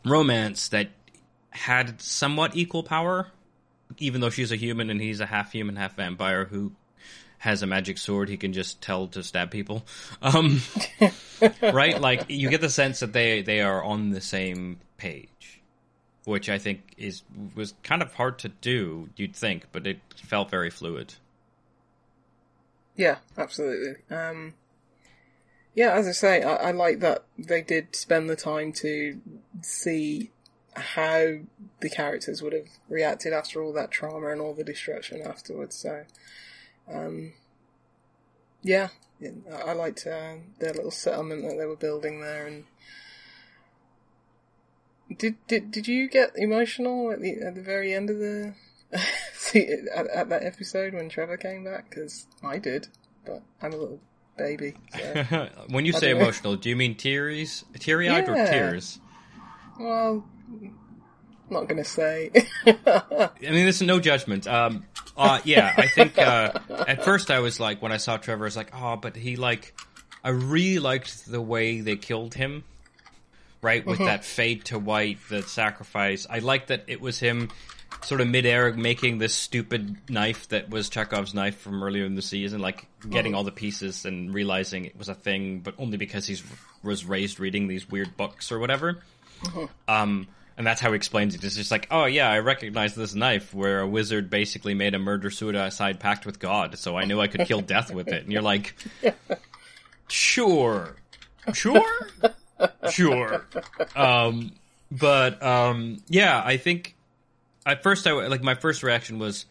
romance 0.05 0.68
that 0.68 0.91
had 1.51 2.01
somewhat 2.01 2.57
equal 2.57 2.83
power, 2.83 3.29
even 3.99 4.20
though 4.20 4.31
she's 4.31 4.53
a 4.53 4.57
human 4.57 4.91
and 4.91 5.01
he's 5.01 5.20
a 5.20 5.27
half 5.27 5.53
human, 5.53 5.77
half 5.77 5.97
vampire 5.97 6.45
who 6.45 6.72
has 7.39 7.62
a 7.62 7.66
magic 7.66 7.99
sword 7.99 8.28
he 8.28 8.37
can 8.37 8.53
just 8.53 8.80
tell 8.80 9.07
to 9.09 9.22
stab 9.22 9.51
people. 9.51 9.84
Um, 10.22 10.61
right? 11.62 12.01
Like 12.01 12.26
you 12.28 12.51
get 12.51 12.61
the 12.61 12.70
sense 12.70 13.01
that 13.01 13.12
they 13.12 13.43
they 13.43 13.61
are 13.61 13.82
on 13.82 14.11
the 14.11 14.20
same 14.20 14.80
page, 14.97 15.61
which 16.24 16.49
I 16.49 16.59
think 16.59 16.95
is 16.97 17.22
was 17.55 17.74
kind 17.82 18.03
of 18.03 18.14
hard 18.14 18.39
to 18.41 18.49
do. 18.49 19.11
You'd 19.16 19.37
think, 19.37 19.66
but 19.72 19.87
it 19.87 20.01
felt 20.16 20.51
very 20.51 20.70
fluid. 20.70 21.14
Yeah, 22.97 23.16
absolutely. 23.37 23.97
Um, 24.11 24.55
yeah, 25.74 25.93
as 25.93 26.09
I 26.09 26.12
say, 26.12 26.43
I, 26.43 26.55
I 26.55 26.70
like 26.70 27.01
that 27.01 27.24
they 27.39 27.61
did 27.61 27.95
spend 27.95 28.30
the 28.30 28.37
time 28.37 28.72
to 28.74 29.20
see 29.61 30.30
how 30.74 31.37
the 31.80 31.91
characters 31.91 32.43
would 32.43 32.53
have 32.53 32.68
reacted 32.89 33.32
after 33.32 33.62
all 33.62 33.72
that 33.74 33.91
trauma 33.91 34.28
and 34.28 34.41
all 34.41 34.55
the 34.55 34.64
destruction 34.64 35.22
afterwards. 35.22 35.76
So, 35.76 36.05
um, 36.93 37.32
yeah, 38.62 38.89
yeah, 39.20 39.30
I 39.64 39.72
liked 39.72 40.07
uh, 40.07 40.34
their 40.59 40.72
little 40.72 40.91
settlement 40.91 41.43
that 41.43 41.57
they 41.57 41.66
were 41.66 41.76
building 41.76 42.20
there. 42.20 42.47
And 42.47 42.64
did 45.18 45.37
did 45.47 45.70
did 45.70 45.89
you 45.89 46.09
get 46.09 46.32
emotional 46.37 47.11
at 47.12 47.20
the 47.20 47.41
at 47.41 47.55
the 47.55 47.62
very 47.62 47.95
end 47.95 48.11
of 48.11 48.18
the 48.18 48.55
see 49.34 49.66
at, 49.95 50.07
at 50.09 50.28
that 50.28 50.45
episode 50.45 50.95
when 50.95 51.09
Trevor 51.09 51.37
came 51.37 51.64
back? 51.64 51.91
Because 51.91 52.26
I 52.43 52.59
did, 52.59 52.89
but 53.24 53.43
I'm 53.62 53.72
a 53.72 53.76
little 53.76 54.01
baby. 54.37 54.74
So. 54.97 55.49
when 55.70 55.87
you 55.87 55.95
I 55.95 55.99
say 55.99 56.12
know. 56.12 56.20
emotional, 56.20 56.57
do 56.57 56.68
you 56.68 56.76
mean 56.76 56.95
tears, 56.95 57.64
teary 57.78 58.09
eyed 58.09 58.28
or 58.28 58.34
tears? 58.34 59.01
well, 59.78 60.26
not 61.51 61.68
gonna 61.68 61.84
say. 61.84 62.30
I 62.66 63.30
mean, 63.41 63.64
there's 63.64 63.82
no 63.82 64.01
judgment. 64.01 64.47
Um, 64.47 64.84
uh, 65.17 65.41
yeah, 65.45 65.75
I 65.77 65.89
think 65.89 66.19
uh, 66.19 66.53
at 66.71 67.05
first 67.05 67.31
I 67.31 67.41
was 67.41 67.59
like, 67.59 67.81
when 67.83 67.93
I 67.93 67.97
saw 67.97 68.17
Trevor, 68.17 68.45
I 68.45 68.47
was 68.47 68.57
like, 68.57 68.71
oh, 68.75 68.97
but 68.97 69.17
he 69.17 69.37
like, 69.37 69.75
I 70.23 70.31
really 70.31 70.79
liked 70.79 71.31
the 71.31 71.41
way 71.41 71.81
they 71.81 71.97
killed 71.97 72.35
him, 72.35 72.64
right? 73.62 73.85
With 73.85 73.99
that 73.99 74.25
fade 74.25 74.64
to 74.67 74.79
white, 74.79 75.19
the 75.29 75.43
sacrifice. 75.43 76.27
I 76.29 76.41
liked 76.41 76.69
that 76.69 76.85
it 76.87 77.01
was 77.01 77.19
him 77.19 77.51
sort 78.03 78.21
of 78.21 78.29
midair 78.29 78.73
making 78.75 79.19
this 79.19 79.35
stupid 79.35 79.97
knife 80.09 80.49
that 80.49 80.69
was 80.69 80.89
Chekhov's 80.89 81.35
knife 81.35 81.59
from 81.59 81.83
earlier 81.83 82.05
in 82.05 82.14
the 82.14 82.23
season, 82.23 82.61
like 82.61 82.87
getting 83.09 83.35
all 83.35 83.45
the 83.45 83.53
pieces 83.53 84.05
and 84.05 84.35
realizing 84.35 84.85
it 84.85 84.97
was 84.97 85.09
a 85.09 85.14
thing, 85.14 85.61
but 85.61 85.75
only 85.79 85.97
because 85.97 86.27
he's 86.27 86.43
was 86.83 87.05
raised 87.05 87.41
reading 87.41 87.69
these 87.69 87.89
weird 87.89 88.17
books 88.17 88.53
or 88.53 88.59
whatever. 88.59 88.99
Um, 89.89 90.29
and 90.57 90.67
that's 90.67 90.81
how 90.81 90.91
he 90.91 90.97
explains 90.97 91.35
it. 91.35 91.45
It's 91.45 91.57
just 91.57 91.71
like, 91.71 91.87
oh 91.91 92.07
yeah, 92.07 92.31
I 92.31 92.39
recognize 92.39 92.95
this 92.95 93.15
knife 93.15 93.53
where 93.53 93.81
a 93.81 93.87
wizard 93.87 94.31
basically 94.31 94.75
made 94.75 94.95
a 94.95 94.99
murder 94.99 95.31
suicide 95.31 96.01
pact 96.01 96.25
with 96.25 96.39
God, 96.39 96.79
so 96.79 96.97
I 96.97 97.05
knew 97.05 97.21
I 97.21 97.27
could 97.27 97.47
kill 97.47 97.61
death 97.61 97.93
with 97.93 98.09
it. 98.09 98.23
And 98.23 98.33
you're 98.33 98.43
like, 98.43 98.75
sure, 100.09 100.97
sure, 101.53 102.09
sure. 102.91 103.47
Um, 103.95 104.53
but 104.91 105.43
um, 105.43 105.99
yeah, 106.09 106.43
I 106.45 106.57
think 106.57 106.95
at 107.67 107.83
first 107.83 108.07
I 108.07 108.13
like 108.13 108.43
my 108.43 108.55
first 108.55 108.83
reaction 108.83 109.19
was, 109.19 109.45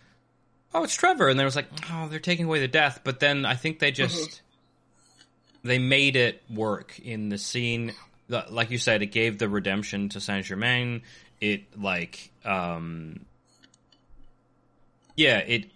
oh, 0.74 0.84
it's 0.84 0.96
Trevor, 0.96 1.28
and 1.28 1.38
then 1.38 1.44
I 1.44 1.46
was 1.46 1.56
like, 1.56 1.68
oh, 1.92 2.08
they're 2.08 2.20
taking 2.20 2.46
away 2.46 2.60
the 2.60 2.68
death. 2.68 3.02
But 3.04 3.20
then 3.20 3.46
I 3.46 3.56
think 3.56 3.78
they 3.78 3.92
just 3.92 4.18
mm-hmm. 4.18 5.68
they 5.68 5.78
made 5.78 6.16
it 6.16 6.42
work 6.50 7.00
in 7.00 7.30
the 7.30 7.38
scene 7.38 7.94
like 8.28 8.72
you 8.72 8.78
said, 8.78 9.02
it 9.02 9.08
gave 9.08 9.38
the 9.38 9.50
redemption 9.50 10.10
to 10.10 10.20
Saint 10.20 10.46
Germain. 10.46 11.04
It 11.42 11.64
like, 11.80 12.32
um, 12.44 13.26
yeah, 15.16 15.40
it 15.40 15.70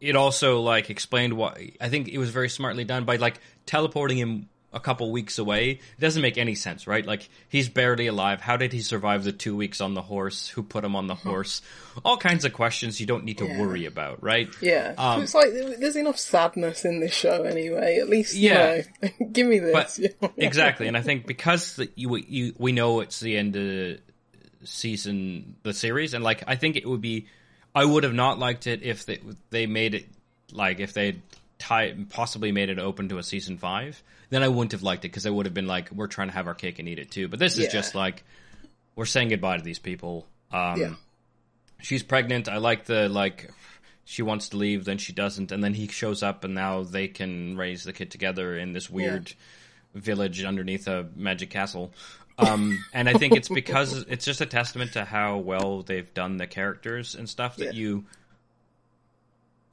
it 0.00 0.16
also 0.16 0.60
like 0.60 0.90
explained 0.90 1.34
why. 1.34 1.72
I 1.80 1.88
think 1.88 2.08
it 2.08 2.18
was 2.18 2.30
very 2.30 2.48
smartly 2.48 2.84
done 2.84 3.04
by 3.04 3.16
like 3.16 3.40
teleporting 3.66 4.18
him 4.18 4.48
a 4.72 4.80
couple 4.80 5.10
weeks 5.10 5.38
away. 5.38 5.70
It 5.70 6.00
doesn't 6.00 6.20
make 6.20 6.38
any 6.38 6.54
sense, 6.54 6.86
right? 6.86 7.04
Like 7.04 7.28
he's 7.48 7.68
barely 7.68 8.06
alive. 8.06 8.40
How 8.40 8.56
did 8.56 8.72
he 8.72 8.82
survive 8.82 9.24
the 9.24 9.32
two 9.32 9.56
weeks 9.56 9.80
on 9.80 9.94
the 9.94 10.02
horse? 10.02 10.48
Who 10.48 10.62
put 10.62 10.84
him 10.84 10.94
on 10.94 11.06
the 11.06 11.14
horse? 11.14 11.62
All 12.04 12.16
kinds 12.16 12.44
of 12.44 12.52
questions 12.52 13.00
you 13.00 13.06
don't 13.06 13.24
need 13.24 13.38
to 13.38 13.46
yeah. 13.46 13.60
worry 13.60 13.86
about, 13.86 14.22
right? 14.22 14.48
Yeah, 14.60 14.94
um, 14.98 15.22
it's 15.22 15.34
like 15.34 15.50
there's 15.52 15.96
enough 15.96 16.18
sadness 16.18 16.84
in 16.84 17.00
this 17.00 17.14
show 17.14 17.44
anyway. 17.44 17.98
At 17.98 18.08
least, 18.08 18.34
yeah, 18.34 18.82
you 19.02 19.08
know, 19.20 19.26
give 19.32 19.46
me 19.46 19.58
this. 19.58 20.00
But, 20.20 20.32
exactly, 20.36 20.88
and 20.88 20.96
I 20.96 21.02
think 21.02 21.26
because 21.26 21.76
the, 21.76 21.90
you, 21.94 22.16
you 22.16 22.54
we 22.58 22.72
know 22.72 23.00
it's 23.00 23.20
the 23.20 23.36
end 23.36 23.56
of 23.56 23.98
season 24.64 25.56
the 25.62 25.72
series, 25.72 26.12
and 26.12 26.22
like 26.22 26.44
I 26.46 26.56
think 26.56 26.76
it 26.76 26.86
would 26.86 27.00
be. 27.00 27.26
I 27.74 27.84
would 27.84 28.04
have 28.04 28.14
not 28.14 28.38
liked 28.38 28.66
it 28.66 28.82
if 28.82 29.04
they 29.04 29.20
they 29.50 29.66
made 29.66 29.94
it 29.94 30.06
like 30.50 30.80
if 30.80 30.94
they 30.94 31.20
tie 31.58 31.94
possibly 32.08 32.50
made 32.50 32.70
it 32.70 32.78
open 32.78 33.10
to 33.10 33.18
a 33.18 33.22
season 33.22 33.58
five 33.58 34.02
then 34.30 34.42
I 34.42 34.48
wouldn't 34.48 34.72
have 34.72 34.82
liked 34.82 35.04
it 35.04 35.08
because 35.08 35.26
I 35.26 35.30
would 35.30 35.46
have 35.46 35.54
been 35.54 35.66
like, 35.66 35.90
we're 35.90 36.06
trying 36.06 36.28
to 36.28 36.34
have 36.34 36.46
our 36.46 36.54
cake 36.54 36.78
and 36.78 36.88
eat 36.88 36.98
it 36.98 37.10
too. 37.10 37.28
But 37.28 37.38
this 37.38 37.54
is 37.58 37.64
yeah. 37.64 37.70
just 37.70 37.94
like, 37.94 38.24
we're 38.94 39.06
saying 39.06 39.28
goodbye 39.28 39.58
to 39.58 39.62
these 39.62 39.78
people. 39.78 40.26
Um, 40.52 40.80
yeah. 40.80 40.94
She's 41.80 42.02
pregnant. 42.02 42.48
I 42.48 42.56
like 42.56 42.86
the 42.86 43.08
like, 43.08 43.50
she 44.04 44.22
wants 44.22 44.50
to 44.50 44.56
leave, 44.56 44.84
then 44.84 44.98
she 44.98 45.12
doesn't, 45.12 45.50
and 45.50 45.62
then 45.62 45.74
he 45.74 45.88
shows 45.88 46.22
up, 46.22 46.44
and 46.44 46.54
now 46.54 46.84
they 46.84 47.08
can 47.08 47.56
raise 47.56 47.82
the 47.82 47.92
kid 47.92 48.10
together 48.10 48.56
in 48.56 48.72
this 48.72 48.88
weird 48.88 49.30
yeah. 49.30 50.00
village 50.00 50.44
underneath 50.44 50.86
a 50.86 51.08
magic 51.16 51.50
castle. 51.50 51.92
Um, 52.38 52.84
and 52.92 53.08
I 53.08 53.14
think 53.14 53.34
it's 53.34 53.48
because 53.48 54.04
it's 54.08 54.24
just 54.24 54.40
a 54.40 54.46
testament 54.46 54.92
to 54.92 55.04
how 55.04 55.38
well 55.38 55.82
they've 55.82 56.12
done 56.14 56.36
the 56.36 56.46
characters 56.46 57.16
and 57.16 57.28
stuff 57.28 57.56
that 57.56 57.74
you 57.74 58.04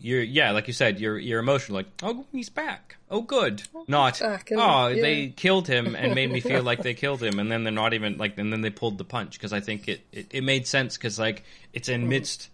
you're 0.03 0.21
yeah, 0.21 0.51
like 0.51 0.67
you 0.67 0.73
said, 0.73 0.99
you're 0.99 1.17
you're 1.17 1.39
emotional. 1.39 1.77
Like, 1.77 1.87
oh, 2.03 2.25
he's 2.33 2.49
back. 2.49 2.97
Oh, 3.09 3.21
good. 3.21 3.63
Not 3.87 4.19
back, 4.19 4.51
oh, 4.53 4.87
yeah. 4.87 5.01
they 5.01 5.27
killed 5.29 5.67
him 5.67 5.95
and 5.95 6.13
made 6.13 6.29
me 6.29 6.41
feel 6.41 6.61
like 6.61 6.83
they 6.83 6.93
killed 7.05 7.23
him, 7.23 7.39
and 7.39 7.49
then 7.49 7.63
they're 7.63 7.71
not 7.71 7.93
even 7.93 8.17
like, 8.17 8.37
and 8.37 8.51
then 8.51 8.59
they 8.59 8.69
pulled 8.69 8.97
the 8.97 9.05
punch 9.05 9.37
because 9.39 9.53
I 9.53 9.61
think 9.61 9.87
it, 9.87 10.01
it 10.11 10.27
it 10.31 10.43
made 10.43 10.67
sense 10.67 10.97
because 10.97 11.17
like 11.17 11.43
it's 11.71 11.87
in 11.87 12.01
mm-hmm. 12.01 12.09
midst, 12.09 12.49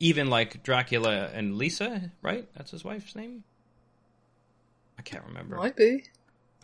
even 0.00 0.28
like 0.28 0.64
Dracula 0.64 1.30
and 1.32 1.56
Lisa, 1.56 2.10
right? 2.20 2.48
That's 2.56 2.72
his 2.72 2.84
wife's 2.84 3.14
name. 3.14 3.44
I 4.98 5.02
can't 5.02 5.24
remember. 5.28 5.56
Might 5.56 5.76
be. 5.76 6.04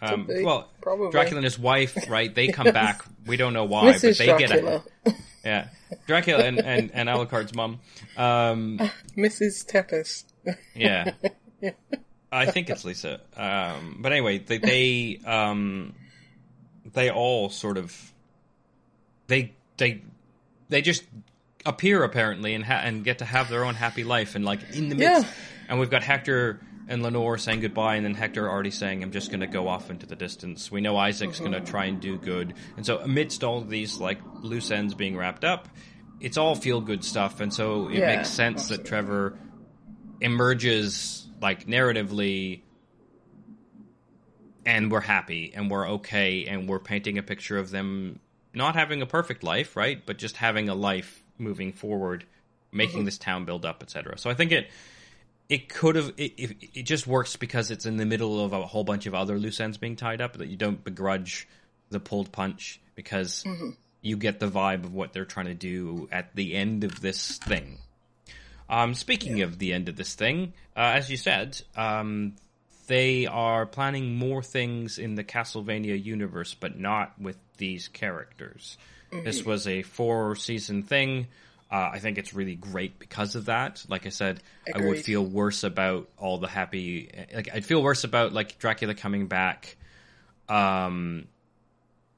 Um, 0.00 0.26
be. 0.26 0.42
Well, 0.44 0.68
Probably. 0.80 1.10
Dracula 1.10 1.38
and 1.38 1.44
his 1.44 1.58
wife, 1.58 2.08
right? 2.08 2.32
They 2.34 2.48
come 2.48 2.66
back. 2.72 3.02
We 3.26 3.36
don't 3.36 3.52
know 3.52 3.64
why, 3.64 3.92
Mrs. 3.94 4.02
but 4.02 4.18
they 4.18 4.26
Dracula. 4.26 4.82
get 5.04 5.14
a 5.14 5.16
yeah, 5.44 5.68
Dracula 6.06 6.44
and 6.44 6.58
and, 6.58 6.90
and 6.94 7.08
Alucard's 7.08 7.54
mom. 7.54 7.80
Um, 8.16 8.78
Mrs. 9.16 9.66
Tepes. 9.66 10.24
yeah. 10.74 11.12
yeah. 11.60 11.70
I 12.30 12.46
think 12.46 12.68
it's 12.70 12.84
Lisa. 12.84 13.20
Um, 13.36 13.98
but 14.00 14.12
anyway, 14.12 14.38
they 14.38 14.58
they 14.58 15.20
um, 15.24 15.94
they 16.92 17.10
all 17.10 17.48
sort 17.50 17.78
of 17.78 18.12
they 19.26 19.52
they 19.78 20.02
they 20.68 20.82
just 20.82 21.04
appear 21.66 22.04
apparently 22.04 22.54
and 22.54 22.64
ha- 22.64 22.82
and 22.84 23.02
get 23.04 23.18
to 23.18 23.24
have 23.24 23.48
their 23.48 23.64
own 23.64 23.74
happy 23.74 24.04
life 24.04 24.34
and 24.34 24.44
like 24.44 24.60
in 24.74 24.88
the 24.90 24.94
midst. 24.94 25.24
Yeah. 25.24 25.30
And 25.70 25.78
we've 25.80 25.90
got 25.90 26.02
Hector 26.02 26.60
and 26.88 27.02
Lenore 27.02 27.36
saying 27.36 27.60
goodbye, 27.60 27.96
and 27.96 28.04
then 28.04 28.14
Hector 28.14 28.48
already 28.48 28.70
saying, 28.70 29.02
"I'm 29.02 29.12
just 29.12 29.30
going 29.30 29.40
to 29.40 29.46
go 29.46 29.68
off 29.68 29.90
into 29.90 30.06
the 30.06 30.16
distance." 30.16 30.72
We 30.72 30.80
know 30.80 30.96
Isaac's 30.96 31.36
mm-hmm. 31.36 31.52
going 31.52 31.64
to 31.64 31.70
try 31.70 31.84
and 31.84 32.00
do 32.00 32.18
good, 32.18 32.54
and 32.76 32.84
so 32.84 32.98
amidst 32.98 33.44
all 33.44 33.60
these 33.60 33.98
like 33.98 34.18
loose 34.40 34.70
ends 34.70 34.94
being 34.94 35.16
wrapped 35.16 35.44
up, 35.44 35.68
it's 36.20 36.38
all 36.38 36.54
feel 36.54 36.80
good 36.80 37.04
stuff, 37.04 37.40
and 37.40 37.52
so 37.52 37.88
it 37.88 37.98
yeah, 37.98 38.16
makes 38.16 38.30
sense 38.30 38.62
absolutely. 38.62 38.82
that 38.82 38.88
Trevor 38.88 39.38
emerges 40.20 41.28
like 41.40 41.66
narratively, 41.66 42.62
and 44.64 44.90
we're 44.90 45.00
happy 45.00 45.52
and 45.54 45.70
we're 45.70 45.88
okay, 45.88 46.46
and 46.46 46.68
we're 46.68 46.80
painting 46.80 47.18
a 47.18 47.22
picture 47.22 47.58
of 47.58 47.70
them 47.70 48.18
not 48.54 48.74
having 48.74 49.02
a 49.02 49.06
perfect 49.06 49.42
life, 49.42 49.76
right, 49.76 50.04
but 50.04 50.18
just 50.18 50.38
having 50.38 50.68
a 50.68 50.74
life 50.74 51.22
moving 51.36 51.72
forward, 51.72 52.24
making 52.72 52.96
mm-hmm. 52.96 53.04
this 53.04 53.18
town 53.18 53.44
build 53.44 53.64
up, 53.64 53.82
etc. 53.82 54.18
So 54.18 54.30
I 54.30 54.34
think 54.34 54.52
it 54.52 54.70
it 55.48 55.68
could 55.68 55.96
have 55.96 56.12
it, 56.16 56.32
it, 56.36 56.56
it, 56.74 56.82
just 56.82 57.06
works 57.06 57.36
because 57.36 57.70
it's 57.70 57.86
in 57.86 57.96
the 57.96 58.04
middle 58.04 58.44
of 58.44 58.52
a 58.52 58.66
whole 58.66 58.84
bunch 58.84 59.06
of 59.06 59.14
other 59.14 59.38
loose 59.38 59.60
ends 59.60 59.78
being 59.78 59.96
tied 59.96 60.20
up 60.20 60.36
that 60.36 60.48
you 60.48 60.56
don't 60.56 60.84
begrudge 60.84 61.48
the 61.90 62.00
pulled 62.00 62.30
punch 62.32 62.80
because 62.94 63.44
mm-hmm. 63.44 63.70
you 64.02 64.16
get 64.16 64.40
the 64.40 64.48
vibe 64.48 64.84
of 64.84 64.92
what 64.92 65.12
they're 65.12 65.24
trying 65.24 65.46
to 65.46 65.54
do 65.54 66.08
at 66.12 66.34
the 66.34 66.54
end 66.54 66.84
of 66.84 67.00
this 67.00 67.38
thing. 67.38 67.78
Um, 68.68 68.92
speaking 68.92 69.38
yeah. 69.38 69.44
of 69.44 69.58
the 69.58 69.72
end 69.72 69.88
of 69.88 69.96
this 69.96 70.14
thing, 70.14 70.52
uh, 70.76 70.80
as 70.80 71.10
you 71.10 71.16
said, 71.16 71.58
um, 71.74 72.34
they 72.86 73.26
are 73.26 73.64
planning 73.64 74.16
more 74.16 74.42
things 74.42 74.98
in 74.98 75.14
the 75.14 75.24
Castlevania 75.24 76.02
universe, 76.02 76.54
but 76.54 76.78
not 76.78 77.18
with 77.18 77.38
these 77.56 77.88
characters. 77.88 78.76
Mm-hmm. 79.10 79.24
This 79.24 79.42
was 79.44 79.66
a 79.66 79.82
four 79.82 80.36
season 80.36 80.82
thing. 80.82 81.28
Uh, 81.70 81.90
I 81.92 81.98
think 81.98 82.16
it's 82.16 82.32
really 82.32 82.54
great 82.54 82.98
because 82.98 83.34
of 83.34 83.46
that. 83.46 83.84
Like 83.88 84.06
I 84.06 84.08
said, 84.08 84.40
Agreed. 84.66 84.84
I 84.84 84.88
would 84.88 85.04
feel 85.04 85.24
worse 85.24 85.64
about 85.64 86.08
all 86.16 86.38
the 86.38 86.48
happy. 86.48 87.10
Like 87.34 87.50
I'd 87.52 87.64
feel 87.64 87.82
worse 87.82 88.04
about 88.04 88.32
like 88.32 88.58
Dracula 88.58 88.94
coming 88.94 89.26
back. 89.26 89.76
Um, 90.48 91.26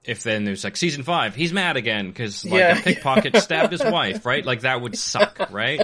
if 0.05 0.22
then 0.22 0.44
there's 0.44 0.64
like 0.64 0.76
season 0.76 1.03
five, 1.03 1.34
he's 1.34 1.53
mad 1.53 1.76
again 1.76 2.09
because 2.09 2.44
like 2.44 2.61
yeah. 2.61 2.78
a 2.78 2.82
pickpocket 2.82 3.36
stabbed 3.42 3.72
his 3.72 3.84
wife, 3.84 4.24
right? 4.24 4.44
Like 4.44 4.61
that 4.61 4.80
would 4.80 4.96
suck, 4.96 5.51
right? 5.51 5.82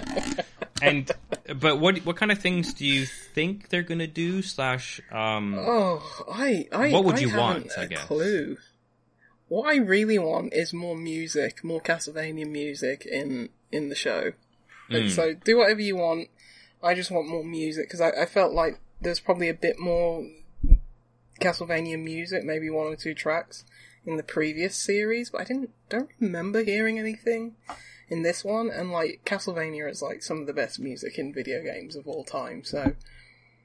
And 0.81 1.11
but 1.55 1.81
what 1.81 1.99
what 1.99 2.17
kind 2.17 2.33
of 2.33 2.39
things 2.39 2.75
do 2.75 2.87
you 2.87 3.07
think 3.07 3.69
they're 3.69 3.83
gonna 3.83 4.07
do? 4.07 4.43
Slash, 4.43 5.01
um, 5.11 5.57
oh, 5.59 6.25
I, 6.31 6.69
I 6.73 6.93
what 6.93 7.05
would 7.05 7.17
I 7.17 7.21
you 7.21 7.37
want? 7.37 7.71
I 7.77 7.87
guess. 7.87 8.05
Clue. 8.05 8.57
What 9.49 9.69
I 9.69 9.77
really 9.77 10.19
want 10.19 10.53
is 10.53 10.73
more 10.73 10.97
music, 10.97 11.63
more 11.63 11.81
Castlevania 11.81 12.49
music 12.49 13.07
in 13.07 13.51
in 13.71 13.89
the 13.89 13.95
show. 13.95 14.33
Mm. 14.91 15.11
So 15.11 15.35
do 15.35 15.59
whatever 15.59 15.81
you 15.81 15.97
want. 15.97 16.29
I 16.83 16.95
just 16.95 17.11
want 17.11 17.29
more 17.29 17.45
music 17.45 17.87
because 17.87 18.01
I, 18.01 18.11
I 18.11 18.27
felt 18.27 18.53
like 18.53 18.79
there's 19.01 19.21
probably 19.21 19.49
a 19.49 19.55
bit 19.55 19.79
more 19.79 20.27
Castlevania 21.41 22.03
music, 22.03 22.45
maybe 22.45 22.71
one 22.71 22.87
or 22.87 22.97
two 22.97 23.15
tracks 23.15 23.65
in 24.05 24.17
the 24.17 24.23
previous 24.23 24.77
series, 24.77 25.31
but 25.31 25.41
I 25.41 25.45
didn't 25.45 25.71
don't 25.89 26.11
remember 26.21 26.63
hearing 26.63 26.99
anything 26.99 27.57
in 28.09 28.23
this 28.23 28.45
one. 28.45 28.71
And 28.71 28.91
like 28.91 29.21
Castlevania 29.25 29.91
is 29.91 30.03
like 30.03 30.23
some 30.23 30.41
of 30.41 30.47
the 30.47 30.53
best 30.53 30.79
music 30.79 31.19
in 31.19 31.33
video 31.33 31.63
games 31.63 31.97
of 31.97 32.07
all 32.07 32.25
time, 32.25 32.65
so 32.65 32.95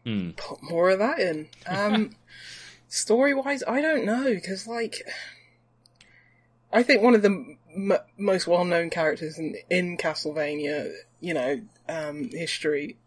mm. 0.05 0.35
put 0.35 0.61
more 0.61 0.89
of 0.89 0.99
that 0.99 1.19
in. 1.19 1.47
Um, 1.67 2.11
story 2.87 3.33
wise, 3.33 3.63
I 3.67 3.81
don't 3.81 4.05
know 4.05 4.33
because 4.33 4.67
like 4.67 5.01
I 6.73 6.83
think 6.83 7.01
one 7.01 7.15
of 7.15 7.21
the 7.21 7.57
m- 7.75 7.93
most 8.17 8.47
well-known 8.47 8.89
characters 8.89 9.37
in, 9.37 9.55
in 9.69 9.97
Castlevania, 9.97 10.91
you 11.19 11.33
know, 11.33 11.61
um, 11.89 12.29
history 12.31 12.97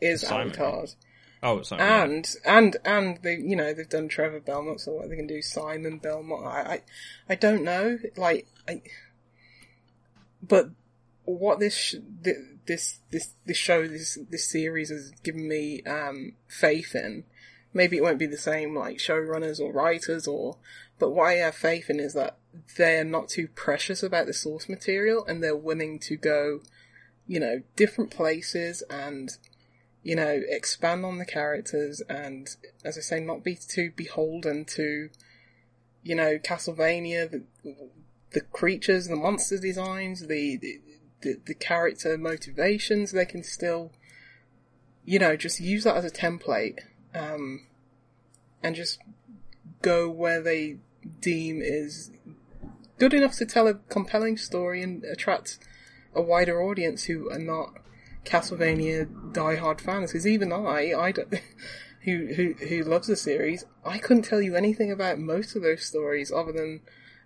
is 0.00 0.22
Simon. 0.22 0.52
Alucard. 0.54 0.94
Oh, 1.42 1.62
Simon. 1.62 1.86
And 1.86 2.34
and 2.44 2.76
and 2.84 3.18
they, 3.22 3.36
you 3.36 3.54
know, 3.56 3.72
they've 3.72 3.88
done 3.88 4.08
Trevor 4.08 4.40
Belmont, 4.40 4.80
so 4.80 4.92
what 4.92 5.08
they 5.08 5.16
can 5.16 5.26
do, 5.26 5.42
Simon 5.42 5.98
Belmont. 5.98 6.46
I, 6.46 6.60
I, 6.60 6.82
I 7.28 7.34
don't 7.34 7.62
know, 7.62 7.98
like, 8.16 8.48
I, 8.66 8.82
but 10.42 10.70
what 11.24 11.60
this 11.60 11.94
this 12.22 13.00
this 13.10 13.34
this 13.44 13.56
show 13.56 13.86
this 13.86 14.18
this 14.30 14.50
series 14.50 14.90
has 14.90 15.12
given 15.22 15.48
me 15.48 15.82
um, 15.82 16.32
faith 16.48 16.94
in. 16.94 17.24
Maybe 17.74 17.98
it 17.98 18.02
won't 18.02 18.18
be 18.18 18.26
the 18.26 18.38
same 18.38 18.74
like 18.74 18.96
showrunners 18.96 19.60
or 19.60 19.72
writers 19.72 20.26
or, 20.26 20.56
but 20.98 21.10
what 21.10 21.26
I 21.26 21.34
have 21.34 21.54
faith 21.54 21.90
in 21.90 22.00
is 22.00 22.14
that 22.14 22.38
they're 22.76 23.04
not 23.04 23.28
too 23.28 23.48
precious 23.48 24.02
about 24.02 24.26
the 24.26 24.32
source 24.32 24.68
material 24.68 25.24
and 25.26 25.42
they're 25.42 25.56
willing 25.56 25.98
to 26.00 26.16
go, 26.16 26.60
you 27.26 27.40
know, 27.40 27.62
different 27.76 28.10
places 28.10 28.82
and, 28.90 29.30
you 30.02 30.16
know, 30.16 30.40
expand 30.48 31.04
on 31.04 31.18
the 31.18 31.26
characters 31.26 32.00
and, 32.08 32.48
as 32.84 32.96
I 32.96 33.00
say, 33.00 33.20
not 33.20 33.44
be 33.44 33.56
too 33.56 33.92
beholden 33.94 34.64
to, 34.76 35.10
you 36.02 36.14
know, 36.14 36.38
Castlevania, 36.38 37.30
the, 37.30 37.42
the 38.32 38.40
creatures, 38.40 39.08
the 39.08 39.16
monster 39.16 39.58
designs, 39.58 40.26
the, 40.26 40.56
the 40.56 40.80
the, 41.20 41.54
character 41.54 42.16
motivations, 42.16 43.12
they 43.12 43.24
can 43.24 43.42
still, 43.42 43.92
you 45.04 45.18
know, 45.18 45.36
just 45.36 45.60
use 45.60 45.84
that 45.84 45.96
as 45.96 46.04
a 46.04 46.10
template, 46.10 46.80
um, 47.14 47.66
and 48.62 48.76
just 48.76 49.00
go 49.82 50.08
where 50.08 50.40
they 50.40 50.78
deem 51.20 51.60
is 51.62 52.10
good 52.98 53.14
enough 53.14 53.36
to 53.36 53.46
tell 53.46 53.66
a 53.66 53.74
compelling 53.74 54.36
story 54.36 54.82
and 54.82 55.04
attract 55.04 55.58
a 56.14 56.22
wider 56.22 56.60
audience 56.62 57.04
who 57.04 57.30
are 57.30 57.38
not 57.38 57.74
Castlevania 58.24 59.06
diehard 59.32 59.80
fans. 59.80 60.12
Because 60.12 60.26
even 60.26 60.52
I, 60.52 60.92
I 60.92 61.12
don't, 61.12 61.32
who 62.02 62.32
who 62.34 62.54
who 62.66 62.82
loves 62.82 63.08
the 63.08 63.16
series, 63.16 63.64
I 63.84 63.98
couldn't 63.98 64.24
tell 64.24 64.42
you 64.42 64.56
anything 64.56 64.90
about 64.90 65.18
most 65.18 65.56
of 65.56 65.62
those 65.62 65.84
stories 65.84 66.32
other 66.32 66.52
than 66.52 66.80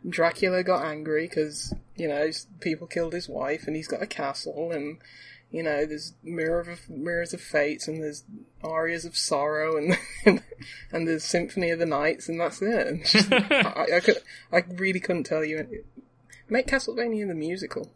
Dracula 0.08 0.62
got 0.62 0.84
angry 0.84 1.28
because 1.28 1.74
you 1.96 2.08
know 2.08 2.30
people 2.60 2.86
killed 2.86 3.12
his 3.12 3.28
wife, 3.28 3.66
and 3.66 3.76
he's 3.76 3.88
got 3.88 4.02
a 4.02 4.06
castle, 4.06 4.72
and 4.72 4.98
you 5.52 5.62
know 5.62 5.86
there's 5.86 6.14
mirror 6.24 6.60
of 6.60 6.88
mirrors 6.90 7.32
of 7.32 7.40
fates, 7.40 7.86
and 7.86 8.02
there's 8.02 8.24
arias 8.64 9.04
of 9.04 9.16
sorrow, 9.16 9.76
and 9.76 9.96
and, 10.26 10.42
and 10.90 11.06
there's 11.06 11.24
symphony 11.24 11.70
of 11.70 11.78
the 11.78 11.86
nights, 11.86 12.28
and 12.28 12.40
that's 12.40 12.60
it. 12.62 13.04
Just, 13.04 13.32
I, 13.32 13.86
I, 13.96 14.00
could, 14.00 14.16
I 14.52 14.64
really 14.74 15.00
couldn't 15.00 15.24
tell 15.24 15.44
you. 15.44 15.84
Make 16.48 16.66
Castlevania 16.66 17.28
the 17.28 17.34
musical. 17.34 17.92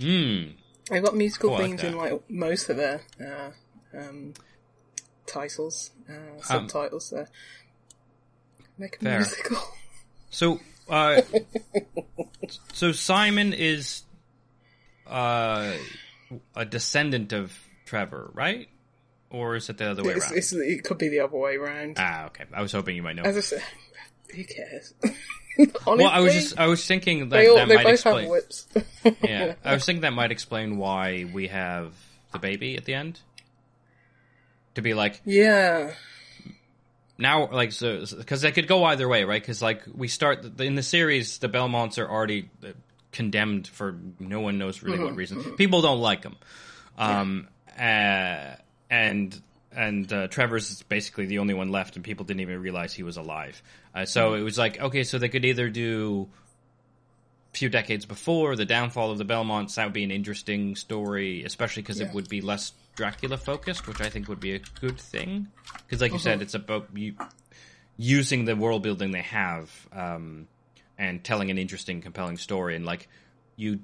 Hmm. 0.00 0.52
They've 0.90 1.02
got 1.04 1.14
musical 1.16 1.50
Oh, 1.50 1.54
like 1.54 1.62
themes 1.64 1.82
in 1.82 1.96
like 1.96 2.28
most 2.30 2.68
of 2.68 2.76
their 2.76 3.02
uh, 3.20 3.50
um, 3.98 4.34
titles, 5.26 5.90
uh, 6.08 6.40
subtitles. 6.42 7.10
there. 7.10 7.28
Make 8.78 8.96
a 8.96 9.04
Fair. 9.04 9.18
musical. 9.18 9.58
So, 10.30 10.58
uh, 10.88 11.22
so 12.72 12.90
Simon 12.90 13.52
is 13.52 14.02
uh, 15.06 15.74
a 16.54 16.64
descendant 16.64 17.32
of 17.32 17.52
Trevor, 17.86 18.30
right? 18.34 18.68
Or 19.30 19.56
is 19.56 19.68
it 19.68 19.78
the 19.78 19.90
other 19.90 20.04
way 20.04 20.14
It's, 20.14 20.26
around? 20.26 20.38
it's, 20.38 20.52
it 20.52 20.84
could 20.84 20.98
be 20.98 21.08
the 21.08 21.20
other 21.20 21.36
way 21.36 21.56
around. 21.56 21.96
Ah, 21.98 22.26
okay. 22.26 22.44
I 22.52 22.62
was 22.62 22.72
hoping 22.72 22.96
you 22.96 23.02
might 23.02 23.16
know. 23.16 23.22
As 23.22 23.36
I 23.36 23.40
said, 23.40 23.62
who 24.34 24.44
cares? 24.44 24.94
Honestly, 25.58 25.72
well, 25.86 26.08
I 26.08 26.20
was 26.20 26.32
just 26.32 26.58
I 26.58 26.66
was 26.66 26.86
thinking 26.86 27.28
that 27.28 27.36
they, 27.36 27.48
all, 27.48 27.56
that 27.56 27.68
might 27.68 27.84
both 27.84 27.92
explain. 27.94 28.22
have 28.24 28.30
whips. 28.30 28.68
Yeah, 29.22 29.54
I 29.64 29.74
was 29.74 29.84
thinking 29.84 30.02
that 30.02 30.12
might 30.12 30.30
explain 30.30 30.76
why 30.76 31.26
we 31.32 31.48
have 31.48 31.94
the 32.32 32.38
baby 32.38 32.76
at 32.76 32.84
the 32.84 32.94
end. 32.94 33.20
To 34.74 34.82
be 34.82 34.94
like 34.94 35.20
yeah, 35.24 35.92
now, 37.16 37.48
like 37.50 37.72
so, 37.72 38.04
because 38.16 38.40
they 38.40 38.50
could 38.50 38.66
go 38.66 38.84
either 38.84 39.08
way, 39.08 39.24
right? 39.24 39.40
Because 39.40 39.62
like 39.62 39.82
we 39.94 40.08
start 40.08 40.60
in 40.60 40.74
the 40.74 40.82
series, 40.82 41.38
the 41.38 41.48
Belmonts 41.48 41.98
are 41.98 42.10
already 42.10 42.50
condemned 43.14 43.66
for 43.66 43.96
no 44.20 44.40
one 44.40 44.58
knows 44.58 44.82
really 44.82 44.98
Mm-hmm, 44.98 45.06
what 45.06 45.16
reason. 45.16 45.56
People 45.56 45.80
don't 45.80 46.00
like 46.00 46.20
them, 46.22 46.36
um, 46.98 47.48
uh, 47.78 48.56
and 48.90 49.40
and 49.72 50.12
uh, 50.12 50.28
Trevor's 50.28 50.70
is 50.70 50.82
basically 50.82 51.26
the 51.26 51.38
only 51.38 51.54
one 51.54 51.70
left, 51.70 51.96
and 51.96 52.04
people 52.04 52.24
didn't 52.26 52.40
even 52.42 52.60
realize 52.60 52.92
he 52.92 53.02
was 53.02 53.16
alive. 53.16 53.62
Uh, 53.94 54.04
so 54.04 54.32
Mm-hmm. 54.32 54.40
it 54.40 54.44
was 54.44 54.58
like 54.58 54.80
okay, 54.80 55.04
so 55.04 55.18
they 55.18 55.28
could 55.30 55.44
either 55.46 55.70
do 55.70 56.28
a 57.52 57.56
few 57.56 57.68
decades 57.68 58.04
before 58.04 58.56
the 58.56 58.64
downfall 58.64 59.10
of 59.12 59.18
the 59.18 59.24
Belmonts. 59.24 59.76
That 59.76 59.84
would 59.84 59.92
be 59.94 60.04
an 60.04 60.10
interesting 60.10 60.76
story, 60.76 61.44
especially 61.44 61.82
because 61.82 62.00
Yeah. 62.00 62.08
it 62.08 62.14
would 62.14 62.28
be 62.28 62.40
less 62.40 62.72
Dracula 62.96 63.36
focused, 63.36 63.86
which 63.88 64.00
I 64.00 64.10
think 64.10 64.28
would 64.28 64.40
be 64.40 64.54
a 64.54 64.60
good 64.80 65.00
thing. 65.00 65.48
Because, 65.86 66.00
like 66.00 66.12
you 66.12 66.18
said, 66.18 66.42
it's 66.42 66.54
about 66.54 66.88
you 66.94 67.14
using 67.96 68.44
the 68.44 68.54
world 68.56 68.82
building 68.82 69.10
they 69.12 69.22
have 69.22 69.70
um, 69.92 70.46
and 70.98 71.22
telling 71.22 71.50
an 71.50 71.58
interesting, 71.58 72.00
compelling 72.00 72.36
story. 72.36 72.76
And 72.76 72.84
like 72.84 73.08
you, 73.56 73.80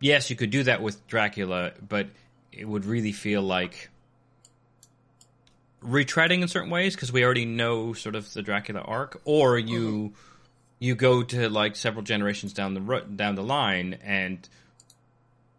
yes, 0.00 0.30
you 0.30 0.36
could 0.36 0.50
do 0.50 0.62
that 0.64 0.82
with 0.82 1.06
Dracula, 1.06 1.72
but 1.86 2.08
it 2.52 2.66
would 2.66 2.84
really 2.84 3.12
feel 3.12 3.42
like 3.42 3.90
retreading 5.82 6.42
in 6.42 6.48
certain 6.48 6.70
ways 6.70 6.94
because 6.94 7.12
we 7.12 7.24
already 7.24 7.44
know 7.44 7.92
sort 7.92 8.14
of 8.14 8.32
the 8.32 8.42
Dracula 8.42 8.80
arc, 8.80 9.20
or 9.24 9.58
you 9.58 9.80
mm-hmm. 9.80 10.14
you 10.78 10.94
go 10.94 11.22
to 11.22 11.48
like 11.48 11.76
several 11.76 12.02
generations 12.02 12.52
down 12.52 12.74
the 12.74 12.80
ro- 12.80 13.04
down 13.04 13.34
the 13.34 13.42
line 13.42 13.98
and 14.02 14.48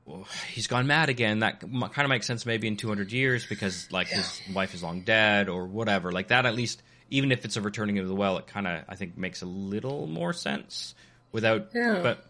well, 0.09 0.27
he's 0.51 0.65
gone 0.67 0.87
mad 0.87 1.09
again. 1.09 1.39
That 1.39 1.61
kind 1.61 1.99
of 1.99 2.09
makes 2.09 2.25
sense 2.25 2.45
maybe 2.45 2.67
in 2.67 2.77
200 2.77 3.11
years 3.11 3.45
because 3.45 3.91
like 3.91 4.07
his 4.07 4.41
wife 4.53 4.73
is 4.73 4.81
long 4.81 5.01
dead 5.01 5.49
or 5.49 5.67
whatever. 5.67 6.11
Like 6.11 6.29
that 6.29 6.47
at 6.47 6.55
least 6.55 6.81
even 7.09 7.31
if 7.31 7.45
it's 7.45 7.57
a 7.57 7.61
returning 7.61 7.99
of 7.99 8.07
the 8.07 8.15
well, 8.15 8.37
it 8.37 8.47
kind 8.47 8.67
of 8.67 8.83
I 8.87 8.95
think 8.95 9.17
makes 9.17 9.41
a 9.41 9.45
little 9.45 10.07
more 10.07 10.33
sense 10.33 10.95
without 11.31 11.69
Yeah. 11.73 11.99
but 12.01 12.25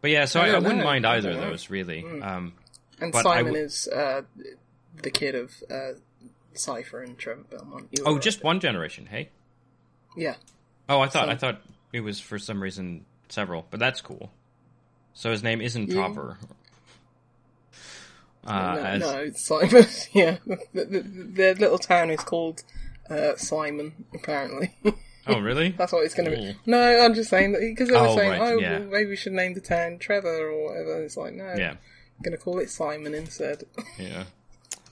but 0.00 0.10
yeah, 0.10 0.24
so 0.26 0.40
I 0.40 0.48
I, 0.48 0.50
I, 0.52 0.58
wouldn't 0.58 0.84
mind 0.84 1.06
either 1.06 1.30
of 1.30 1.38
those 1.38 1.70
really. 1.70 2.04
Um 2.20 2.52
and 3.00 3.12
Simon 3.14 3.46
w- 3.46 3.64
is 3.64 3.88
uh, 3.88 4.22
the 5.02 5.10
kid 5.10 5.34
of 5.34 5.52
uh, 5.68 5.92
Sypha 6.54 7.02
and 7.04 7.18
Trevor 7.18 7.42
Belmont. 7.50 7.88
You 7.90 8.04
oh, 8.06 8.18
just 8.20 8.44
one 8.44 8.60
generation, 8.60 9.06
hey? 9.06 9.30
yeah. 10.16 10.34
Oh, 10.88 11.00
I 11.00 11.08
thought 11.08 11.26
So- 11.26 11.32
I 11.32 11.36
thought 11.36 11.60
it 11.92 12.00
was 12.00 12.20
for 12.20 12.38
some 12.38 12.62
reason 12.62 13.04
several, 13.28 13.66
but 13.70 13.80
that's 13.80 14.00
cool. 14.00 14.30
So 15.14 15.30
his 15.32 15.42
name 15.42 15.60
isn't 15.60 15.88
Yeah. 15.88 15.94
Trevor. 15.94 16.38
Uh, 18.46 18.74
no, 18.74 18.82
as- 18.82 19.00
no, 19.00 19.18
it's 19.20 19.44
Simon. 19.44 19.86
yeah, 20.12 20.36
the, 20.72 20.84
the, 20.84 21.00
their 21.00 21.54
little 21.54 21.78
town 21.78 22.10
is 22.10 22.20
called 22.20 22.62
uh, 23.10 23.36
Simon. 23.36 23.92
Apparently, 24.14 24.74
Oh, 25.26 25.38
really? 25.40 25.70
that's 25.70 25.92
what 25.92 26.04
it's 26.04 26.14
going 26.14 26.30
to 26.30 26.36
be. 26.36 26.54
No, 26.66 27.00
I'm 27.00 27.14
just 27.14 27.30
saying 27.30 27.52
that 27.52 27.60
because 27.60 27.88
they 27.88 27.94
were 27.94 28.06
Oh, 28.06 28.16
saying, 28.16 28.30
right, 28.30 28.40
oh, 28.40 28.58
yeah. 28.58 28.78
well, 28.80 28.88
maybe 28.88 29.10
we 29.10 29.16
should 29.16 29.32
name 29.32 29.54
the 29.54 29.60
town 29.60 29.98
Trevor 29.98 30.50
or 30.50 30.68
whatever. 30.68 31.02
It's 31.02 31.16
like, 31.16 31.32
no, 31.34 31.54
Yeah, 31.56 31.70
I'm 31.70 32.22
going 32.22 32.36
to 32.36 32.42
call 32.42 32.58
it 32.58 32.68
Simon 32.70 33.14
instead. 33.14 33.64
yeah. 33.98 34.24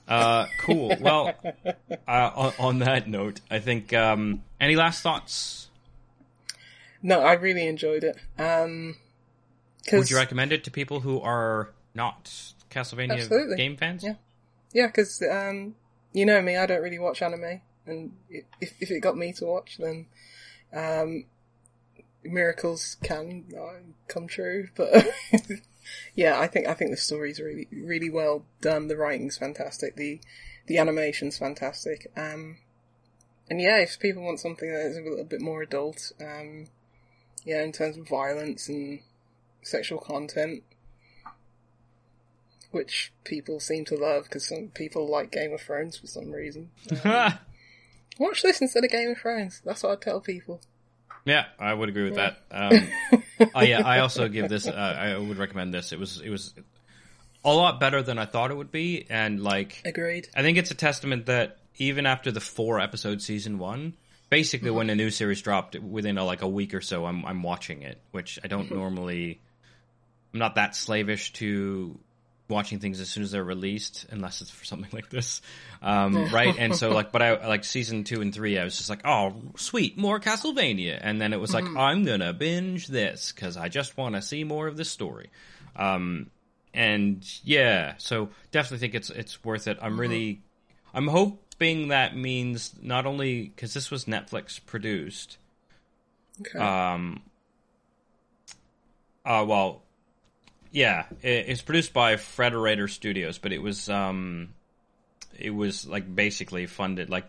Uh, 0.07 0.47
cool. 0.59 0.95
Well, 0.99 1.33
uh, 2.07 2.31
on, 2.35 2.53
on 2.59 2.79
that 2.79 3.07
note, 3.07 3.39
I 3.49 3.59
think 3.59 3.93
um, 3.93 4.43
any 4.59 4.75
last 4.75 5.01
thoughts? 5.01 5.69
no, 7.01 7.21
I 7.21 7.33
really 7.33 7.67
enjoyed 7.67 8.03
it. 8.03 8.17
Um, 8.39 8.95
Would 9.91 10.09
you 10.09 10.17
recommend 10.17 10.51
it 10.51 10.63
to 10.65 10.71
people 10.71 11.01
who 11.01 11.19
are 11.21 11.69
not 11.93 12.31
Castlevania 12.71 13.13
Absolutely. 13.13 13.55
game 13.57 13.77
fans? 13.77 14.03
Yeah. 14.03 14.15
Yeah, 14.73 14.87
because 14.87 15.21
um, 15.31 15.75
you 16.11 16.25
know 16.25 16.41
me, 16.41 16.57
I 16.57 16.65
don't 16.65 16.81
really 16.81 16.99
watch 16.99 17.21
anime, 17.21 17.61
and 17.85 18.13
if 18.29 18.73
if 18.79 18.91
it 18.91 19.01
got 19.01 19.17
me 19.17 19.33
to 19.33 19.45
watch, 19.45 19.77
then 19.77 20.07
um, 20.73 21.25
miracles 22.23 22.97
can 23.03 23.45
uh, 23.57 23.79
come 24.07 24.27
true. 24.27 24.69
But 24.75 25.07
yeah, 26.15 26.39
I 26.39 26.47
think 26.47 26.67
I 26.67 26.73
think 26.73 26.91
the 26.91 26.97
story's 26.97 27.39
really 27.39 27.67
really 27.71 28.09
well 28.09 28.45
done. 28.61 28.87
The 28.87 28.97
writing's 28.97 29.37
fantastic. 29.37 29.95
The 29.95 30.19
the 30.67 30.77
animation's 30.77 31.37
fantastic. 31.37 32.11
Um, 32.15 32.57
and 33.49 33.59
yeah, 33.59 33.77
if 33.79 33.99
people 33.99 34.23
want 34.23 34.39
something 34.39 34.71
that 34.71 34.85
is 34.85 34.97
a 34.97 35.01
little 35.01 35.25
bit 35.25 35.41
more 35.41 35.61
adult, 35.61 36.13
um, 36.21 36.67
yeah, 37.43 37.61
in 37.61 37.71
terms 37.71 37.97
of 37.97 38.07
violence 38.07 38.69
and 38.69 39.01
sexual 39.61 39.99
content, 39.99 40.63
which 42.71 43.11
people 43.23 43.59
seem 43.59 43.85
to 43.85 43.95
love 43.95 44.23
because 44.23 44.47
some 44.47 44.69
people 44.69 45.07
like 45.07 45.31
Game 45.31 45.53
of 45.53 45.61
Thrones 45.61 45.97
for 45.97 46.07
some 46.07 46.31
reason. 46.31 46.71
Um, 47.05 47.39
watch 48.19 48.41
this 48.41 48.61
instead 48.61 48.83
of 48.83 48.91
Game 48.91 49.11
of 49.11 49.17
Thrones. 49.17 49.61
That's 49.65 49.83
what 49.83 49.91
I 49.91 49.95
tell 49.95 50.21
people. 50.21 50.61
yeah, 51.25 51.45
I 51.59 51.73
would 51.73 51.89
agree 51.89 52.03
with 52.03 52.15
that. 52.15 52.37
Um, 52.51 52.87
oh 53.55 53.61
yeah, 53.61 53.85
I 53.85 53.99
also 53.99 54.27
give 54.27 54.49
this. 54.49 54.67
Uh, 54.67 54.71
I 54.71 55.17
would 55.17 55.37
recommend 55.37 55.73
this. 55.73 55.91
It 55.91 55.99
was 55.99 56.21
it 56.21 56.29
was 56.29 56.53
a 57.45 57.53
lot 57.53 57.79
better 57.79 58.01
than 58.01 58.17
I 58.17 58.25
thought 58.25 58.51
it 58.51 58.57
would 58.57 58.71
be, 58.71 59.05
and 59.09 59.41
like 59.41 59.81
Agreed. 59.85 60.29
I 60.35 60.41
think 60.41 60.57
it's 60.57 60.71
a 60.71 60.75
testament 60.75 61.25
that 61.27 61.57
even 61.77 62.05
after 62.05 62.31
the 62.31 62.41
four 62.41 62.79
episode 62.79 63.21
season 63.21 63.57
one, 63.57 63.93
basically 64.29 64.71
when 64.71 64.89
a 64.89 64.95
new 64.95 65.09
series 65.09 65.41
dropped 65.41 65.77
within 65.79 66.17
a, 66.17 66.23
like 66.23 66.41
a 66.41 66.47
week 66.47 66.73
or 66.73 66.81
so, 66.81 67.05
I'm 67.05 67.25
I'm 67.25 67.43
watching 67.43 67.81
it, 67.81 67.99
which 68.11 68.39
I 68.43 68.47
don't 68.47 68.71
normally. 68.71 69.39
I'm 70.33 70.39
not 70.39 70.55
that 70.55 70.75
slavish 70.75 71.33
to 71.33 71.99
watching 72.53 72.79
things 72.79 72.99
as 73.01 73.09
soon 73.09 73.23
as 73.23 73.31
they're 73.31 73.43
released, 73.43 74.05
unless 74.09 74.41
it's 74.41 74.49
for 74.51 74.63
something 74.63 74.89
like 74.93 75.09
this, 75.09 75.41
um, 75.81 76.29
right? 76.29 76.55
And 76.57 76.75
so 76.75 76.89
like, 76.93 77.11
but 77.11 77.21
I 77.21 77.47
like 77.47 77.63
season 77.65 78.03
two 78.05 78.21
and 78.21 78.33
three, 78.33 78.57
I 78.57 78.63
was 78.63 78.77
just 78.77 78.89
like, 78.89 79.01
oh, 79.05 79.33
sweet, 79.57 79.97
more 79.97 80.19
Castlevania, 80.19 80.97
and 81.01 81.19
then 81.19 81.33
it 81.33 81.39
was 81.39 81.53
like, 81.53 81.65
I'm 81.75 82.05
gonna 82.05 82.31
binge 82.33 82.87
this 82.87 83.31
because 83.31 83.57
I 83.57 83.67
just 83.67 83.97
want 83.97 84.15
to 84.15 84.21
see 84.21 84.43
more 84.43 84.67
of 84.67 84.77
this 84.77 84.89
story. 84.89 85.29
Um, 85.75 86.29
and 86.73 87.23
yeah, 87.43 87.95
so 87.97 88.29
definitely 88.51 88.79
think 88.79 88.95
it's 88.95 89.09
it's 89.09 89.43
worth 89.43 89.67
it. 89.67 89.77
I'm 89.81 89.99
really, 89.99 90.41
I'm 90.93 91.07
hoping 91.07 91.89
that 91.89 92.15
means 92.15 92.73
not 92.81 93.05
only 93.05 93.43
because 93.43 93.73
this 93.73 93.91
was 93.91 94.05
Netflix 94.05 94.59
produced, 94.65 95.37
Okay. 96.41 96.57
um, 96.57 97.21
uh, 99.25 99.45
well, 99.47 99.82
yeah, 100.73 101.05
it, 101.21 101.45
it's 101.47 101.61
produced 101.61 101.93
by 101.93 102.15
Frederator 102.15 102.89
Studios, 102.89 103.37
but 103.37 103.53
it 103.53 103.61
was 103.61 103.87
um, 103.89 104.49
it 105.39 105.51
was 105.51 105.87
like 105.87 106.13
basically 106.13 106.65
funded 106.65 107.09
like 107.09 107.25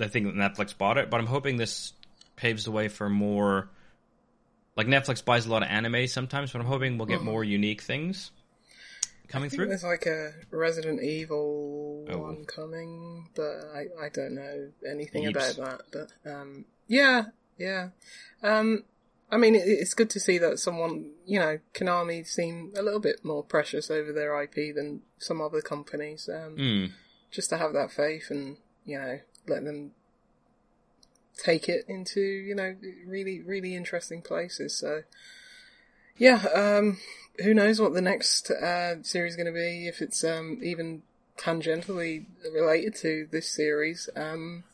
I 0.00 0.08
think 0.08 0.34
Netflix 0.34 0.76
bought 0.76 0.98
it, 0.98 1.10
but 1.10 1.20
I'm 1.20 1.26
hoping 1.26 1.58
this 1.58 1.92
paves 2.34 2.64
the 2.64 2.70
way 2.70 2.88
for 2.88 3.08
more 3.08 3.68
like 4.74 4.86
Netflix 4.86 5.24
buys 5.24 5.44
a 5.46 5.50
lot 5.50 5.62
of 5.62 5.68
anime 5.68 6.06
sometimes, 6.06 6.50
but 6.50 6.60
I'm 6.60 6.66
hoping 6.66 6.98
we'll 6.98 7.06
get 7.06 7.22
more 7.22 7.44
unique 7.44 7.82
things 7.82 8.30
coming 9.28 9.50
through. 9.50 9.66
There's 9.66 9.84
like 9.84 10.06
a 10.06 10.32
Resident 10.50 11.02
Evil 11.02 12.06
oh. 12.08 12.18
one 12.18 12.44
coming, 12.46 13.28
but 13.34 13.66
I, 13.74 13.86
I 14.02 14.08
don't 14.08 14.34
know 14.34 14.68
anything 14.90 15.24
Heaps. 15.24 15.56
about 15.58 15.90
that. 15.92 16.08
But 16.24 16.30
um, 16.32 16.64
yeah, 16.86 17.24
yeah. 17.58 17.88
Um, 18.42 18.84
I 19.30 19.36
mean, 19.36 19.54
it's 19.54 19.92
good 19.92 20.08
to 20.10 20.20
see 20.20 20.38
that 20.38 20.58
someone, 20.58 21.10
you 21.26 21.38
know, 21.38 21.58
Konami 21.74 22.26
seem 22.26 22.72
a 22.76 22.82
little 22.82 23.00
bit 23.00 23.24
more 23.24 23.42
precious 23.42 23.90
over 23.90 24.10
their 24.10 24.40
IP 24.42 24.74
than 24.74 25.02
some 25.18 25.42
other 25.42 25.60
companies. 25.60 26.30
Um, 26.32 26.56
mm. 26.56 26.92
Just 27.30 27.50
to 27.50 27.58
have 27.58 27.74
that 27.74 27.92
faith 27.92 28.30
and 28.30 28.56
you 28.86 28.98
know 28.98 29.20
let 29.46 29.64
them 29.64 29.90
take 31.36 31.68
it 31.68 31.84
into 31.86 32.20
you 32.20 32.54
know 32.54 32.74
really 33.06 33.40
really 33.40 33.76
interesting 33.76 34.22
places. 34.22 34.76
So 34.76 35.02
yeah, 36.16 36.46
um, 36.54 36.98
who 37.42 37.54
knows 37.54 37.80
what 37.80 37.92
the 37.92 38.00
next 38.00 38.50
uh, 38.50 39.02
series 39.02 39.32
is 39.32 39.36
going 39.36 39.46
to 39.46 39.52
be? 39.52 39.86
If 39.86 40.00
it's 40.02 40.24
um, 40.24 40.58
even 40.62 41.02
tangentially 41.36 42.26
related 42.52 42.96
to 42.96 43.28
this 43.30 43.48
series, 43.48 44.08
um, 44.16 44.64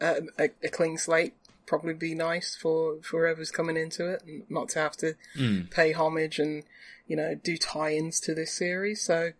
uh, 0.00 0.14
a, 0.38 0.50
a, 0.64 0.68
clean 0.68 0.98
slate 0.98 1.34
probably 1.66 1.94
be 1.94 2.14
nice 2.14 2.54
for, 2.54 2.96
for 3.02 3.26
whoever's 3.26 3.50
coming 3.50 3.76
into 3.76 4.08
it, 4.08 4.22
and 4.26 4.44
not 4.48 4.68
to 4.70 4.78
have 4.78 4.96
to 4.98 5.14
mm. 5.36 5.70
pay 5.70 5.92
homage 5.92 6.38
and 6.38 6.64
you 7.06 7.16
know 7.16 7.34
do 7.34 7.56
tie-ins 7.56 8.20
to 8.20 8.34
this 8.34 8.52
series. 8.52 9.00
So 9.02 9.32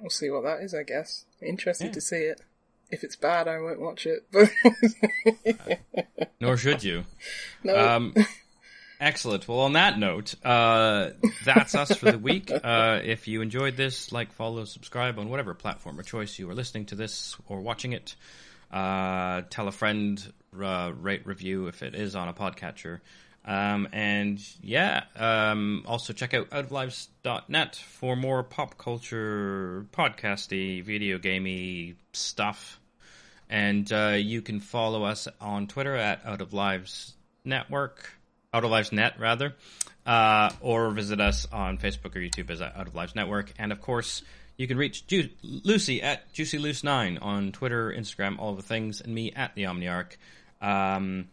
we'll 0.00 0.10
see 0.10 0.30
what 0.30 0.44
that 0.44 0.60
is. 0.60 0.74
I 0.74 0.82
guess 0.82 1.24
interested 1.42 1.86
yeah. 1.86 1.92
to 1.92 2.00
see 2.00 2.16
it. 2.16 2.40
If 2.90 3.02
it's 3.02 3.16
bad, 3.16 3.48
I 3.48 3.58
won't 3.58 3.80
watch 3.80 4.06
it. 4.06 4.26
but 4.30 4.50
Nor 6.40 6.56
should 6.56 6.84
you. 6.84 7.04
No. 7.64 7.96
Um, 7.96 8.14
excellent. 9.00 9.48
Well, 9.48 9.58
on 9.60 9.72
that 9.72 9.98
note, 9.98 10.36
uh, 10.44 11.10
that's 11.44 11.74
us 11.74 11.96
for 11.96 12.12
the 12.12 12.18
week. 12.18 12.52
Uh, 12.64 13.00
if 13.02 13.26
you 13.26 13.42
enjoyed 13.42 13.76
this, 13.76 14.12
like, 14.12 14.32
follow, 14.32 14.64
subscribe 14.64 15.18
on 15.18 15.28
whatever 15.28 15.52
platform 15.52 15.98
or 15.98 16.04
choice 16.04 16.38
you 16.38 16.48
are 16.48 16.54
listening 16.54 16.86
to 16.86 16.94
this 16.94 17.36
or 17.48 17.60
watching 17.60 17.92
it. 17.92 18.14
Uh, 18.70 19.42
tell 19.50 19.66
a 19.66 19.72
friend, 19.72 20.32
uh, 20.62 20.92
rate, 20.92 21.26
review 21.26 21.66
if 21.66 21.82
it 21.82 21.94
is 21.94 22.16
on 22.16 22.28
a 22.28 22.34
podcatcher. 22.34 23.00
Um, 23.46 23.88
and 23.92 24.40
yeah, 24.60 25.04
um, 25.14 25.84
also 25.86 26.12
check 26.12 26.34
out 26.34 26.50
outoflives.net 26.50 27.76
for 27.76 28.16
more 28.16 28.42
pop 28.42 28.76
culture, 28.76 29.86
podcasty, 29.92 30.82
video 30.82 31.18
gamey 31.18 31.94
stuff. 32.12 32.80
And 33.48 33.90
uh, 33.92 34.16
you 34.18 34.42
can 34.42 34.58
follow 34.58 35.04
us 35.04 35.28
on 35.40 35.68
Twitter 35.68 35.94
at 35.94 36.26
Out 36.26 36.40
of 36.40 36.52
Lives 36.52 37.14
Network, 37.44 38.12
Out 38.52 38.64
of 38.64 38.70
Lives 38.72 38.90
Net 38.90 39.14
rather, 39.20 39.54
uh, 40.04 40.50
or 40.60 40.90
visit 40.90 41.20
us 41.20 41.46
on 41.52 41.78
Facebook 41.78 42.16
or 42.16 42.20
YouTube 42.20 42.50
as 42.50 42.60
Out 42.60 42.88
of 42.88 42.96
Lives 42.96 43.14
Network. 43.14 43.52
And 43.58 43.70
of 43.70 43.80
course, 43.80 44.22
you 44.56 44.66
can 44.66 44.76
reach 44.76 45.06
Ju- 45.06 45.28
Lucy 45.42 46.02
at 46.02 46.32
JuicyLuce9 46.32 47.22
on 47.22 47.52
Twitter, 47.52 47.92
Instagram, 47.96 48.40
all 48.40 48.54
the 48.54 48.62
things, 48.62 49.00
and 49.00 49.14
me 49.14 49.30
at 49.32 49.54
the 49.54 49.64
Omniarch. 49.64 50.16
Um, 50.66 51.28